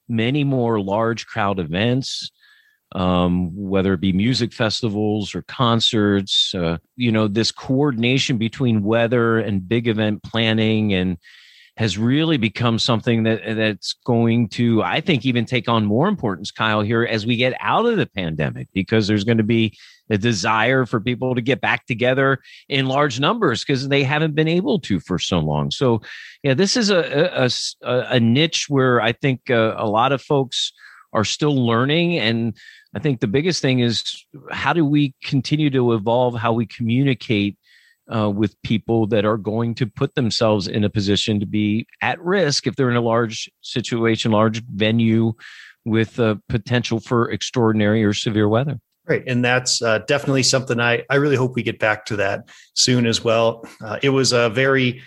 many 0.09 0.43
more 0.43 0.81
large 0.81 1.25
crowd 1.25 1.61
events 1.61 2.33
um, 2.95 3.51
whether 3.55 3.93
it 3.95 4.01
be 4.01 4.13
music 4.13 4.53
festivals 4.53 5.35
or 5.35 5.43
concerts. 5.43 6.55
Uh, 6.55 6.79
you 6.97 7.11
know, 7.11 7.29
this 7.29 7.51
coordination 7.51 8.39
between 8.39 8.85
weather 8.85 9.39
and 9.39 9.69
big 9.69 9.89
event 9.89 10.23
planning 10.23 10.93
and 10.95 11.19
has 11.77 11.99
really 11.99 12.37
become 12.37 12.79
something 12.79 13.25
that 13.25 13.41
that's 13.57 13.95
going 14.05 14.49
to, 14.49 14.81
I 14.85 15.01
think, 15.01 15.27
even 15.27 15.45
take 15.45 15.69
on 15.69 15.85
more 15.85 16.07
importance, 16.07 16.53
Kyle, 16.53 16.83
here 16.83 17.03
as 17.03 17.27
we 17.27 17.35
get 17.35 17.57
out 17.59 17.85
of 17.87 17.97
the 17.97 18.07
pandemic, 18.07 18.69
because 18.73 19.09
there's 19.09 19.25
going 19.25 19.39
to 19.39 19.45
be 19.45 19.77
a 20.09 20.17
desire 20.17 20.87
for 20.87 21.01
people 21.01 21.35
to 21.35 21.41
get 21.41 21.61
back 21.61 21.87
together 21.87 22.39
in 22.69 22.87
large 22.87 23.19
numbers 23.19 23.65
because 23.65 23.89
they 23.89 24.05
haven't 24.05 24.37
been 24.37 24.47
able 24.47 24.79
to 24.79 25.01
for 25.01 25.19
so 25.19 25.41
long. 25.41 25.73
So, 25.73 26.01
yeah, 26.45 26.55
this 26.55 26.77
is 26.77 26.91
a 26.91 27.51
a, 27.83 28.07
a 28.11 28.21
niche 28.21 28.67
where 28.69 29.01
I 29.01 29.11
think 29.11 29.51
uh, 29.51 29.75
a 29.77 29.89
lot 29.89 30.13
of 30.13 30.23
folks 30.23 30.73
are 31.13 31.25
still 31.25 31.67
learning 31.67 32.19
and 32.19 32.57
I 32.95 33.01
think 33.01 33.21
the 33.21 33.27
biggest 33.27 33.61
thing 33.61 33.81
is 33.81 34.25
how 34.51 34.73
do 34.73 34.85
we 34.85 35.15
continue 35.23 35.71
to 35.71 35.93
evolve 35.93 36.37
how 36.37 36.53
we 36.53 36.67
communicate 36.67 37.59
uh, 38.15 38.31
with 38.31 38.61
people 38.63 39.07
that 39.09 39.25
are 39.25 39.37
going 39.37 39.75
to 39.77 39.87
put 39.87 40.15
themselves 40.15 40.69
in 40.69 40.85
a 40.85 40.91
position 40.91 41.41
to 41.41 41.47
be 41.47 41.87
at 42.03 42.21
risk 42.21 42.67
if 42.67 42.77
they're 42.77 42.91
in 42.91 42.97
a 42.97 43.01
large 43.01 43.51
situation, 43.63 44.31
large 44.31 44.63
venue 44.67 45.33
with 45.85 46.19
a 46.19 46.41
potential 46.49 47.01
for 47.01 47.31
extraordinary 47.31 48.05
or 48.05 48.13
severe 48.13 48.49
weather. 48.49 48.79
Right. 49.07 49.23
And 49.27 49.45
that's 49.45 49.83
uh, 49.83 49.99
definitely 49.99 50.45
something 50.45 50.81
I, 50.81 51.05
I 51.11 51.17
really 51.17 51.37
hope 51.37 51.55
we 51.55 51.63
get 51.63 51.79
back 51.79 52.07
to 52.07 52.17
that 52.17 52.49
soon 52.75 53.07
as 53.07 53.23
well. 53.23 53.67
Uh, 53.83 53.99
it 54.03 54.09
was 54.09 54.33
a 54.33 54.49
very 54.49 55.03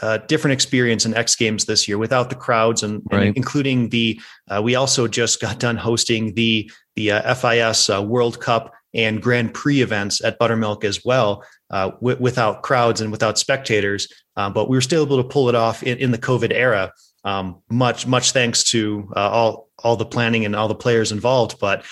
uh, 0.00 0.18
different 0.18 0.52
experience 0.52 1.04
in 1.04 1.14
X 1.14 1.36
Games 1.36 1.64
this 1.64 1.86
year 1.86 1.98
without 1.98 2.30
the 2.30 2.36
crowds 2.36 2.82
and, 2.82 3.02
right. 3.10 3.28
and 3.28 3.36
including 3.36 3.88
the. 3.90 4.20
Uh, 4.48 4.62
we 4.62 4.74
also 4.74 5.06
just 5.06 5.40
got 5.40 5.58
done 5.58 5.76
hosting 5.76 6.34
the 6.34 6.70
the 6.96 7.12
uh, 7.12 7.34
FIS 7.34 7.90
uh, 7.90 8.02
World 8.02 8.40
Cup 8.40 8.72
and 8.94 9.22
Grand 9.22 9.54
Prix 9.54 9.80
events 9.80 10.22
at 10.22 10.38
Buttermilk 10.38 10.84
as 10.84 11.04
well, 11.04 11.44
uh, 11.70 11.90
w- 11.90 12.18
without 12.20 12.62
crowds 12.62 13.00
and 13.00 13.10
without 13.10 13.38
spectators. 13.38 14.08
Uh, 14.36 14.50
but 14.50 14.68
we 14.68 14.76
were 14.76 14.82
still 14.82 15.04
able 15.04 15.22
to 15.22 15.28
pull 15.28 15.48
it 15.48 15.54
off 15.54 15.82
in, 15.82 15.98
in 15.98 16.10
the 16.10 16.18
COVID 16.18 16.52
era. 16.52 16.92
Um, 17.24 17.62
much 17.70 18.06
much 18.06 18.32
thanks 18.32 18.64
to 18.64 19.08
all 19.14 19.68
all 19.78 19.96
the 19.96 20.04
planning 20.04 20.44
and 20.44 20.56
all 20.56 20.68
the 20.68 20.74
players 20.74 21.12
involved. 21.12 21.58
But 21.60 21.84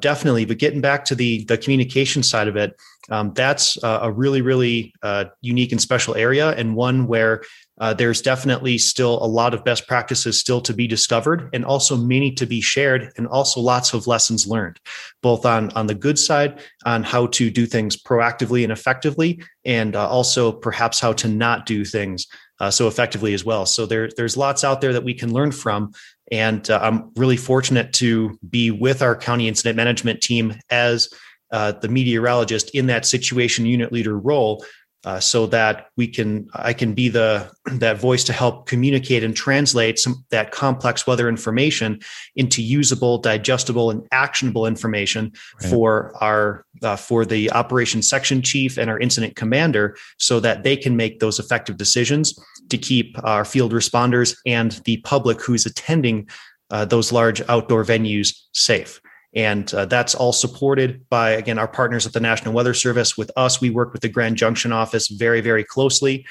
definitely, 0.00 0.44
but 0.44 0.58
getting 0.58 0.80
back 0.80 1.04
to 1.06 1.14
the 1.14 1.44
the 1.44 1.58
communication 1.58 2.22
side 2.22 2.48
of 2.48 2.56
it 2.56 2.74
um, 3.10 3.32
that's 3.34 3.82
uh, 3.82 4.00
a 4.02 4.10
really, 4.10 4.42
really 4.42 4.94
uh, 5.02 5.24
unique 5.40 5.72
and 5.72 5.80
special 5.80 6.14
area, 6.14 6.50
and 6.50 6.76
one 6.76 7.06
where 7.06 7.42
uh, 7.80 7.92
there's 7.92 8.22
definitely 8.22 8.78
still 8.78 9.22
a 9.22 9.26
lot 9.26 9.54
of 9.54 9.64
best 9.64 9.88
practices 9.88 10.38
still 10.38 10.60
to 10.60 10.72
be 10.72 10.86
discovered, 10.86 11.48
and 11.52 11.64
also 11.64 11.96
many 11.96 12.30
to 12.32 12.46
be 12.46 12.60
shared, 12.60 13.12
and 13.16 13.26
also 13.26 13.60
lots 13.60 13.92
of 13.92 14.06
lessons 14.06 14.46
learned, 14.46 14.78
both 15.22 15.44
on 15.44 15.70
on 15.72 15.86
the 15.86 15.94
good 15.94 16.18
side, 16.18 16.60
on 16.84 17.02
how 17.02 17.26
to 17.28 17.50
do 17.50 17.66
things 17.66 17.96
proactively 17.96 18.62
and 18.62 18.72
effectively, 18.72 19.42
and 19.64 19.96
uh, 19.96 20.08
also 20.08 20.52
perhaps 20.52 21.00
how 21.00 21.12
to 21.12 21.28
not 21.28 21.66
do 21.66 21.84
things 21.84 22.26
uh, 22.62 22.70
so 22.70 22.86
effectively 22.86 23.34
as 23.34 23.44
well. 23.44 23.66
So 23.66 23.86
there, 23.86 24.08
there's 24.16 24.36
lots 24.36 24.62
out 24.62 24.80
there 24.80 24.92
that 24.92 25.02
we 25.02 25.14
can 25.14 25.32
learn 25.32 25.50
from. 25.50 25.92
And 26.30 26.70
uh, 26.70 26.78
I'm 26.80 27.10
really 27.16 27.36
fortunate 27.36 27.92
to 27.94 28.38
be 28.48 28.70
with 28.70 29.02
our 29.02 29.16
county 29.16 29.48
incident 29.48 29.76
management 29.76 30.20
team 30.20 30.54
as 30.70 31.08
uh, 31.52 31.72
the 31.72 31.88
meteorologist 31.88 32.70
in 32.70 32.86
that 32.86 33.06
situation 33.06 33.66
unit 33.66 33.92
leader 33.92 34.18
role 34.18 34.64
uh, 35.04 35.18
so 35.18 35.46
that 35.46 35.88
we 35.96 36.06
can 36.06 36.48
i 36.54 36.72
can 36.72 36.94
be 36.94 37.08
the 37.08 37.50
that 37.72 37.98
voice 37.98 38.24
to 38.24 38.32
help 38.32 38.66
communicate 38.66 39.24
and 39.24 39.36
translate 39.36 39.98
some 39.98 40.24
that 40.30 40.52
complex 40.52 41.06
weather 41.06 41.28
information 41.28 42.00
into 42.36 42.62
usable 42.62 43.18
digestible 43.18 43.90
and 43.90 44.06
actionable 44.12 44.66
information 44.66 45.32
right. 45.60 45.70
for 45.70 46.12
our 46.20 46.64
uh, 46.82 46.96
for 46.96 47.24
the 47.24 47.50
operations 47.52 48.08
section 48.08 48.42
chief 48.42 48.78
and 48.78 48.88
our 48.88 48.98
incident 48.98 49.36
commander 49.36 49.96
so 50.18 50.40
that 50.40 50.62
they 50.62 50.76
can 50.76 50.96
make 50.96 51.18
those 51.18 51.38
effective 51.38 51.76
decisions 51.76 52.38
to 52.68 52.78
keep 52.78 53.16
our 53.24 53.44
field 53.44 53.72
responders 53.72 54.36
and 54.46 54.80
the 54.84 54.98
public 54.98 55.40
who's 55.42 55.66
attending 55.66 56.28
uh, 56.70 56.84
those 56.84 57.12
large 57.12 57.42
outdoor 57.48 57.84
venues 57.84 58.38
safe 58.52 59.00
and 59.34 59.72
uh, 59.72 59.86
that's 59.86 60.14
all 60.14 60.32
supported 60.32 61.08
by, 61.08 61.30
again, 61.30 61.58
our 61.58 61.68
partners 61.68 62.06
at 62.06 62.12
the 62.12 62.20
National 62.20 62.52
Weather 62.52 62.74
Service. 62.74 63.16
With 63.16 63.30
us, 63.36 63.60
we 63.60 63.70
work 63.70 63.92
with 63.92 64.02
the 64.02 64.08
Grand 64.08 64.36
Junction 64.36 64.72
office 64.72 65.08
very, 65.08 65.40
very 65.40 65.64
closely. 65.64 66.26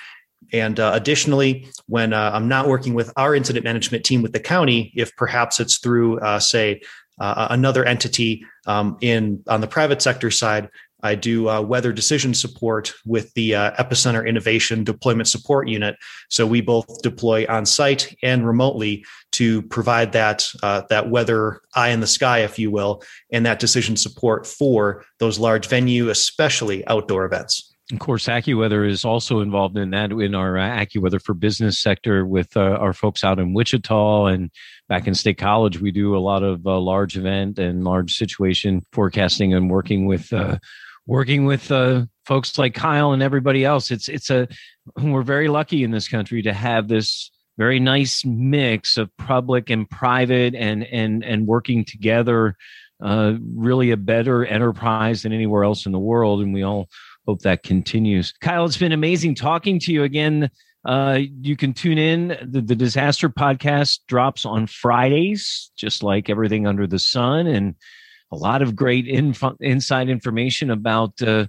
And 0.54 0.80
uh, 0.80 0.92
additionally, 0.94 1.68
when 1.88 2.14
uh, 2.14 2.32
I'm 2.34 2.48
not 2.48 2.68
working 2.68 2.94
with 2.94 3.12
our 3.16 3.36
incident 3.36 3.64
management 3.64 4.04
team 4.04 4.22
with 4.22 4.34
the 4.34 4.40
county, 4.40 4.92
if 4.96 5.16
perhaps 5.16 5.60
it's 5.60 5.78
through, 5.78 6.20
uh, 6.20 6.40
say, 6.40 6.82
uh, 7.20 7.48
another 7.52 7.86
entity 7.86 8.44
um, 8.66 8.98
in 9.02 9.44
on 9.48 9.62
the 9.62 9.68
private 9.68 10.02
sector 10.02 10.32
side, 10.32 10.70
I 11.04 11.16
do 11.16 11.50
uh, 11.50 11.62
weather 11.62 11.92
decision 11.92 12.34
support 12.34 12.94
with 13.06 13.34
the 13.34 13.56
uh, 13.56 13.72
Epicenter 13.84 14.28
Innovation 14.28 14.84
Deployment 14.84 15.28
Support 15.28 15.68
Unit. 15.68 15.96
So 16.30 16.46
we 16.46 16.62
both 16.62 17.02
deploy 17.02 17.46
on 17.48 17.66
site 17.66 18.16
and 18.24 18.46
remotely 18.46 19.06
to 19.34 19.62
provide 19.64 20.12
that 20.14 20.48
uh, 20.64 20.84
that 20.90 21.10
weather 21.10 21.62
eye 21.76 21.90
in 21.90 22.00
the 22.00 22.08
sky, 22.08 22.40
if 22.40 22.60
you 22.60 22.72
will, 22.72 23.04
and 23.32 23.46
that 23.46 23.60
decision 23.60 23.96
support 23.96 24.46
for 24.46 25.04
those 25.20 25.40
large 25.40 25.68
venue, 25.68 26.10
especially 26.10 26.86
outdoor 26.88 27.26
events. 27.26 27.72
Of 27.92 28.00
course, 28.00 28.28
AccuWeather 28.28 28.88
is 28.88 29.04
also 29.04 29.42
involved 29.42 29.78
in 29.78 29.90
that 29.90 30.12
in 30.12 30.34
our 30.34 30.58
uh, 30.58 30.70
AccuWeather 30.70 31.22
for 31.22 31.34
Business 31.34 31.80
sector 31.80 32.26
with 32.26 32.56
uh, 32.56 32.62
our 32.62 32.94
folks 32.94 33.24
out 33.24 33.38
in 33.38 33.54
Wichita 33.54 34.28
and 34.28 34.50
back 34.88 35.08
in 35.08 35.16
State 35.16 35.38
College. 35.38 35.82
We 35.82 35.92
do 35.92 36.16
a 36.16 36.20
lot 36.20 36.42
of 36.42 36.66
uh, 36.66 36.80
large 36.80 37.18
event 37.18 37.60
and 37.60 37.84
large 37.84 38.14
situation 38.14 38.86
forecasting 38.94 39.54
and 39.54 39.70
working 39.70 40.06
with 40.06 40.32
uh, 40.32 40.58
working 41.12 41.44
with 41.44 41.70
uh, 41.74 42.06
folks 42.26 42.58
like 42.58 42.74
Kyle 42.74 43.12
and 43.12 43.22
everybody 43.22 43.66
else. 43.66 43.92
It's 43.92 44.08
it's 44.08 44.30
a 44.30 44.48
we're 44.98 45.24
very 45.24 45.50
lucky 45.50 45.84
in 45.84 45.92
this 45.92 46.08
country 46.08 46.42
to 46.44 46.54
have 46.54 46.88
this 46.88 47.30
very 47.58 47.82
nice 47.82 48.24
mix 48.24 48.98
of 48.98 49.16
public 49.18 49.70
and 49.70 49.90
private 49.90 50.56
and 50.56 50.86
and 50.86 51.22
and 51.24 51.48
working 51.48 51.84
together. 51.84 52.56
Uh, 53.04 53.34
really 53.54 53.92
a 53.92 53.98
better 53.98 54.46
enterprise 54.46 55.24
than 55.24 55.34
anywhere 55.34 55.66
else 55.66 55.86
in 55.86 55.92
the 55.92 56.00
world, 56.00 56.40
and 56.42 56.54
we 56.54 56.64
all 56.64 56.88
hope 57.28 57.42
that 57.42 57.64
continues. 57.64 58.32
Kyle, 58.40 58.64
it's 58.64 58.78
been 58.78 58.94
amazing 58.94 59.36
talking 59.36 59.80
to 59.80 59.92
you 59.92 60.04
again. 60.04 60.50
Uh, 60.86 61.20
you 61.42 61.58
can 61.58 61.74
tune 61.74 61.98
in. 61.98 62.38
The, 62.42 62.62
the 62.62 62.76
Disaster 62.76 63.28
Podcast 63.28 64.00
drops 64.08 64.46
on 64.46 64.66
Fridays, 64.66 65.72
just 65.76 66.04
like 66.04 66.30
everything 66.30 66.68
under 66.68 66.88
the 66.88 67.00
sun, 67.00 67.48
and 67.48 67.76
a 68.32 68.36
lot 68.36 68.62
of 68.62 68.76
great 68.76 69.08
info, 69.08 69.56
inside 69.60 70.10
information 70.10 70.70
about 70.70 71.22
uh, 71.22 71.48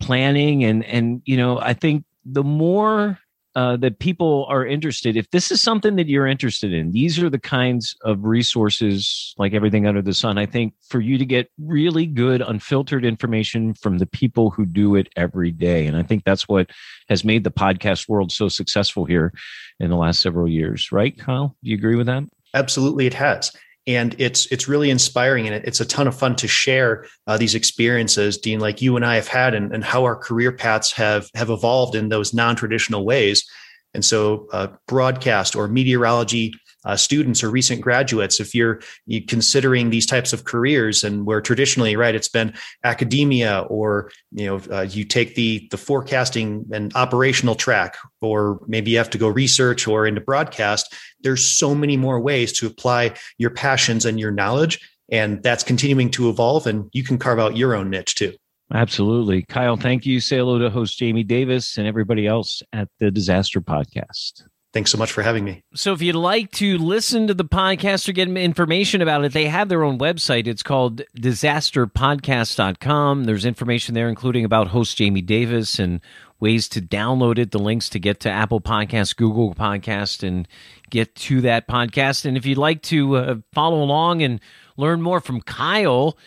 planning. 0.00 0.64
And 0.64 0.84
and 0.84 1.22
you 1.24 1.36
know, 1.36 1.58
I 1.58 1.74
think 1.74 2.04
the 2.24 2.44
more 2.44 3.18
uh, 3.56 3.76
that 3.76 4.00
people 4.00 4.46
are 4.48 4.66
interested. 4.66 5.16
If 5.16 5.30
this 5.30 5.52
is 5.52 5.60
something 5.60 5.94
that 5.94 6.08
you're 6.08 6.26
interested 6.26 6.72
in, 6.72 6.90
these 6.90 7.22
are 7.22 7.30
the 7.30 7.38
kinds 7.38 7.94
of 8.02 8.24
resources, 8.24 9.32
like 9.38 9.54
everything 9.54 9.86
under 9.86 10.02
the 10.02 10.12
sun. 10.12 10.38
I 10.38 10.46
think 10.46 10.74
for 10.88 11.00
you 11.00 11.18
to 11.18 11.24
get 11.24 11.50
really 11.58 12.06
good, 12.06 12.42
unfiltered 12.42 13.04
information 13.04 13.74
from 13.74 13.98
the 13.98 14.06
people 14.06 14.50
who 14.50 14.66
do 14.66 14.96
it 14.96 15.08
every 15.14 15.52
day. 15.52 15.86
And 15.86 15.96
I 15.96 16.02
think 16.02 16.24
that's 16.24 16.48
what 16.48 16.70
has 17.08 17.24
made 17.24 17.44
the 17.44 17.52
podcast 17.52 18.08
world 18.08 18.32
so 18.32 18.48
successful 18.48 19.04
here 19.04 19.32
in 19.78 19.88
the 19.88 19.96
last 19.96 20.18
several 20.18 20.48
years. 20.48 20.90
Right, 20.90 21.16
Kyle? 21.16 21.56
Do 21.62 21.70
you 21.70 21.76
agree 21.76 21.96
with 21.96 22.06
that? 22.06 22.24
Absolutely, 22.54 23.06
it 23.06 23.14
has 23.14 23.52
and 23.86 24.14
it's 24.18 24.46
it's 24.46 24.68
really 24.68 24.90
inspiring 24.90 25.46
and 25.46 25.64
it's 25.64 25.80
a 25.80 25.84
ton 25.84 26.06
of 26.06 26.18
fun 26.18 26.34
to 26.36 26.48
share 26.48 27.06
uh, 27.26 27.36
these 27.36 27.54
experiences 27.54 28.38
dean 28.38 28.58
like 28.58 28.80
you 28.80 28.96
and 28.96 29.04
i 29.04 29.16
have 29.16 29.28
had 29.28 29.54
and, 29.54 29.74
and 29.74 29.84
how 29.84 30.04
our 30.04 30.16
career 30.16 30.52
paths 30.52 30.92
have 30.92 31.28
have 31.34 31.50
evolved 31.50 31.94
in 31.94 32.08
those 32.08 32.32
non-traditional 32.32 33.04
ways. 33.04 33.48
And 33.94 34.04
so 34.04 34.48
uh, 34.52 34.68
broadcast 34.88 35.54
or 35.54 35.68
meteorology 35.68 36.52
uh, 36.84 36.96
students 36.96 37.42
or 37.42 37.50
recent 37.50 37.80
graduates, 37.80 38.40
if 38.40 38.54
you're, 38.54 38.80
you 39.06 39.24
considering 39.24 39.90
these 39.90 40.06
types 40.06 40.32
of 40.32 40.44
careers, 40.44 41.04
and 41.04 41.26
where 41.26 41.40
traditionally, 41.40 41.96
right, 41.96 42.14
it's 42.14 42.28
been 42.28 42.54
academia, 42.84 43.60
or 43.68 44.10
you 44.32 44.46
know, 44.46 44.60
uh, 44.70 44.82
you 44.82 45.04
take 45.04 45.34
the 45.34 45.66
the 45.70 45.76
forecasting 45.76 46.64
and 46.72 46.94
operational 46.94 47.54
track, 47.54 47.96
or 48.20 48.60
maybe 48.66 48.90
you 48.90 48.98
have 48.98 49.10
to 49.10 49.18
go 49.18 49.28
research 49.28 49.86
or 49.86 50.06
into 50.06 50.20
broadcast. 50.20 50.94
There's 51.20 51.44
so 51.44 51.74
many 51.74 51.96
more 51.96 52.20
ways 52.20 52.52
to 52.54 52.66
apply 52.66 53.14
your 53.38 53.50
passions 53.50 54.04
and 54.04 54.20
your 54.20 54.30
knowledge, 54.30 54.78
and 55.10 55.42
that's 55.42 55.64
continuing 55.64 56.10
to 56.12 56.28
evolve. 56.28 56.66
And 56.66 56.90
you 56.92 57.02
can 57.02 57.18
carve 57.18 57.38
out 57.38 57.56
your 57.56 57.74
own 57.74 57.90
niche 57.90 58.14
too. 58.14 58.34
Absolutely. 58.72 59.42
Kyle, 59.42 59.76
thank 59.76 60.06
you. 60.06 60.20
Say 60.20 60.38
hello 60.38 60.58
to 60.58 60.70
host 60.70 60.98
Jamie 60.98 61.22
Davis 61.22 61.76
and 61.76 61.86
everybody 61.86 62.26
else 62.26 62.62
at 62.72 62.88
the 62.98 63.10
Disaster 63.10 63.60
Podcast. 63.60 64.42
Thanks 64.74 64.90
so 64.90 64.98
much 64.98 65.12
for 65.12 65.22
having 65.22 65.44
me. 65.44 65.62
So, 65.76 65.92
if 65.92 66.02
you'd 66.02 66.16
like 66.16 66.50
to 66.52 66.76
listen 66.78 67.28
to 67.28 67.34
the 67.34 67.44
podcast 67.44 68.08
or 68.08 68.12
get 68.12 68.28
information 68.28 69.00
about 69.00 69.24
it, 69.24 69.32
they 69.32 69.46
have 69.46 69.68
their 69.68 69.84
own 69.84 70.00
website. 70.00 70.48
It's 70.48 70.64
called 70.64 71.02
disasterpodcast.com. 71.16 73.22
There's 73.22 73.44
information 73.44 73.94
there, 73.94 74.08
including 74.08 74.44
about 74.44 74.68
host 74.68 74.96
Jamie 74.96 75.22
Davis 75.22 75.78
and 75.78 76.00
ways 76.40 76.68
to 76.70 76.82
download 76.82 77.38
it, 77.38 77.52
the 77.52 77.60
links 77.60 77.88
to 77.90 78.00
get 78.00 78.18
to 78.20 78.30
Apple 78.30 78.60
Podcast, 78.60 79.14
Google 79.14 79.54
Podcast, 79.54 80.26
and 80.26 80.48
get 80.90 81.14
to 81.14 81.40
that 81.42 81.68
podcast. 81.68 82.24
And 82.24 82.36
if 82.36 82.44
you'd 82.44 82.58
like 82.58 82.82
to 82.82 83.16
uh, 83.16 83.36
follow 83.52 83.80
along 83.80 84.22
and 84.22 84.40
learn 84.76 85.00
more 85.00 85.20
from 85.20 85.40
Kyle, 85.40 86.18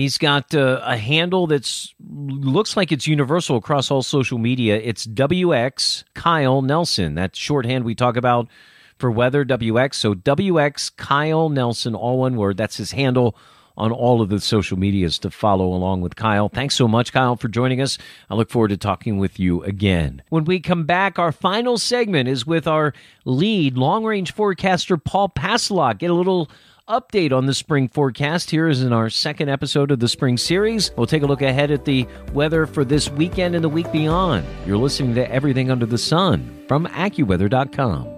He's 0.00 0.16
got 0.16 0.54
uh, 0.54 0.80
a 0.82 0.96
handle 0.96 1.46
that's 1.46 1.94
looks 2.08 2.74
like 2.74 2.90
it's 2.90 3.06
universal 3.06 3.58
across 3.58 3.90
all 3.90 4.02
social 4.02 4.38
media. 4.38 4.80
It's 4.82 5.06
WX 5.06 6.04
Kyle 6.14 6.62
Nelson. 6.62 7.16
That 7.16 7.36
shorthand 7.36 7.84
we 7.84 7.94
talk 7.94 8.16
about 8.16 8.48
for 8.96 9.10
weather 9.10 9.44
WX. 9.44 9.92
So 9.96 10.14
WX 10.14 10.96
Kyle 10.96 11.50
Nelson, 11.50 11.94
all 11.94 12.18
one 12.18 12.36
word. 12.36 12.56
That's 12.56 12.78
his 12.78 12.92
handle 12.92 13.36
on 13.76 13.92
all 13.92 14.22
of 14.22 14.30
the 14.30 14.40
social 14.40 14.78
medias 14.78 15.18
to 15.18 15.30
follow 15.30 15.66
along 15.66 16.00
with 16.00 16.16
Kyle. 16.16 16.48
Thanks 16.48 16.76
so 16.76 16.88
much, 16.88 17.12
Kyle, 17.12 17.36
for 17.36 17.48
joining 17.48 17.82
us. 17.82 17.98
I 18.30 18.36
look 18.36 18.48
forward 18.48 18.68
to 18.68 18.78
talking 18.78 19.18
with 19.18 19.38
you 19.38 19.62
again. 19.64 20.22
When 20.30 20.46
we 20.46 20.60
come 20.60 20.84
back, 20.84 21.18
our 21.18 21.30
final 21.30 21.76
segment 21.76 22.26
is 22.26 22.46
with 22.46 22.66
our 22.66 22.94
lead 23.26 23.76
long 23.76 24.04
range 24.04 24.32
forecaster, 24.32 24.96
Paul 24.96 25.28
Pastelok. 25.28 25.98
Get 25.98 26.10
a 26.10 26.14
little 26.14 26.50
update 26.90 27.32
on 27.32 27.46
the 27.46 27.54
spring 27.54 27.86
forecast. 27.86 28.50
Here 28.50 28.66
is 28.66 28.82
in 28.82 28.92
our 28.92 29.08
second 29.08 29.48
episode 29.48 29.92
of 29.92 30.00
the 30.00 30.08
spring 30.08 30.36
series. 30.36 30.90
We'll 30.96 31.06
take 31.06 31.22
a 31.22 31.26
look 31.26 31.40
ahead 31.40 31.70
at 31.70 31.84
the 31.84 32.06
weather 32.32 32.66
for 32.66 32.84
this 32.84 33.08
weekend 33.08 33.54
and 33.54 33.62
the 33.62 33.68
week 33.68 33.90
beyond. 33.92 34.44
You're 34.66 34.76
listening 34.76 35.14
to 35.14 35.30
Everything 35.30 35.70
Under 35.70 35.86
the 35.86 35.98
Sun 35.98 36.64
from 36.66 36.86
AccuWeather.com. 36.88 38.16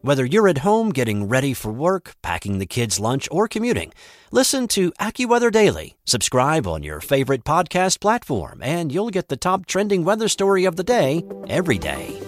Whether 0.00 0.24
you're 0.24 0.48
at 0.48 0.58
home 0.58 0.92
getting 0.92 1.28
ready 1.28 1.52
for 1.52 1.72
work, 1.72 2.14
packing 2.22 2.58
the 2.58 2.66
kids' 2.66 2.98
lunch, 2.98 3.28
or 3.30 3.48
commuting, 3.48 3.92
listen 4.30 4.66
to 4.68 4.92
AccuWeather 4.92 5.52
Daily. 5.52 5.96
Subscribe 6.06 6.66
on 6.66 6.82
your 6.82 7.00
favorite 7.00 7.44
podcast 7.44 8.00
platform, 8.00 8.62
and 8.62 8.92
you'll 8.92 9.10
get 9.10 9.28
the 9.28 9.36
top 9.36 9.66
trending 9.66 10.04
weather 10.04 10.28
story 10.28 10.64
of 10.64 10.76
the 10.76 10.84
day 10.84 11.22
every 11.48 11.78
day. 11.78 12.25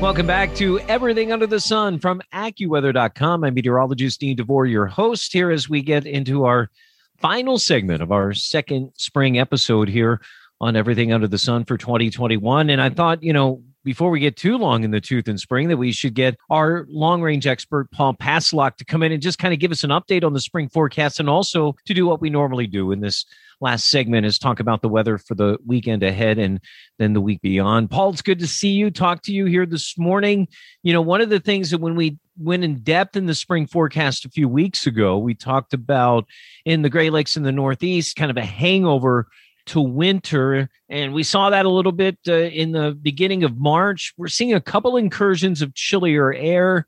Welcome 0.00 0.26
back 0.26 0.54
to 0.54 0.80
Everything 0.80 1.30
Under 1.30 1.46
the 1.46 1.60
Sun 1.60 1.98
from 1.98 2.22
AccuWeather.com. 2.32 3.44
I'm 3.44 3.52
meteorologist 3.52 4.18
Dean 4.18 4.34
DeVore, 4.34 4.64
your 4.64 4.86
host 4.86 5.30
here 5.30 5.50
as 5.50 5.68
we 5.68 5.82
get 5.82 6.06
into 6.06 6.46
our 6.46 6.70
final 7.18 7.58
segment 7.58 8.02
of 8.02 8.10
our 8.10 8.32
second 8.32 8.92
spring 8.96 9.38
episode 9.38 9.90
here 9.90 10.22
on 10.58 10.74
Everything 10.74 11.12
Under 11.12 11.28
the 11.28 11.36
Sun 11.36 11.66
for 11.66 11.76
2021. 11.76 12.70
And 12.70 12.80
I 12.80 12.88
thought, 12.88 13.22
you 13.22 13.34
know, 13.34 13.62
before 13.84 14.10
we 14.10 14.20
get 14.20 14.36
too 14.36 14.58
long 14.58 14.84
in 14.84 14.90
the 14.90 15.00
tooth 15.00 15.28
in 15.28 15.38
spring, 15.38 15.68
that 15.68 15.76
we 15.76 15.92
should 15.92 16.14
get 16.14 16.36
our 16.50 16.86
long 16.88 17.22
range 17.22 17.46
expert, 17.46 17.90
Paul 17.90 18.14
Pastelok, 18.14 18.76
to 18.76 18.84
come 18.84 19.02
in 19.02 19.12
and 19.12 19.22
just 19.22 19.38
kind 19.38 19.54
of 19.54 19.60
give 19.60 19.72
us 19.72 19.84
an 19.84 19.90
update 19.90 20.24
on 20.24 20.32
the 20.32 20.40
spring 20.40 20.68
forecast 20.68 21.20
and 21.20 21.30
also 21.30 21.74
to 21.86 21.94
do 21.94 22.06
what 22.06 22.20
we 22.20 22.30
normally 22.30 22.66
do 22.66 22.92
in 22.92 23.00
this 23.00 23.24
last 23.60 23.90
segment 23.90 24.26
is 24.26 24.38
talk 24.38 24.58
about 24.58 24.82
the 24.82 24.88
weather 24.88 25.18
for 25.18 25.34
the 25.34 25.58
weekend 25.66 26.02
ahead 26.02 26.38
and 26.38 26.60
then 26.98 27.12
the 27.12 27.20
week 27.20 27.40
beyond. 27.42 27.90
Paul, 27.90 28.10
it's 28.10 28.22
good 28.22 28.38
to 28.38 28.46
see 28.46 28.70
you, 28.70 28.90
talk 28.90 29.22
to 29.22 29.32
you 29.32 29.46
here 29.46 29.66
this 29.66 29.98
morning. 29.98 30.48
You 30.82 30.92
know, 30.92 31.02
one 31.02 31.20
of 31.20 31.28
the 31.28 31.40
things 31.40 31.70
that 31.70 31.80
when 31.80 31.94
we 31.94 32.18
went 32.38 32.64
in 32.64 32.80
depth 32.80 33.16
in 33.16 33.26
the 33.26 33.34
spring 33.34 33.66
forecast 33.66 34.24
a 34.24 34.30
few 34.30 34.48
weeks 34.48 34.86
ago, 34.86 35.18
we 35.18 35.34
talked 35.34 35.74
about 35.74 36.26
in 36.64 36.82
the 36.82 36.88
Great 36.88 37.12
Lakes 37.12 37.36
in 37.36 37.42
the 37.42 37.52
Northeast, 37.52 38.16
kind 38.16 38.30
of 38.30 38.36
a 38.36 38.44
hangover 38.44 39.26
to 39.70 39.80
winter. 39.80 40.68
And 40.88 41.12
we 41.12 41.22
saw 41.22 41.50
that 41.50 41.66
a 41.66 41.70
little 41.70 41.92
bit 41.92 42.18
uh, 42.26 42.32
in 42.32 42.72
the 42.72 42.92
beginning 42.92 43.44
of 43.44 43.58
March. 43.58 44.12
We're 44.16 44.28
seeing 44.28 44.52
a 44.52 44.60
couple 44.60 44.96
incursions 44.96 45.62
of 45.62 45.74
chillier 45.74 46.32
air. 46.32 46.86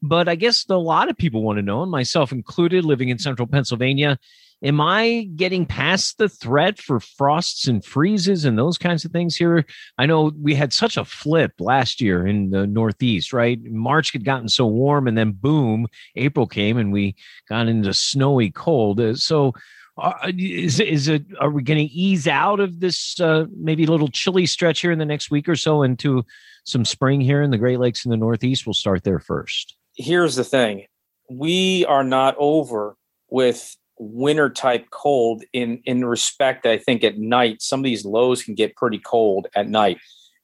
But 0.00 0.28
I 0.28 0.34
guess 0.34 0.64
a 0.68 0.76
lot 0.76 1.08
of 1.08 1.16
people 1.16 1.42
want 1.42 1.58
to 1.58 1.62
know, 1.62 1.82
and 1.82 1.90
myself 1.90 2.32
included, 2.32 2.84
living 2.84 3.10
in 3.10 3.18
central 3.18 3.46
Pennsylvania, 3.46 4.18
am 4.62 4.80
I 4.80 5.28
getting 5.36 5.66
past 5.66 6.18
the 6.18 6.28
threat 6.28 6.78
for 6.80 7.00
frosts 7.00 7.68
and 7.68 7.84
freezes 7.84 8.44
and 8.44 8.58
those 8.58 8.78
kinds 8.78 9.04
of 9.04 9.12
things 9.12 9.36
here? 9.36 9.64
I 9.98 10.06
know 10.06 10.32
we 10.40 10.54
had 10.54 10.72
such 10.72 10.96
a 10.96 11.04
flip 11.04 11.52
last 11.60 12.00
year 12.00 12.26
in 12.26 12.50
the 12.50 12.66
Northeast, 12.66 13.32
right? 13.32 13.60
March 13.62 14.12
had 14.12 14.24
gotten 14.24 14.48
so 14.48 14.66
warm, 14.66 15.06
and 15.06 15.16
then 15.16 15.32
boom, 15.32 15.86
April 16.16 16.46
came 16.46 16.78
and 16.78 16.92
we 16.92 17.14
got 17.48 17.68
into 17.68 17.92
snowy 17.92 18.50
cold. 18.50 19.00
Uh, 19.00 19.14
so, 19.14 19.52
uh, 19.98 20.32
is 20.38 20.80
is 20.80 21.08
it? 21.08 21.24
Are 21.40 21.50
we 21.50 21.62
going 21.62 21.86
to 21.86 21.92
ease 21.94 22.26
out 22.26 22.60
of 22.60 22.80
this 22.80 23.20
uh, 23.20 23.46
maybe 23.54 23.84
a 23.84 23.90
little 23.90 24.08
chilly 24.08 24.46
stretch 24.46 24.80
here 24.80 24.90
in 24.90 24.98
the 24.98 25.04
next 25.04 25.30
week 25.30 25.48
or 25.48 25.56
so 25.56 25.82
into 25.82 26.24
some 26.64 26.84
spring 26.84 27.20
here 27.20 27.42
in 27.42 27.50
the 27.50 27.58
Great 27.58 27.78
Lakes 27.78 28.04
in 28.04 28.10
the 28.10 28.16
Northeast? 28.16 28.66
We'll 28.66 28.74
start 28.74 29.04
there 29.04 29.18
first. 29.18 29.76
Here's 29.96 30.36
the 30.36 30.44
thing: 30.44 30.86
we 31.30 31.84
are 31.86 32.04
not 32.04 32.36
over 32.38 32.96
with 33.28 33.76
winter 33.98 34.50
type 34.50 34.90
cold 34.90 35.44
in 35.52 35.80
in 35.84 36.04
respect 36.04 36.66
i 36.66 36.76
think 36.76 37.04
at 37.04 37.18
night 37.18 37.62
some 37.62 37.78
of 37.78 37.84
these 37.84 38.04
lows 38.04 38.42
can 38.42 38.54
get 38.54 38.74
pretty 38.74 38.98
cold 38.98 39.46
at 39.54 39.68
night 39.68 39.98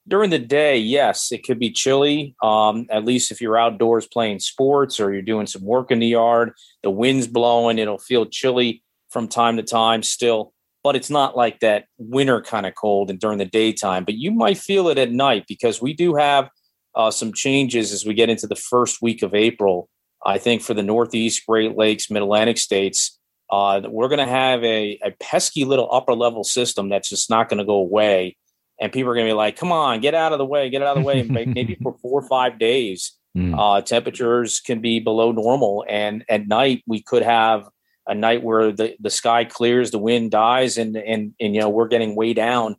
during 0.06 0.30
the 0.30 0.38
day 0.38 0.76
yes 0.76 1.32
it 1.32 1.44
could 1.44 1.58
be 1.58 1.70
chilly 1.70 2.36
um, 2.42 2.86
at 2.90 3.04
least 3.04 3.32
if 3.32 3.40
you're 3.40 3.58
outdoors 3.58 4.06
playing 4.06 4.38
sports 4.38 5.00
or 5.00 5.12
you're 5.12 5.22
doing 5.22 5.46
some 5.46 5.62
work 5.62 5.90
in 5.90 5.98
the 5.98 6.06
yard 6.06 6.52
the 6.82 6.90
wind's 6.90 7.26
blowing 7.26 7.78
it'll 7.78 7.98
feel 7.98 8.26
chilly 8.26 8.82
from 9.10 9.28
time 9.28 9.56
to 9.56 9.62
time 9.62 10.02
still 10.02 10.52
but 10.84 10.96
it's 10.96 11.10
not 11.10 11.36
like 11.36 11.60
that 11.60 11.86
winter 11.98 12.40
kind 12.40 12.66
of 12.66 12.74
cold 12.74 13.10
and 13.10 13.18
during 13.18 13.38
the 13.38 13.44
daytime. 13.44 14.04
But 14.04 14.14
you 14.14 14.30
might 14.30 14.58
feel 14.58 14.88
it 14.88 14.98
at 14.98 15.12
night 15.12 15.44
because 15.48 15.82
we 15.82 15.92
do 15.92 16.14
have 16.14 16.48
uh, 16.94 17.10
some 17.10 17.32
changes 17.32 17.92
as 17.92 18.06
we 18.06 18.14
get 18.14 18.30
into 18.30 18.46
the 18.46 18.56
first 18.56 19.02
week 19.02 19.22
of 19.22 19.34
April. 19.34 19.88
I 20.24 20.38
think 20.38 20.62
for 20.62 20.74
the 20.74 20.82
Northeast, 20.82 21.46
Great 21.46 21.76
Lakes, 21.76 22.10
Mid 22.10 22.22
Atlantic 22.22 22.58
states, 22.58 23.18
uh, 23.50 23.82
we're 23.88 24.08
going 24.08 24.18
to 24.18 24.32
have 24.32 24.62
a, 24.64 24.98
a 25.02 25.10
pesky 25.20 25.64
little 25.64 25.88
upper 25.92 26.14
level 26.14 26.44
system 26.44 26.88
that's 26.88 27.08
just 27.08 27.30
not 27.30 27.48
going 27.48 27.58
to 27.58 27.64
go 27.64 27.76
away. 27.76 28.36
And 28.80 28.92
people 28.92 29.10
are 29.10 29.14
going 29.14 29.26
to 29.26 29.30
be 29.30 29.36
like, 29.36 29.56
come 29.56 29.72
on, 29.72 30.00
get 30.00 30.14
out 30.14 30.32
of 30.32 30.38
the 30.38 30.46
way, 30.46 30.70
get 30.70 30.82
out 30.82 30.96
of 30.96 31.02
the 31.02 31.06
way. 31.06 31.22
maybe 31.22 31.76
for 31.82 31.96
four 32.00 32.20
or 32.20 32.28
five 32.28 32.58
days, 32.58 33.16
mm. 33.36 33.54
uh, 33.58 33.82
temperatures 33.82 34.60
can 34.60 34.80
be 34.80 35.00
below 35.00 35.32
normal. 35.32 35.84
And 35.88 36.24
at 36.28 36.46
night, 36.46 36.82
we 36.86 37.02
could 37.02 37.22
have 37.22 37.68
a 38.08 38.14
night 38.14 38.42
where 38.42 38.72
the, 38.72 38.96
the 38.98 39.10
sky 39.10 39.44
clears, 39.44 39.90
the 39.90 39.98
wind 39.98 40.30
dies, 40.30 40.78
and, 40.78 40.96
and, 40.96 41.34
and 41.38 41.54
you 41.54 41.60
know, 41.60 41.68
we're 41.68 41.88
getting 41.88 42.16
way 42.16 42.32
down 42.32 42.76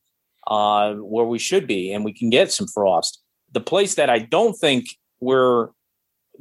uh, 0.47 0.93
where 0.95 1.25
we 1.25 1.39
should 1.39 1.67
be, 1.67 1.93
and 1.93 2.03
we 2.03 2.13
can 2.13 2.29
get 2.29 2.51
some 2.51 2.67
frost. 2.67 3.21
The 3.51 3.61
place 3.61 3.95
that 3.95 4.09
I 4.09 4.19
don't 4.19 4.53
think 4.53 4.87
we're 5.21 5.69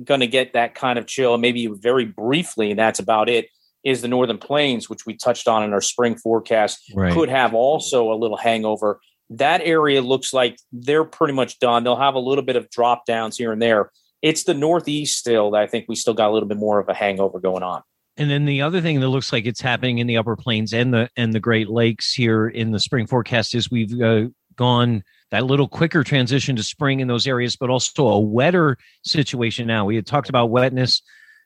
going 0.03 0.20
to 0.20 0.26
get 0.26 0.55
that 0.55 0.74
kind 0.74 0.99
of 0.99 1.07
chill, 1.07 1.36
maybe 1.36 1.66
very 1.66 2.07
briefly, 2.07 2.70
and 2.70 2.78
that's 2.78 2.99
about 2.99 3.28
it, 3.28 3.49
is 3.84 4.03
the 4.03 4.09
northern 4.09 4.39
plains, 4.39 4.89
which 4.89 5.07
we 5.07 5.14
touched 5.14 5.47
on 5.47 5.62
in 5.62 5.72
our 5.72 5.80
spring 5.80 6.16
forecast, 6.16 6.93
right. 6.95 7.12
could 7.12 7.28
have 7.28 7.55
also 7.55 8.12
a 8.12 8.16
little 8.16 8.36
hangover. 8.36 9.01
That 9.30 9.61
area 9.62 10.01
looks 10.01 10.32
like 10.32 10.59
they're 10.72 11.05
pretty 11.05 11.34
much 11.34 11.59
done. 11.59 11.84
They'll 11.84 11.97
have 11.97 12.14
a 12.14 12.20
little 12.20 12.45
bit 12.45 12.57
of 12.57 12.70
drop 12.70 13.05
downs 13.07 13.36
here 13.36 13.53
and 13.53 13.61
there. 13.61 13.91
It's 14.22 14.45
the 14.45 14.55
northeast 14.55 15.18
still 15.18 15.51
that 15.53 15.62
I 15.62 15.66
think 15.66 15.84
we 15.89 15.95
still 15.95 16.14
got 16.14 16.30
a 16.30 16.32
little 16.32 16.49
bit 16.49 16.59
more 16.59 16.80
of 16.80 16.89
a 16.89 16.95
hangover 16.95 17.39
going 17.39 17.62
on. 17.62 17.82
And 18.19 18.29
then 18.29 18.47
the 18.47 18.62
other 18.62 18.81
thing 18.81 18.99
that 18.99 19.09
looks 19.09 19.33
like 19.33 19.47
it's 19.47 19.61
happening 19.61 19.99
in 19.99 20.09
the 20.09 20.16
upper 20.16 20.35
plains 20.35 20.75
and 20.75 20.93
the 20.93 21.09
and 21.16 21.33
the 21.33 21.41
Great 21.41 21.71
Lakes 21.71 22.12
here 22.12 22.49
in 22.49 22.73
the 22.73 22.81
spring 22.81 23.07
forecast 23.07 23.55
is 23.55 23.71
we've 23.71 23.99
uh, 24.03 24.25
gone 24.57 25.05
that 25.31 25.45
little 25.45 25.69
quicker 25.69 26.03
transition 26.03 26.57
to 26.57 26.62
spring 26.64 26.99
in 26.99 27.07
those 27.07 27.29
areas, 27.29 27.55
but 27.55 27.71
also 27.71 28.09
a 28.09 28.19
wetter 28.19 28.77
situation 29.05 29.69
now. 29.69 29.85
We 29.85 29.95
had 29.95 30.07
talked 30.07 30.29
about 30.29 30.51
wetness 30.51 31.01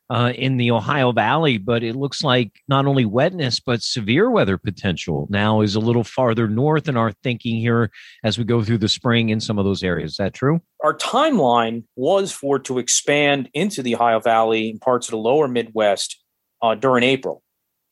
uh, 0.09 0.33
in 0.35 0.57
the 0.57 0.71
Ohio 0.71 1.13
Valley, 1.13 1.59
but 1.59 1.83
it 1.83 1.95
looks 1.95 2.25
like 2.25 2.61
not 2.69 2.87
only 2.87 3.05
wetness, 3.05 3.61
but 3.61 3.83
severe 3.83 4.31
weather 4.31 4.57
potential 4.57 5.27
now 5.31 5.61
is 5.61 5.75
a 5.75 5.81
little 5.81 6.05
farther 6.05 6.49
north 6.49 6.89
in 6.89 6.97
our 6.97 7.13
thinking 7.23 7.57
here 7.57 7.91
as 8.25 8.39
we 8.39 8.45
go 8.45 8.63
through 8.63 8.79
the 8.79 8.89
spring 8.89 9.29
in 9.29 9.41
some 9.41 9.59
of 9.59 9.65
those 9.65 9.83
areas. 9.83 10.13
Is 10.13 10.17
that 10.17 10.33
true? 10.33 10.61
Our 10.83 10.97
timeline 10.97 11.85
was 11.97 12.33
for 12.33 12.59
to 12.61 12.79
expand 12.79 13.51
into 13.53 13.83
the 13.83 13.95
Ohio 13.95 14.21
Valley 14.21 14.71
and 14.71 14.81
parts 14.81 15.07
of 15.09 15.13
the 15.13 15.19
lower 15.19 15.49
Midwest 15.49 16.22
uh, 16.63 16.75
during 16.75 17.05
April. 17.05 17.43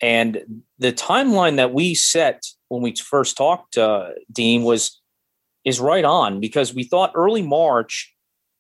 And 0.01 0.63
the 0.79 0.93
timeline 0.93 1.57
that 1.57 1.75
we 1.75 1.95
set 1.95 2.43
when 2.69 2.83
we 2.83 2.95
first 2.95 3.37
talked, 3.37 3.77
uh, 3.77 4.11
Dean, 4.33 4.63
was 4.63 5.01
is 5.65 5.79
right 5.79 6.05
on 6.05 6.41
because 6.41 6.73
we 6.73 6.85
thought 6.85 7.13
early 7.15 7.43
March 7.43 8.15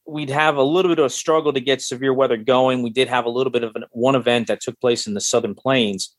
we'd 0.07 0.31
have 0.31 0.57
a 0.57 0.63
little 0.63 0.91
bit 0.91 0.99
of 0.99 1.07
a 1.07 1.11
struggle 1.11 1.53
to 1.53 1.61
get 1.61 1.81
severe 1.81 2.13
weather 2.13 2.37
going. 2.37 2.83
We 2.83 2.91
did 2.91 3.09
have 3.09 3.25
a 3.25 3.31
little 3.31 3.51
bit 3.51 3.63
of 3.63 3.75
an, 3.77 3.85
one 3.93 4.15
event 4.15 4.49
that 4.49 4.61
took 4.61 4.79
place 4.81 5.07
in 5.07 5.15
the 5.15 5.21
Southern 5.21 5.55
Plains, 5.55 6.15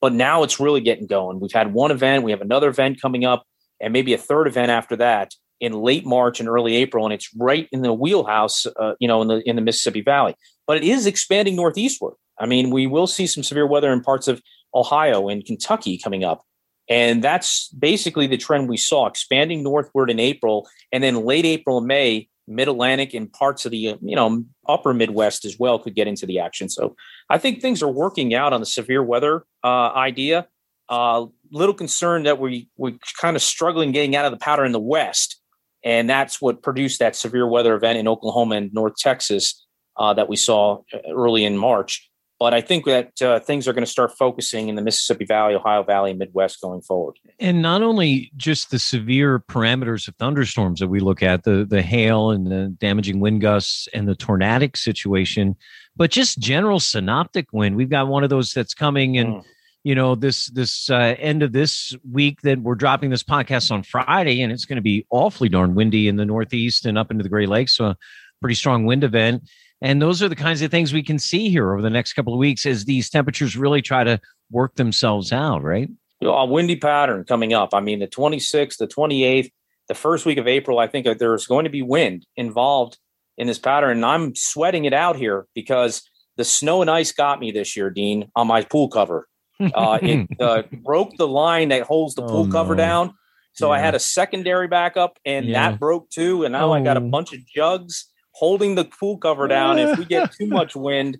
but 0.00 0.12
now 0.12 0.42
it's 0.42 0.58
really 0.60 0.80
getting 0.80 1.06
going. 1.06 1.40
We've 1.40 1.52
had 1.52 1.72
one 1.72 1.90
event, 1.90 2.24
we 2.24 2.32
have 2.32 2.40
another 2.40 2.68
event 2.68 3.00
coming 3.00 3.24
up, 3.24 3.44
and 3.80 3.92
maybe 3.92 4.12
a 4.12 4.18
third 4.18 4.48
event 4.48 4.70
after 4.70 4.96
that 4.96 5.34
in 5.60 5.72
late 5.72 6.04
March 6.04 6.40
and 6.40 6.48
early 6.48 6.76
April, 6.76 7.04
and 7.04 7.12
it's 7.12 7.30
right 7.36 7.68
in 7.72 7.82
the 7.82 7.92
wheelhouse, 7.92 8.66
uh, 8.66 8.94
you 9.00 9.08
know, 9.08 9.22
in 9.22 9.28
the 9.28 9.48
in 9.48 9.56
the 9.56 9.62
Mississippi 9.62 10.00
Valley. 10.00 10.34
But 10.66 10.78
it 10.78 10.84
is 10.84 11.06
expanding 11.06 11.56
northeastward. 11.56 12.14
I 12.40 12.46
mean, 12.46 12.70
we 12.70 12.86
will 12.86 13.06
see 13.06 13.26
some 13.26 13.42
severe 13.42 13.66
weather 13.66 13.92
in 13.92 14.00
parts 14.00 14.28
of 14.28 14.42
Ohio 14.74 15.28
and 15.28 15.44
Kentucky 15.44 15.98
coming 15.98 16.24
up. 16.24 16.44
And 16.88 17.22
that's 17.22 17.68
basically 17.68 18.26
the 18.26 18.38
trend 18.38 18.68
we 18.68 18.76
saw 18.76 19.06
expanding 19.06 19.62
northward 19.62 20.10
in 20.10 20.18
April. 20.18 20.68
And 20.90 21.02
then 21.02 21.24
late 21.24 21.44
April 21.44 21.78
and 21.78 21.86
May, 21.86 22.28
mid 22.46 22.68
Atlantic 22.68 23.12
and 23.12 23.30
parts 23.30 23.66
of 23.66 23.72
the, 23.72 23.96
you 24.00 24.16
know, 24.16 24.44
upper 24.66 24.94
Midwest 24.94 25.44
as 25.44 25.58
well 25.58 25.78
could 25.78 25.94
get 25.94 26.08
into 26.08 26.24
the 26.24 26.38
action. 26.38 26.68
So 26.68 26.96
I 27.28 27.38
think 27.38 27.60
things 27.60 27.82
are 27.82 27.92
working 27.92 28.34
out 28.34 28.52
on 28.52 28.60
the 28.60 28.66
severe 28.66 29.02
weather 29.02 29.44
uh, 29.62 29.90
idea. 29.92 30.48
Uh, 30.88 31.26
little 31.52 31.74
concerned 31.74 32.24
that 32.24 32.38
we, 32.38 32.68
we 32.78 32.98
kind 33.20 33.36
of 33.36 33.42
struggling 33.42 33.92
getting 33.92 34.16
out 34.16 34.24
of 34.24 34.30
the 34.30 34.38
powder 34.38 34.64
in 34.64 34.72
the 34.72 34.80
West. 34.80 35.38
And 35.84 36.08
that's 36.08 36.40
what 36.40 36.62
produced 36.62 36.98
that 37.00 37.14
severe 37.14 37.46
weather 37.46 37.74
event 37.74 37.98
in 37.98 38.08
Oklahoma 38.08 38.56
and 38.56 38.72
North 38.72 38.96
Texas 38.96 39.66
uh, 39.98 40.14
that 40.14 40.28
we 40.28 40.36
saw 40.36 40.80
uh, 40.94 40.98
early 41.10 41.44
in 41.44 41.58
March. 41.58 42.07
But 42.38 42.54
I 42.54 42.60
think 42.60 42.84
that 42.84 43.20
uh, 43.20 43.40
things 43.40 43.66
are 43.66 43.72
going 43.72 43.84
to 43.84 43.90
start 43.90 44.16
focusing 44.16 44.68
in 44.68 44.76
the 44.76 44.82
Mississippi 44.82 45.24
Valley, 45.24 45.54
Ohio 45.54 45.82
Valley, 45.82 46.14
Midwest 46.14 46.60
going 46.60 46.80
forward. 46.80 47.16
And 47.40 47.60
not 47.60 47.82
only 47.82 48.30
just 48.36 48.70
the 48.70 48.78
severe 48.78 49.40
parameters 49.40 50.06
of 50.06 50.14
thunderstorms 50.16 50.78
that 50.78 50.86
we 50.86 51.00
look 51.00 51.20
at, 51.20 51.42
the 51.42 51.66
the 51.68 51.82
hail 51.82 52.30
and 52.30 52.46
the 52.46 52.68
damaging 52.78 53.18
wind 53.18 53.40
gusts 53.40 53.88
and 53.92 54.06
the 54.06 54.14
tornadic 54.14 54.76
situation, 54.76 55.56
but 55.96 56.12
just 56.12 56.38
general 56.38 56.78
synoptic 56.78 57.52
wind. 57.52 57.74
We've 57.74 57.90
got 57.90 58.06
one 58.06 58.22
of 58.22 58.30
those 58.30 58.52
that's 58.52 58.74
coming 58.74 59.18
and. 59.18 59.36
Mm. 59.36 59.44
You 59.84 59.94
know 59.94 60.16
this 60.16 60.46
this 60.46 60.90
uh, 60.90 61.14
end 61.18 61.44
of 61.44 61.52
this 61.52 61.96
week 62.10 62.42
that 62.42 62.58
we're 62.58 62.74
dropping 62.74 63.10
this 63.10 63.22
podcast 63.22 63.70
on 63.70 63.84
Friday, 63.84 64.42
and 64.42 64.52
it's 64.52 64.64
going 64.64 64.76
to 64.76 64.82
be 64.82 65.06
awfully 65.08 65.48
darn 65.48 65.76
windy 65.76 66.08
in 66.08 66.16
the 66.16 66.26
Northeast 66.26 66.84
and 66.84 66.98
up 66.98 67.12
into 67.12 67.22
the 67.22 67.28
Great 67.28 67.48
Lakes. 67.48 67.76
So, 67.76 67.86
a 67.86 67.96
pretty 68.40 68.56
strong 68.56 68.84
wind 68.86 69.04
event 69.04 69.44
and 69.80 70.02
those 70.02 70.22
are 70.22 70.28
the 70.28 70.36
kinds 70.36 70.62
of 70.62 70.70
things 70.70 70.92
we 70.92 71.02
can 71.02 71.18
see 71.18 71.50
here 71.50 71.72
over 71.72 71.82
the 71.82 71.90
next 71.90 72.14
couple 72.14 72.32
of 72.32 72.38
weeks 72.38 72.66
as 72.66 72.84
these 72.84 73.08
temperatures 73.08 73.56
really 73.56 73.82
try 73.82 74.04
to 74.04 74.20
work 74.50 74.74
themselves 74.74 75.32
out, 75.32 75.62
right? 75.62 75.88
A 76.22 76.46
windy 76.46 76.76
pattern 76.76 77.24
coming 77.24 77.52
up. 77.52 77.72
I 77.72 77.80
mean, 77.80 78.00
the 78.00 78.08
26th, 78.08 78.78
the 78.78 78.88
28th, 78.88 79.50
the 79.86 79.94
first 79.94 80.26
week 80.26 80.38
of 80.38 80.48
April, 80.48 80.80
I 80.80 80.88
think 80.88 81.06
there's 81.18 81.46
going 81.46 81.64
to 81.64 81.70
be 81.70 81.82
wind 81.82 82.26
involved 82.36 82.98
in 83.36 83.46
this 83.46 83.58
pattern. 83.58 83.98
And 83.98 84.04
I'm 84.04 84.34
sweating 84.34 84.84
it 84.84 84.92
out 84.92 85.16
here 85.16 85.46
because 85.54 86.02
the 86.36 86.44
snow 86.44 86.80
and 86.80 86.90
ice 86.90 87.12
got 87.12 87.38
me 87.38 87.52
this 87.52 87.76
year, 87.76 87.88
Dean, 87.88 88.30
on 88.34 88.48
my 88.48 88.62
pool 88.62 88.88
cover. 88.88 89.28
Uh, 89.60 89.98
it 90.02 90.28
uh, 90.40 90.62
broke 90.82 91.16
the 91.16 91.28
line 91.28 91.68
that 91.68 91.82
holds 91.82 92.16
the 92.16 92.22
pool 92.22 92.46
oh, 92.48 92.50
cover 92.50 92.74
no. 92.74 92.82
down. 92.82 93.14
So 93.52 93.68
yeah. 93.68 93.78
I 93.78 93.78
had 93.78 93.94
a 93.94 94.00
secondary 94.00 94.68
backup 94.68 95.18
and 95.24 95.46
yeah. 95.46 95.70
that 95.70 95.80
broke 95.80 96.10
too. 96.10 96.44
And 96.44 96.52
now 96.52 96.68
oh. 96.68 96.72
I 96.72 96.82
got 96.82 96.96
a 96.96 97.00
oh. 97.00 97.08
bunch 97.08 97.32
of 97.32 97.44
jugs 97.46 98.07
holding 98.38 98.76
the 98.76 98.84
pool 98.84 99.18
cover 99.18 99.48
down. 99.48 99.78
if 99.78 99.98
we 99.98 100.04
get 100.04 100.32
too 100.32 100.46
much 100.58 100.76
wind, 100.76 101.18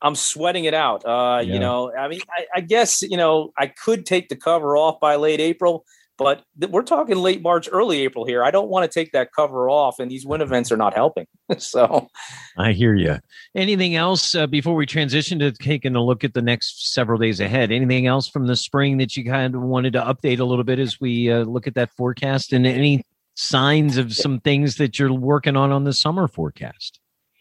I'm 0.00 0.14
sweating 0.14 0.64
it 0.64 0.74
out. 0.74 1.04
Uh, 1.04 1.40
yeah. 1.42 1.54
You 1.54 1.60
know, 1.60 1.92
I 1.94 2.08
mean, 2.08 2.20
I, 2.30 2.46
I, 2.56 2.60
guess 2.60 3.02
you 3.02 3.16
know 3.16 3.52
I 3.58 3.66
could 3.66 4.06
take 4.06 4.28
the 4.28 4.36
cover 4.36 4.76
off 4.76 4.98
by 5.00 5.16
late 5.16 5.40
April, 5.40 5.84
but 6.16 6.42
th- 6.58 6.70
we're 6.70 6.82
talking 6.82 7.16
late 7.16 7.42
March, 7.42 7.68
early 7.70 8.00
April 8.02 8.24
here. 8.24 8.42
I 8.42 8.50
don't 8.50 8.68
want 8.68 8.90
to 8.90 8.98
take 9.00 9.12
that 9.12 9.30
cover 9.34 9.68
off, 9.68 9.98
and 9.98 10.10
these 10.10 10.24
wind 10.24 10.42
events 10.42 10.72
are 10.72 10.76
not 10.76 10.94
helping. 10.94 11.26
so, 11.58 12.08
I 12.56 12.72
hear 12.72 12.94
you. 12.94 13.18
Anything 13.54 13.94
else 13.94 14.34
uh, 14.34 14.46
before 14.46 14.74
we 14.74 14.86
transition 14.86 15.38
to 15.40 15.52
taking 15.52 15.96
a 15.96 16.02
look 16.02 16.24
at 16.24 16.34
the 16.34 16.42
next 16.42 16.92
several 16.92 17.18
days 17.18 17.40
ahead? 17.40 17.72
Anything 17.72 18.06
else 18.06 18.28
from 18.28 18.46
the 18.46 18.56
spring 18.56 18.98
that 18.98 19.16
you 19.16 19.24
kind 19.24 19.54
of 19.54 19.62
wanted 19.62 19.92
to 19.94 20.00
update 20.00 20.38
a 20.38 20.44
little 20.44 20.64
bit 20.64 20.78
as 20.78 20.98
we 21.00 21.30
uh, 21.30 21.44
look 21.44 21.66
at 21.66 21.74
that 21.74 21.90
forecast, 21.92 22.52
and 22.52 22.66
any 22.66 23.04
signs 23.34 23.96
of 23.96 24.14
some 24.14 24.40
things 24.40 24.76
that 24.76 24.98
you're 24.98 25.12
working 25.12 25.56
on 25.56 25.72
on 25.72 25.84
the 25.84 25.92
summer 25.92 26.28
forecast? 26.28 27.00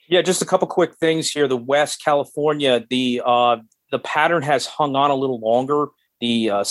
Yeah, 0.09 0.21
just 0.21 0.41
a 0.41 0.45
couple 0.45 0.67
quick 0.67 0.95
things 0.95 1.29
here. 1.29 1.47
The 1.47 1.57
West 1.57 2.03
California, 2.03 2.85
the 2.89 3.21
uh, 3.25 3.57
the 3.91 3.99
pattern 3.99 4.43
has 4.43 4.65
hung 4.65 4.95
on 4.95 5.11
a 5.11 5.15
little 5.15 5.39
longer. 5.39 5.87
The 6.19 6.49
uh, 6.49 6.63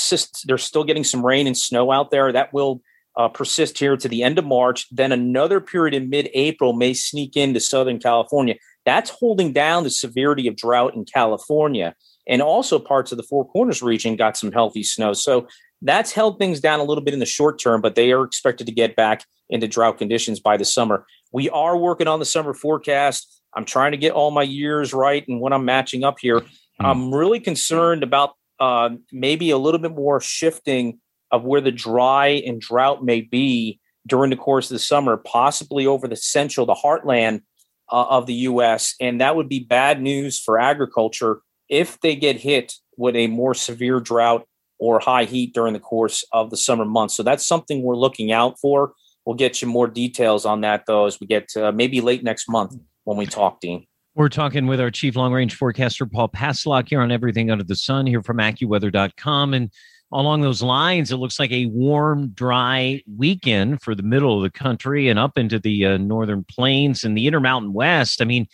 they're 0.45 0.59
still 0.59 0.85
getting 0.85 1.05
some 1.05 1.25
rain 1.25 1.47
and 1.47 1.57
snow 1.57 1.91
out 1.91 2.11
there. 2.11 2.31
That 2.33 2.53
will 2.53 2.83
uh, 3.17 3.29
persist 3.29 3.79
here 3.79 3.97
to 3.97 4.09
the 4.09 4.23
end 4.23 4.39
of 4.39 4.45
March. 4.45 4.87
Then 4.91 5.13
another 5.13 5.61
period 5.61 5.95
in 5.95 6.09
mid-April 6.09 6.73
may 6.73 6.95
sneak 6.95 7.37
into 7.37 7.61
Southern 7.61 7.99
California. 7.99 8.57
That's 8.85 9.11
holding 9.11 9.53
down 9.53 9.85
the 9.85 9.91
severity 9.91 10.49
of 10.49 10.57
drought 10.57 10.95
in 10.95 11.05
California, 11.05 11.95
and 12.27 12.43
also 12.43 12.79
parts 12.79 13.13
of 13.13 13.17
the 13.17 13.23
Four 13.25 13.49
Corners 13.49 13.83
region 13.83 14.17
got 14.17 14.37
some 14.37 14.53
healthy 14.53 14.83
snow. 14.83 15.13
So 15.13 15.47
that's 15.83 16.13
held 16.13 16.39
things 16.39 16.61
down 16.61 16.81
a 16.81 16.85
little 16.85 17.03
bit 17.03 17.15
in 17.15 17.21
the 17.21 17.27
short 17.27 17.59
term, 17.59 17.81
but 17.81 17.95
they 17.95 18.13
are 18.13 18.23
expected 18.23 18.67
to 18.67 18.73
get 18.73 18.97
back 18.97 19.25
into 19.51 19.69
drought 19.69 19.99
conditions 19.99 20.41
by 20.41 20.57
the 20.57 20.65
summer. 20.65 21.07
We 21.33 21.51
are 21.51 21.77
working 21.77 22.09
on 22.09 22.19
the 22.19 22.25
summer 22.25 22.55
forecast. 22.55 23.43
I'm 23.55 23.65
trying 23.65 23.93
to 23.93 23.99
get 23.99 24.13
all 24.13 24.31
my 24.31 24.43
years 24.43 24.95
right 24.95 25.27
and 25.29 25.41
what 25.41 25.53
I'm 25.53 25.65
matching 25.65 26.05
up 26.05 26.19
here. 26.21 26.41
Mm-hmm. 26.41 26.87
I'm 26.87 27.15
really 27.15 27.41
concerned 27.41 28.03
about 28.03 28.31
uh, 28.61 28.91
maybe 29.11 29.51
a 29.51 29.59
little 29.59 29.81
bit 29.81 29.95
more 29.95 30.21
shifting 30.21 31.01
of 31.31 31.45
where 31.45 31.61
the 31.61 31.73
dry 31.73 32.29
and 32.47 32.61
drought 32.61 33.05
may 33.05 33.21
be 33.21 33.81
during 34.07 34.31
the 34.31 34.37
course 34.37 34.71
of 34.71 34.75
the 34.75 34.81
summer, 34.81 35.17
possibly 35.17 35.87
over 35.87 36.07
the 36.07 36.17
central, 36.17 36.67
the 36.67 36.75
heartland 36.75 37.43
uh, 37.91 38.07
of 38.09 38.27
the 38.27 38.35
U.S. 38.35 38.95
And 39.01 39.21
that 39.21 39.37
would 39.37 39.49
be 39.49 39.61
bad 39.61 40.01
news 40.01 40.39
for 40.39 40.61
agriculture 40.61 41.41
if 41.69 42.01
they 42.01 42.15
get 42.15 42.37
hit 42.37 42.75
with 42.97 43.17
a 43.17 43.27
more 43.27 43.55
severe 43.55 44.01
drought 44.01 44.47
or 44.83 44.99
high 44.99 45.23
heat 45.23 45.55
during 45.55 45.73
the 45.73 45.79
course 45.79 46.25
of 46.33 46.51
the 46.51 46.57
summer 46.57 46.85
months. 46.85 47.15
So 47.15 47.23
that's 47.23 47.47
something 47.47 47.83
we're 47.83 47.97
looking 47.97 48.33
out 48.33 48.59
for. 48.59 48.95
We'll 49.25 49.37
get 49.37 49.63
you 49.63 49.69
more 49.69 49.87
details 49.87 50.45
on 50.45 50.63
that 50.63 50.87
though 50.89 51.07
as 51.07 51.21
we 51.21 51.29
get 51.29 51.47
to, 51.51 51.69
uh, 51.69 51.73
maybe 51.73 52.01
late 52.01 52.25
next 52.25 52.49
month 52.49 52.75
when 53.05 53.17
we 53.17 53.27
talk, 53.27 53.61
Dean. 53.61 53.87
We're 54.17 54.29
talking 54.29 54.67
with 54.67 54.81
our 54.81 54.91
chief 54.91 55.15
long 55.15 55.33
range 55.33 55.55
forecaster, 55.55 56.05
Paul 56.05 56.29
Pastelok, 56.31 56.89
here 56.89 57.01
on 57.01 57.13
Everything 57.13 57.49
Under 57.49 57.63
the 57.63 57.77
Sun, 57.77 58.09
here 58.09 58.23
from 58.23 58.39
AccuWeather.com. 58.39 59.55
And 59.55 59.71
along 60.13 60.41
those 60.41 60.63
lines, 60.63 61.13
it 61.13 61.17
looks 61.19 61.39
like 61.39 61.53
a 61.53 61.67
warm, 61.67 62.31
dry 62.31 63.01
weekend 63.17 63.83
for 63.83 63.95
the 63.95 64.03
middle 64.03 64.37
of 64.37 64.43
the 64.43 64.59
country 64.59 65.09
and 65.09 65.19
up 65.19 65.39
into 65.39 65.61
the 65.61 65.87
uh, 65.87 65.97
northern 65.97 66.45
plains 66.45 67.05
and 67.05 67.17
the 67.17 67.29
Intermountain 67.29 67.73
West. 67.73 68.21
I 68.21 68.25
mean, 68.25 68.49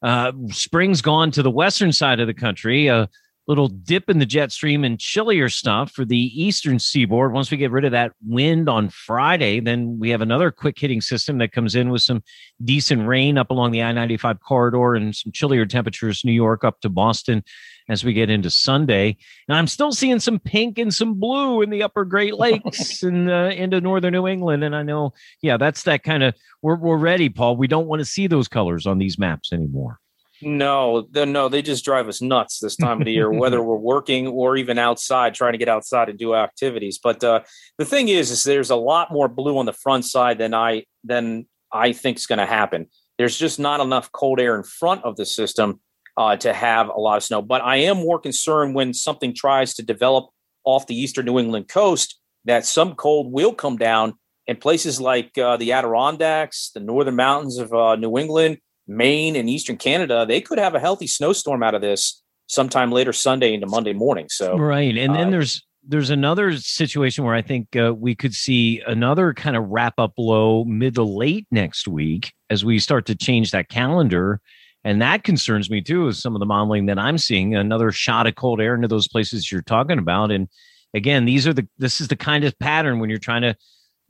uh, 0.00 0.32
spring's 0.50 1.02
gone 1.02 1.32
to 1.32 1.42
the 1.42 1.50
western 1.50 1.92
side 1.92 2.20
of 2.20 2.28
the 2.28 2.34
country. 2.34 2.86
A 2.86 3.08
little 3.48 3.68
dip 3.68 4.08
in 4.08 4.18
the 4.18 4.26
jet 4.26 4.52
stream 4.52 4.84
and 4.84 4.98
chillier 4.98 5.48
stuff 5.48 5.90
for 5.90 6.04
the 6.04 6.16
eastern 6.16 6.78
seaboard. 6.78 7.32
Once 7.32 7.50
we 7.50 7.56
get 7.56 7.70
rid 7.70 7.84
of 7.84 7.92
that 7.92 8.12
wind 8.24 8.68
on 8.68 8.88
Friday, 8.88 9.60
then 9.60 9.98
we 9.98 10.10
have 10.10 10.20
another 10.20 10.50
quick 10.50 10.78
hitting 10.78 11.00
system 11.00 11.38
that 11.38 11.52
comes 11.52 11.74
in 11.74 11.90
with 11.90 12.02
some 12.02 12.22
decent 12.64 13.06
rain 13.06 13.36
up 13.36 13.50
along 13.50 13.72
the 13.72 13.82
I 13.82 13.92
95 13.92 14.40
corridor 14.40 14.94
and 14.94 15.14
some 15.14 15.32
chillier 15.32 15.66
temperatures, 15.66 16.24
New 16.24 16.32
York 16.32 16.62
up 16.62 16.80
to 16.80 16.88
Boston 16.88 17.42
as 17.88 18.04
we 18.04 18.12
get 18.12 18.30
into 18.30 18.48
Sunday. 18.48 19.16
And 19.48 19.56
I'm 19.56 19.66
still 19.66 19.92
seeing 19.92 20.20
some 20.20 20.38
pink 20.38 20.78
and 20.78 20.94
some 20.94 21.14
blue 21.14 21.62
in 21.62 21.70
the 21.70 21.82
upper 21.82 22.04
Great 22.04 22.34
Lakes 22.38 23.02
and 23.02 23.28
uh, 23.28 23.50
into 23.54 23.80
northern 23.80 24.12
New 24.12 24.28
England. 24.28 24.62
And 24.62 24.76
I 24.76 24.82
know, 24.82 25.14
yeah, 25.40 25.56
that's 25.56 25.82
that 25.82 26.04
kind 26.04 26.22
of, 26.22 26.34
we're, 26.62 26.76
we're 26.76 26.96
ready, 26.96 27.28
Paul. 27.28 27.56
We 27.56 27.66
don't 27.66 27.86
want 27.86 28.00
to 28.00 28.06
see 28.06 28.28
those 28.28 28.46
colors 28.46 28.86
on 28.86 28.98
these 28.98 29.18
maps 29.18 29.52
anymore. 29.52 29.98
No, 30.42 31.06
no, 31.14 31.48
they 31.48 31.62
just 31.62 31.84
drive 31.84 32.08
us 32.08 32.20
nuts 32.20 32.58
this 32.58 32.76
time 32.76 33.00
of 33.00 33.04
the 33.04 33.12
year, 33.12 33.30
whether 33.30 33.62
we're 33.62 33.76
working 33.76 34.26
or 34.26 34.56
even 34.56 34.78
outside, 34.78 35.34
trying 35.34 35.52
to 35.52 35.58
get 35.58 35.68
outside 35.68 36.08
and 36.08 36.18
do 36.18 36.34
activities. 36.34 36.98
But 37.02 37.22
uh, 37.22 37.40
the 37.78 37.84
thing 37.84 38.08
is, 38.08 38.30
is 38.30 38.44
there's 38.44 38.70
a 38.70 38.76
lot 38.76 39.12
more 39.12 39.28
blue 39.28 39.58
on 39.58 39.66
the 39.66 39.72
front 39.72 40.04
side 40.04 40.38
than 40.38 40.54
I 40.54 40.84
than 41.04 41.46
I 41.72 41.92
think 41.92 42.18
is 42.18 42.26
going 42.26 42.38
to 42.38 42.46
happen. 42.46 42.86
There's 43.18 43.38
just 43.38 43.58
not 43.58 43.80
enough 43.80 44.10
cold 44.12 44.40
air 44.40 44.56
in 44.56 44.64
front 44.64 45.04
of 45.04 45.16
the 45.16 45.26
system 45.26 45.80
uh, 46.16 46.36
to 46.36 46.52
have 46.52 46.88
a 46.88 47.00
lot 47.00 47.16
of 47.16 47.22
snow. 47.22 47.42
But 47.42 47.62
I 47.62 47.76
am 47.76 47.98
more 47.98 48.18
concerned 48.18 48.74
when 48.74 48.94
something 48.94 49.34
tries 49.34 49.74
to 49.74 49.82
develop 49.82 50.30
off 50.64 50.86
the 50.86 50.96
eastern 50.96 51.26
New 51.26 51.38
England 51.38 51.68
coast 51.68 52.18
that 52.44 52.66
some 52.66 52.94
cold 52.94 53.32
will 53.32 53.54
come 53.54 53.76
down 53.76 54.14
in 54.46 54.56
places 54.56 55.00
like 55.00 55.36
uh, 55.38 55.56
the 55.56 55.72
Adirondacks, 55.72 56.70
the 56.74 56.80
northern 56.80 57.16
mountains 57.16 57.58
of 57.58 57.72
uh, 57.72 57.96
New 57.96 58.18
England, 58.18 58.58
Maine, 58.86 59.36
and 59.36 59.48
eastern 59.48 59.76
Canada. 59.76 60.26
They 60.26 60.40
could 60.40 60.58
have 60.58 60.74
a 60.74 60.80
healthy 60.80 61.06
snowstorm 61.06 61.62
out 61.62 61.74
of 61.74 61.82
this 61.82 62.22
sometime 62.46 62.90
later 62.90 63.12
Sunday 63.12 63.54
into 63.54 63.66
Monday 63.66 63.92
morning. 63.92 64.26
So 64.28 64.56
right, 64.56 64.96
and 64.96 65.14
then 65.14 65.28
uh, 65.28 65.30
there's 65.30 65.64
there's 65.84 66.10
another 66.10 66.56
situation 66.56 67.24
where 67.24 67.34
I 67.34 67.42
think 67.42 67.74
uh, 67.76 67.92
we 67.94 68.14
could 68.14 68.34
see 68.34 68.80
another 68.86 69.34
kind 69.34 69.56
of 69.56 69.68
wrap 69.68 69.94
up 69.98 70.12
low 70.16 70.64
mid 70.64 70.94
to 70.96 71.02
late 71.02 71.46
next 71.50 71.88
week 71.88 72.32
as 72.50 72.64
we 72.64 72.78
start 72.78 73.06
to 73.06 73.16
change 73.16 73.50
that 73.50 73.68
calendar 73.68 74.40
and 74.84 75.00
that 75.00 75.24
concerns 75.24 75.70
me 75.70 75.80
too, 75.80 76.08
is 76.08 76.20
some 76.20 76.34
of 76.34 76.40
the 76.40 76.46
modeling 76.46 76.86
that 76.86 76.98
I'm 76.98 77.18
seeing. 77.18 77.54
Another 77.54 77.92
shot 77.92 78.26
of 78.26 78.34
cold 78.34 78.60
air 78.60 78.74
into 78.74 78.88
those 78.88 79.08
places 79.08 79.50
you're 79.50 79.62
talking 79.62 79.98
about. 79.98 80.32
And 80.32 80.48
again, 80.92 81.24
these 81.24 81.46
are 81.46 81.52
the 81.52 81.66
this 81.78 82.00
is 82.00 82.08
the 82.08 82.16
kind 82.16 82.44
of 82.44 82.58
pattern 82.58 82.98
when 82.98 83.08
you're 83.08 83.18
trying 83.18 83.42
to 83.42 83.54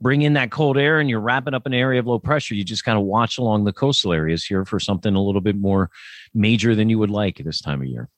bring 0.03 0.21
in 0.21 0.33
that 0.33 0.51
cold 0.51 0.77
air 0.77 0.99
and 0.99 1.09
you're 1.09 1.21
wrapping 1.21 1.53
up 1.53 1.65
an 1.65 1.73
area 1.73 1.99
of 1.99 2.05
low 2.05 2.19
pressure. 2.19 2.53
You 2.53 2.63
just 2.63 2.83
kind 2.83 2.97
of 2.97 3.05
watch 3.05 3.39
along 3.39 3.63
the 3.63 3.73
coastal 3.73 4.13
areas 4.13 4.45
here 4.45 4.65
for 4.65 4.79
something 4.79 5.15
a 5.15 5.21
little 5.21 5.41
bit 5.41 5.55
more 5.55 5.89
major 6.33 6.75
than 6.75 6.89
you 6.89 6.99
would 6.99 7.09
like 7.09 7.37
this 7.37 7.61
time 7.61 7.81
of 7.81 7.87
year. 7.87 8.09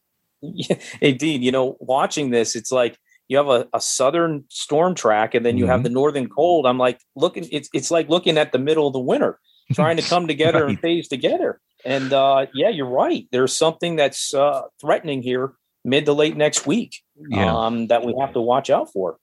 Yeah. 0.41 1.11
Dean, 1.11 1.41
you 1.41 1.51
know, 1.51 1.77
watching 1.79 2.31
this, 2.31 2.55
it's 2.55 2.71
like 2.71 2.97
you 3.27 3.37
have 3.37 3.47
a, 3.47 3.67
a 3.73 3.79
southern 3.79 4.43
storm 4.49 4.95
track 4.95 5.33
and 5.33 5.45
then 5.45 5.57
you 5.57 5.63
mm-hmm. 5.63 5.71
have 5.71 5.83
the 5.83 5.89
northern 5.89 6.27
cold. 6.27 6.65
I'm 6.65 6.77
like 6.77 6.99
looking, 7.15 7.47
it's 7.51 7.69
it's 7.73 7.89
like 7.89 8.09
looking 8.09 8.37
at 8.37 8.51
the 8.51 8.59
middle 8.59 8.87
of 8.87 8.93
the 8.93 8.99
winter, 8.99 9.39
trying 9.73 9.97
to 9.97 10.03
come 10.09 10.27
together 10.27 10.61
right. 10.61 10.71
and 10.71 10.79
phase 10.79 11.07
together. 11.07 11.61
And 11.85 12.11
uh, 12.11 12.47
yeah, 12.53 12.69
you're 12.69 12.89
right. 12.89 13.27
There's 13.31 13.55
something 13.55 13.95
that's 13.95 14.33
uh, 14.33 14.63
threatening 14.81 15.21
here 15.21 15.53
mid 15.83 16.05
to 16.05 16.13
late 16.13 16.35
next 16.35 16.65
week 16.65 17.01
yeah. 17.29 17.55
um, 17.55 17.87
that 17.87 18.03
we 18.03 18.15
have 18.19 18.33
to 18.33 18.41
watch 18.41 18.69
out 18.69 18.91
for. 18.91 19.17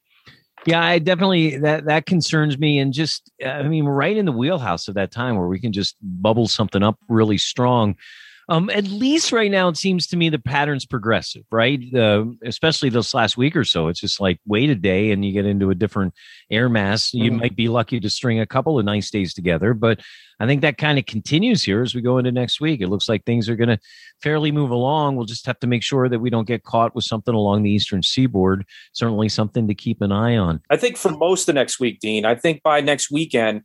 Yeah, 0.67 0.83
I 0.83 0.99
definitely 1.01 1.59
that 1.59 1.87
that 1.87 2.07
concerns 2.07 2.59
me, 2.59 2.79
and 2.79 2.93
just 2.93 3.31
uh, 3.45 3.49
I 3.49 3.69
mean, 3.69 3.85
we're 3.85 3.95
right 3.95 4.17
in 4.17 4.27
the 4.27 4.33
wheelhouse 4.33 4.87
of 4.87 4.95
that 4.95 5.11
time 5.11 5.37
where 5.37 5.49
we 5.49 5.59
can 5.59 5.73
just 5.73 5.97
bubble 6.01 6.47
something 6.47 6.83
up 6.83 6.99
really 7.09 7.39
strong. 7.39 7.97
Um, 8.49 8.71
at 8.71 8.85
least 8.85 9.33
right 9.33 9.51
now, 9.51 9.69
it 9.69 9.77
seems 9.77 10.07
to 10.09 10.17
me 10.17 10.29
the 10.29 10.39
pattern's 10.39 10.85
progressive, 10.85 11.45
right? 11.51 11.81
Uh, 11.95 12.25
especially 12.45 12.89
this 12.89 13.15
last 13.15 13.37
week 13.37 13.57
or 13.57 13.65
so. 13.65 13.89
It's 13.89 14.01
just 14.01 14.21
like 14.21 14.39
wait 14.47 14.71
a 14.71 14.75
day 14.75 15.11
and 15.13 15.25
you 15.25 15.33
get 15.33 15.47
into 15.47 15.71
a 15.71 15.75
different 15.75 16.15
air 16.51 16.69
mass. 16.69 17.15
You 17.15 17.31
mm. 17.31 17.41
might 17.41 17.57
be 17.57 17.69
lucky 17.69 18.01
to 18.01 18.11
string 18.11 18.41
a 18.41 18.47
couple 18.47 18.79
of 18.79 18.85
nice 18.85 19.11
days 19.11 19.33
together, 19.35 19.75
but 19.75 20.01
I 20.41 20.47
think 20.47 20.63
that 20.63 20.77
kind 20.77 20.99
of 20.99 21.07
continues 21.07 21.63
here 21.63 21.83
as 21.83 21.95
we 21.95 22.01
go 22.01 22.19
into 22.19 22.33
next 22.33 22.61
week. 22.61 22.81
It 22.81 22.89
looks 22.89 23.09
like 23.09 23.25
things 23.25 23.49
are 23.49 23.55
going 23.55 23.69
to 23.69 23.79
fairly 24.23 24.51
move 24.51 24.71
along. 24.71 25.15
We'll 25.15 25.25
just 25.25 25.47
have 25.47 25.61
to 25.61 25.69
make 25.69 25.85
sure 25.85 26.09
that 26.09 26.19
we 26.19 26.31
don't 26.31 26.49
get 26.49 26.65
caught 26.65 26.97
with 26.97 27.05
something 27.05 27.33
along 27.33 27.63
the 27.63 27.71
eastern 27.71 28.03
seaboard. 28.03 28.67
Certainly 28.93 29.29
something 29.29 29.69
to 29.69 29.75
keep 29.75 30.03
an 30.03 30.11
eye 30.11 30.37
on. 30.37 30.61
I 30.69 30.77
think 30.77 30.97
for 30.97 31.13
most 31.13 31.49
of 31.49 31.55
next 31.55 31.79
week, 31.79 32.01
Dean, 32.01 32.25
I 32.25 32.35
think 32.35 32.63
by 32.65 32.81
next 32.81 33.09
weekend, 33.09 33.63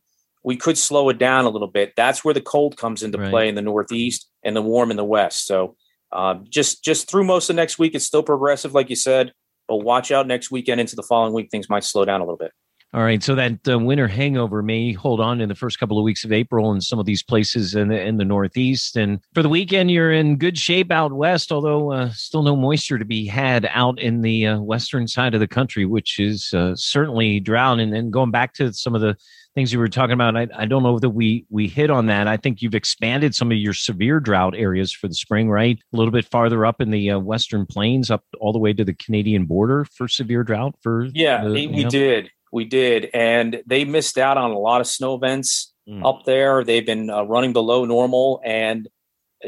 we 0.47 0.55
could 0.55 0.77
slow 0.77 1.09
it 1.09 1.17
down 1.17 1.43
a 1.43 1.49
little 1.49 1.67
bit. 1.67 1.91
That's 1.97 2.23
where 2.23 2.33
the 2.33 2.39
cold 2.39 2.77
comes 2.77 3.03
into 3.03 3.17
right. 3.17 3.29
play 3.29 3.49
in 3.49 3.55
the 3.55 3.61
Northeast 3.61 4.29
and 4.43 4.55
the 4.55 4.61
warm 4.61 4.91
in 4.91 4.95
the 4.95 5.03
West. 5.03 5.45
So 5.45 5.75
uh, 6.13 6.35
just 6.47 6.85
just 6.85 7.09
through 7.09 7.25
most 7.25 7.49
of 7.49 7.57
next 7.57 7.77
week, 7.77 7.93
it's 7.93 8.05
still 8.05 8.23
progressive, 8.23 8.73
like 8.73 8.89
you 8.89 8.95
said. 8.95 9.33
But 9.67 9.77
watch 9.77 10.09
out 10.09 10.25
next 10.25 10.49
weekend 10.49 10.79
into 10.79 10.95
the 10.95 11.03
following 11.03 11.33
week, 11.33 11.49
things 11.51 11.69
might 11.69 11.83
slow 11.83 12.05
down 12.05 12.21
a 12.21 12.23
little 12.23 12.37
bit. 12.37 12.53
All 12.93 13.03
right, 13.03 13.21
so 13.21 13.35
that 13.35 13.67
uh, 13.67 13.77
winter 13.77 14.07
hangover 14.07 14.63
may 14.63 14.93
hold 14.93 15.19
on 15.19 15.41
in 15.41 15.49
the 15.49 15.55
first 15.55 15.77
couple 15.77 15.99
of 15.99 16.05
weeks 16.05 16.23
of 16.23 16.31
April 16.31 16.71
in 16.71 16.79
some 16.79 16.97
of 16.99 17.05
these 17.05 17.21
places 17.21 17.75
in 17.75 17.89
the, 17.89 17.99
in 17.99 18.15
the 18.15 18.23
Northeast. 18.23 18.95
And 18.95 19.19
for 19.33 19.43
the 19.43 19.49
weekend, 19.49 19.91
you're 19.91 20.13
in 20.13 20.37
good 20.37 20.57
shape 20.57 20.89
out 20.89 21.11
west, 21.11 21.51
although 21.51 21.91
uh, 21.91 22.11
still 22.11 22.43
no 22.43 22.55
moisture 22.55 22.97
to 22.97 23.03
be 23.03 23.27
had 23.27 23.69
out 23.73 23.99
in 23.99 24.21
the 24.21 24.47
uh, 24.47 24.59
western 24.61 25.05
side 25.05 25.33
of 25.33 25.41
the 25.41 25.47
country, 25.49 25.85
which 25.85 26.17
is 26.17 26.53
uh, 26.53 26.73
certainly 26.77 27.41
drought. 27.41 27.81
And 27.81 27.91
then 27.91 28.09
going 28.09 28.31
back 28.31 28.53
to 28.53 28.71
some 28.71 28.95
of 28.95 29.01
the 29.01 29.17
things 29.57 29.73
you 29.73 29.79
were 29.79 29.87
talking 29.87 30.13
about. 30.13 30.37
I, 30.37 30.47
I 30.55 30.65
don't 30.67 30.83
know 30.83 30.99
that 30.99 31.09
we 31.09 31.47
we 31.49 31.67
hit 31.67 31.89
on 31.89 32.05
that. 32.05 32.27
I 32.27 32.37
think 32.37 32.61
you've 32.61 32.75
expanded 32.75 33.33
some 33.33 33.51
of 33.51 33.57
your 33.57 33.73
severe 33.73 34.19
drought 34.19 34.53
areas 34.55 34.93
for 34.93 35.07
the 35.07 35.15
spring, 35.15 35.49
right? 35.49 35.79
A 35.91 35.97
little 35.97 36.11
bit 36.11 36.25
farther 36.25 36.63
up 36.63 36.79
in 36.79 36.91
the 36.91 37.09
uh, 37.09 37.17
western 37.17 37.65
plains, 37.65 38.11
up 38.11 38.23
all 38.39 38.53
the 38.53 38.59
way 38.59 38.71
to 38.73 38.85
the 38.85 38.93
Canadian 38.93 39.45
border 39.45 39.83
for 39.85 40.07
severe 40.07 40.43
drought. 40.43 40.75
For 40.83 41.07
yeah, 41.11 41.43
the, 41.43 41.49
we 41.49 41.83
know? 41.83 41.89
did, 41.89 42.29
we 42.51 42.65
did, 42.65 43.09
and 43.15 43.63
they 43.65 43.83
missed 43.83 44.19
out 44.19 44.37
on 44.37 44.51
a 44.51 44.59
lot 44.59 44.79
of 44.79 44.85
snow 44.85 45.15
events 45.15 45.73
mm. 45.89 46.05
up 46.05 46.23
there. 46.25 46.63
They've 46.63 46.85
been 46.85 47.09
uh, 47.09 47.23
running 47.23 47.51
below 47.51 47.83
normal 47.83 48.39
and 48.45 48.87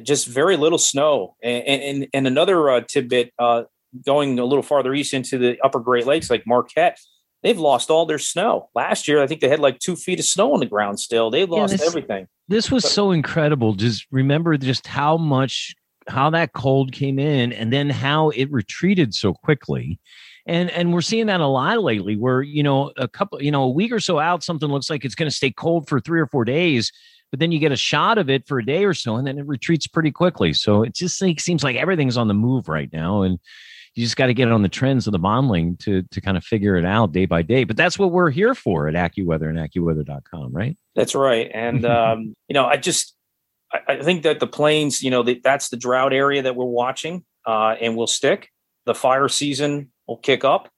just 0.01 0.25
very 0.25 0.57
little 0.57 0.79
snow. 0.79 1.35
And 1.43 1.63
and, 1.67 2.07
and 2.15 2.25
another 2.25 2.67
uh, 2.71 2.81
tidbit, 2.81 3.31
uh, 3.37 3.65
going 4.03 4.39
a 4.39 4.45
little 4.45 4.63
farther 4.63 4.91
east 4.95 5.13
into 5.13 5.37
the 5.37 5.59
Upper 5.63 5.79
Great 5.79 6.07
Lakes, 6.07 6.31
like 6.31 6.47
Marquette 6.47 6.97
they've 7.43 7.59
lost 7.59 7.89
all 7.89 8.05
their 8.05 8.19
snow. 8.19 8.69
Last 8.75 9.07
year, 9.07 9.21
I 9.21 9.27
think 9.27 9.41
they 9.41 9.49
had 9.49 9.59
like 9.59 9.79
two 9.79 9.95
feet 9.95 10.19
of 10.19 10.25
snow 10.25 10.53
on 10.53 10.59
the 10.59 10.65
ground 10.65 10.99
still. 10.99 11.29
They 11.29 11.45
lost 11.45 11.71
yeah, 11.71 11.77
this, 11.77 11.87
everything. 11.87 12.27
This 12.47 12.71
was 12.71 12.83
but, 12.83 12.91
so 12.91 13.11
incredible. 13.11 13.73
Just 13.73 14.05
remember 14.11 14.57
just 14.57 14.87
how 14.87 15.17
much 15.17 15.75
how 16.07 16.29
that 16.31 16.53
cold 16.53 16.91
came 16.91 17.19
in 17.19 17.53
and 17.53 17.71
then 17.71 17.89
how 17.89 18.29
it 18.29 18.51
retreated 18.51 19.13
so 19.13 19.33
quickly. 19.33 19.99
And 20.45 20.71
and 20.71 20.93
we're 20.93 21.01
seeing 21.01 21.27
that 21.27 21.41
a 21.41 21.47
lot 21.47 21.83
lately 21.83 22.15
where, 22.15 22.41
you 22.41 22.63
know, 22.63 22.91
a 22.97 23.07
couple, 23.07 23.41
you 23.41 23.51
know, 23.51 23.63
a 23.63 23.69
week 23.69 23.91
or 23.91 23.99
so 23.99 24.17
out, 24.19 24.43
something 24.43 24.69
looks 24.69 24.89
like 24.89 25.05
it's 25.05 25.15
going 25.15 25.29
to 25.29 25.35
stay 25.35 25.51
cold 25.51 25.87
for 25.87 25.99
three 25.99 26.19
or 26.19 26.27
four 26.27 26.45
days. 26.45 26.91
But 27.29 27.39
then 27.39 27.51
you 27.51 27.59
get 27.59 27.71
a 27.71 27.77
shot 27.77 28.17
of 28.17 28.27
it 28.27 28.47
for 28.47 28.57
a 28.57 28.65
day 28.65 28.85
or 28.85 28.95
so, 28.95 29.15
and 29.15 29.27
then 29.27 29.37
it 29.37 29.45
retreats 29.45 29.85
pretty 29.85 30.09
quickly. 30.09 30.51
So 30.51 30.81
it 30.81 30.95
just 30.95 31.21
like, 31.21 31.39
seems 31.39 31.63
like 31.63 31.75
everything's 31.75 32.17
on 32.17 32.27
the 32.27 32.33
move 32.33 32.67
right 32.67 32.91
now. 32.91 33.21
And 33.21 33.37
you 33.95 34.03
just 34.03 34.17
got 34.17 34.27
to 34.27 34.33
get 34.33 34.51
on 34.51 34.61
the 34.61 34.69
trends 34.69 35.07
of 35.07 35.11
the 35.11 35.19
modeling 35.19 35.77
to 35.77 36.03
to 36.03 36.21
kind 36.21 36.37
of 36.37 36.43
figure 36.43 36.75
it 36.75 36.85
out 36.85 37.11
day 37.11 37.25
by 37.25 37.41
day. 37.41 37.63
But 37.63 37.77
that's 37.77 37.97
what 37.99 38.11
we're 38.11 38.29
here 38.29 38.55
for 38.55 38.87
at 38.87 38.95
AccuWeather 38.95 39.49
and 39.49 39.57
AccuWeather.com, 39.57 40.51
right? 40.53 40.77
That's 40.95 41.15
right. 41.15 41.49
And 41.53 41.85
um, 41.85 42.35
you 42.47 42.53
know, 42.53 42.65
I 42.65 42.77
just 42.77 43.15
I, 43.71 43.79
I, 43.87 44.03
think 44.03 44.23
that 44.23 44.39
the 44.39 44.47
plains, 44.47 45.01
you 45.01 45.11
know, 45.11 45.23
the, 45.23 45.39
that's 45.43 45.69
the 45.69 45.77
drought 45.77 46.13
area 46.13 46.41
that 46.41 46.55
we're 46.55 46.65
watching, 46.65 47.23
uh, 47.45 47.75
and 47.81 47.95
will 47.95 48.07
stick. 48.07 48.49
The 48.85 48.95
fire 48.95 49.27
season 49.27 49.91
will 50.07 50.17
kick 50.17 50.43
up 50.43 50.69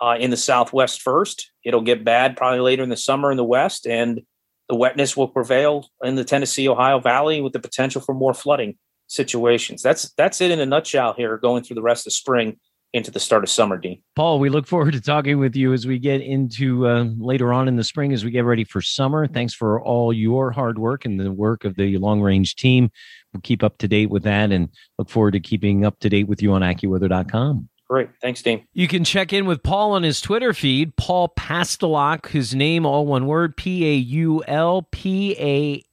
uh, 0.00 0.16
in 0.18 0.30
the 0.30 0.36
southwest 0.36 1.02
first. 1.02 1.50
It'll 1.64 1.82
get 1.82 2.04
bad 2.04 2.36
probably 2.36 2.60
later 2.60 2.82
in 2.82 2.88
the 2.88 2.96
summer 2.96 3.30
in 3.30 3.36
the 3.36 3.44
west, 3.44 3.86
and 3.86 4.20
the 4.68 4.74
wetness 4.74 5.16
will 5.16 5.28
prevail 5.28 5.88
in 6.02 6.14
the 6.14 6.24
Tennessee 6.24 6.68
Ohio 6.68 6.98
Valley 6.98 7.40
with 7.40 7.52
the 7.52 7.60
potential 7.60 8.00
for 8.00 8.14
more 8.14 8.34
flooding 8.34 8.76
situations. 9.06 9.82
That's 9.82 10.12
that's 10.16 10.40
it 10.40 10.50
in 10.50 10.60
a 10.60 10.66
nutshell 10.66 11.14
here, 11.14 11.36
going 11.38 11.62
through 11.62 11.76
the 11.76 11.82
rest 11.82 12.06
of 12.06 12.12
spring 12.12 12.58
into 12.94 13.10
the 13.10 13.18
start 13.18 13.42
of 13.42 13.50
summer, 13.50 13.76
Dean. 13.76 14.00
Paul, 14.14 14.38
we 14.38 14.48
look 14.48 14.68
forward 14.68 14.92
to 14.92 15.00
talking 15.00 15.38
with 15.40 15.56
you 15.56 15.72
as 15.72 15.84
we 15.84 15.98
get 15.98 16.20
into 16.20 16.86
uh, 16.86 17.06
later 17.18 17.52
on 17.52 17.66
in 17.66 17.74
the 17.74 17.82
spring 17.82 18.12
as 18.12 18.24
we 18.24 18.30
get 18.30 18.44
ready 18.44 18.62
for 18.62 18.80
summer. 18.80 19.26
Thanks 19.26 19.52
for 19.52 19.82
all 19.82 20.12
your 20.12 20.52
hard 20.52 20.78
work 20.78 21.04
and 21.04 21.18
the 21.18 21.32
work 21.32 21.64
of 21.64 21.74
the 21.74 21.98
long 21.98 22.22
range 22.22 22.54
team. 22.54 22.90
We'll 23.32 23.40
keep 23.40 23.64
up 23.64 23.78
to 23.78 23.88
date 23.88 24.10
with 24.10 24.22
that 24.22 24.52
and 24.52 24.68
look 24.96 25.10
forward 25.10 25.32
to 25.32 25.40
keeping 25.40 25.84
up 25.84 25.98
to 26.00 26.08
date 26.08 26.28
with 26.28 26.40
you 26.40 26.52
on 26.52 26.62
AccuWeather.com. 26.62 27.68
Great. 27.90 28.08
Thanks, 28.22 28.42
Dean. 28.42 28.66
You 28.72 28.86
can 28.88 29.04
check 29.04 29.32
in 29.32 29.44
with 29.44 29.62
Paul 29.62 29.92
on 29.92 30.04
his 30.04 30.20
Twitter 30.20 30.54
feed, 30.54 30.96
Paul 30.96 31.28
Pastelok, 31.36 32.28
his 32.28 32.54
name, 32.54 32.86
all 32.86 33.06
one 33.06 33.26
word, 33.26 33.56
P 33.56 33.86
A 33.86 33.94
U 33.94 34.42
L 34.46 34.86
P 34.90 35.36
A 35.38 35.84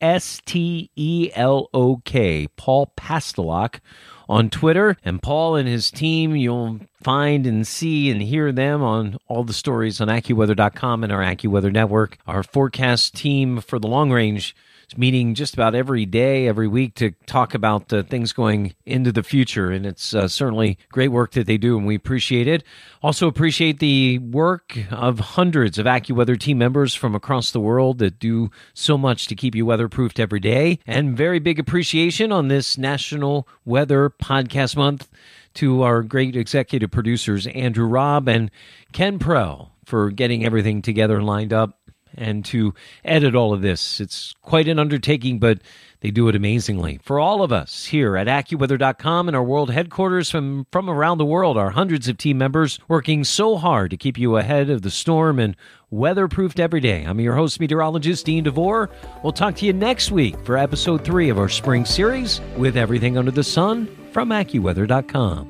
S 0.00 0.40
T 0.44 0.90
E 0.96 1.30
L 1.34 1.68
O 1.74 1.96
K, 2.04 2.48
Paul 2.56 2.92
Pastelok 2.96 3.80
on 4.28 4.48
Twitter. 4.48 4.96
And 5.04 5.20
Paul 5.20 5.56
and 5.56 5.68
his 5.68 5.90
team, 5.90 6.36
you'll 6.36 6.80
find 7.02 7.46
and 7.46 7.66
see 7.66 8.10
and 8.10 8.22
hear 8.22 8.52
them 8.52 8.82
on 8.82 9.18
all 9.26 9.44
the 9.44 9.52
stories 9.52 10.00
on 10.00 10.08
AccuWeather.com 10.08 11.04
and 11.04 11.12
our 11.12 11.22
AccuWeather 11.22 11.72
network. 11.72 12.18
Our 12.26 12.42
forecast 12.42 13.14
team 13.14 13.60
for 13.60 13.78
the 13.78 13.88
long 13.88 14.10
range 14.12 14.54
meeting 14.96 15.34
just 15.34 15.54
about 15.54 15.74
every 15.74 16.06
day, 16.06 16.46
every 16.46 16.68
week 16.68 16.94
to 16.96 17.12
talk 17.26 17.54
about 17.54 17.92
uh, 17.92 18.02
things 18.02 18.32
going 18.32 18.74
into 18.84 19.12
the 19.12 19.22
future. 19.22 19.70
And 19.70 19.86
it's 19.86 20.14
uh, 20.14 20.28
certainly 20.28 20.78
great 20.90 21.08
work 21.08 21.32
that 21.32 21.46
they 21.46 21.56
do, 21.58 21.76
and 21.76 21.86
we 21.86 21.94
appreciate 21.94 22.48
it. 22.48 22.64
Also, 23.02 23.26
appreciate 23.26 23.78
the 23.78 24.18
work 24.18 24.76
of 24.90 25.18
hundreds 25.20 25.78
of 25.78 25.86
AccuWeather 25.86 26.38
team 26.38 26.58
members 26.58 26.94
from 26.94 27.14
across 27.14 27.50
the 27.50 27.60
world 27.60 27.98
that 27.98 28.18
do 28.18 28.50
so 28.74 28.98
much 28.98 29.26
to 29.26 29.34
keep 29.34 29.54
you 29.54 29.64
weatherproofed 29.64 30.18
every 30.18 30.40
day. 30.40 30.78
And 30.86 31.16
very 31.16 31.38
big 31.38 31.58
appreciation 31.58 32.32
on 32.32 32.48
this 32.48 32.76
National 32.76 33.48
Weather 33.64 34.10
Podcast 34.10 34.76
Month 34.76 35.08
to 35.54 35.82
our 35.82 36.02
great 36.02 36.36
executive 36.36 36.90
producers, 36.90 37.46
Andrew 37.48 37.86
Robb 37.86 38.28
and 38.28 38.50
Ken 38.92 39.18
Pro, 39.18 39.70
for 39.84 40.10
getting 40.10 40.44
everything 40.44 40.82
together 40.82 41.16
and 41.16 41.26
lined 41.26 41.52
up 41.52 41.79
and 42.20 42.44
to 42.46 42.74
edit 43.04 43.34
all 43.34 43.52
of 43.52 43.62
this. 43.62 44.00
It's 44.00 44.34
quite 44.42 44.68
an 44.68 44.78
undertaking, 44.78 45.38
but 45.38 45.60
they 46.00 46.10
do 46.10 46.28
it 46.28 46.36
amazingly. 46.36 46.98
For 47.02 47.18
all 47.18 47.42
of 47.42 47.52
us 47.52 47.86
here 47.86 48.16
at 48.16 48.26
AccuWeather.com 48.26 49.28
and 49.28 49.36
our 49.36 49.42
world 49.42 49.70
headquarters 49.70 50.30
from, 50.30 50.66
from 50.70 50.88
around 50.88 51.18
the 51.18 51.24
world, 51.24 51.58
our 51.58 51.70
hundreds 51.70 52.08
of 52.08 52.16
team 52.16 52.38
members 52.38 52.78
working 52.88 53.24
so 53.24 53.56
hard 53.56 53.90
to 53.90 53.96
keep 53.96 54.18
you 54.18 54.36
ahead 54.36 54.70
of 54.70 54.82
the 54.82 54.90
storm 54.90 55.38
and 55.38 55.56
weatherproofed 55.92 56.60
every 56.60 56.80
day. 56.80 57.04
I'm 57.04 57.20
your 57.20 57.34
host, 57.34 57.60
meteorologist 57.60 58.24
Dean 58.24 58.44
DeVore. 58.44 58.90
We'll 59.22 59.32
talk 59.32 59.56
to 59.56 59.66
you 59.66 59.72
next 59.72 60.10
week 60.10 60.36
for 60.44 60.56
episode 60.56 61.04
three 61.04 61.28
of 61.28 61.38
our 61.38 61.48
spring 61.48 61.84
series 61.84 62.40
with 62.56 62.76
everything 62.76 63.18
under 63.18 63.30
the 63.30 63.44
sun 63.44 63.88
from 64.12 64.30
AccuWeather.com. 64.30 65.49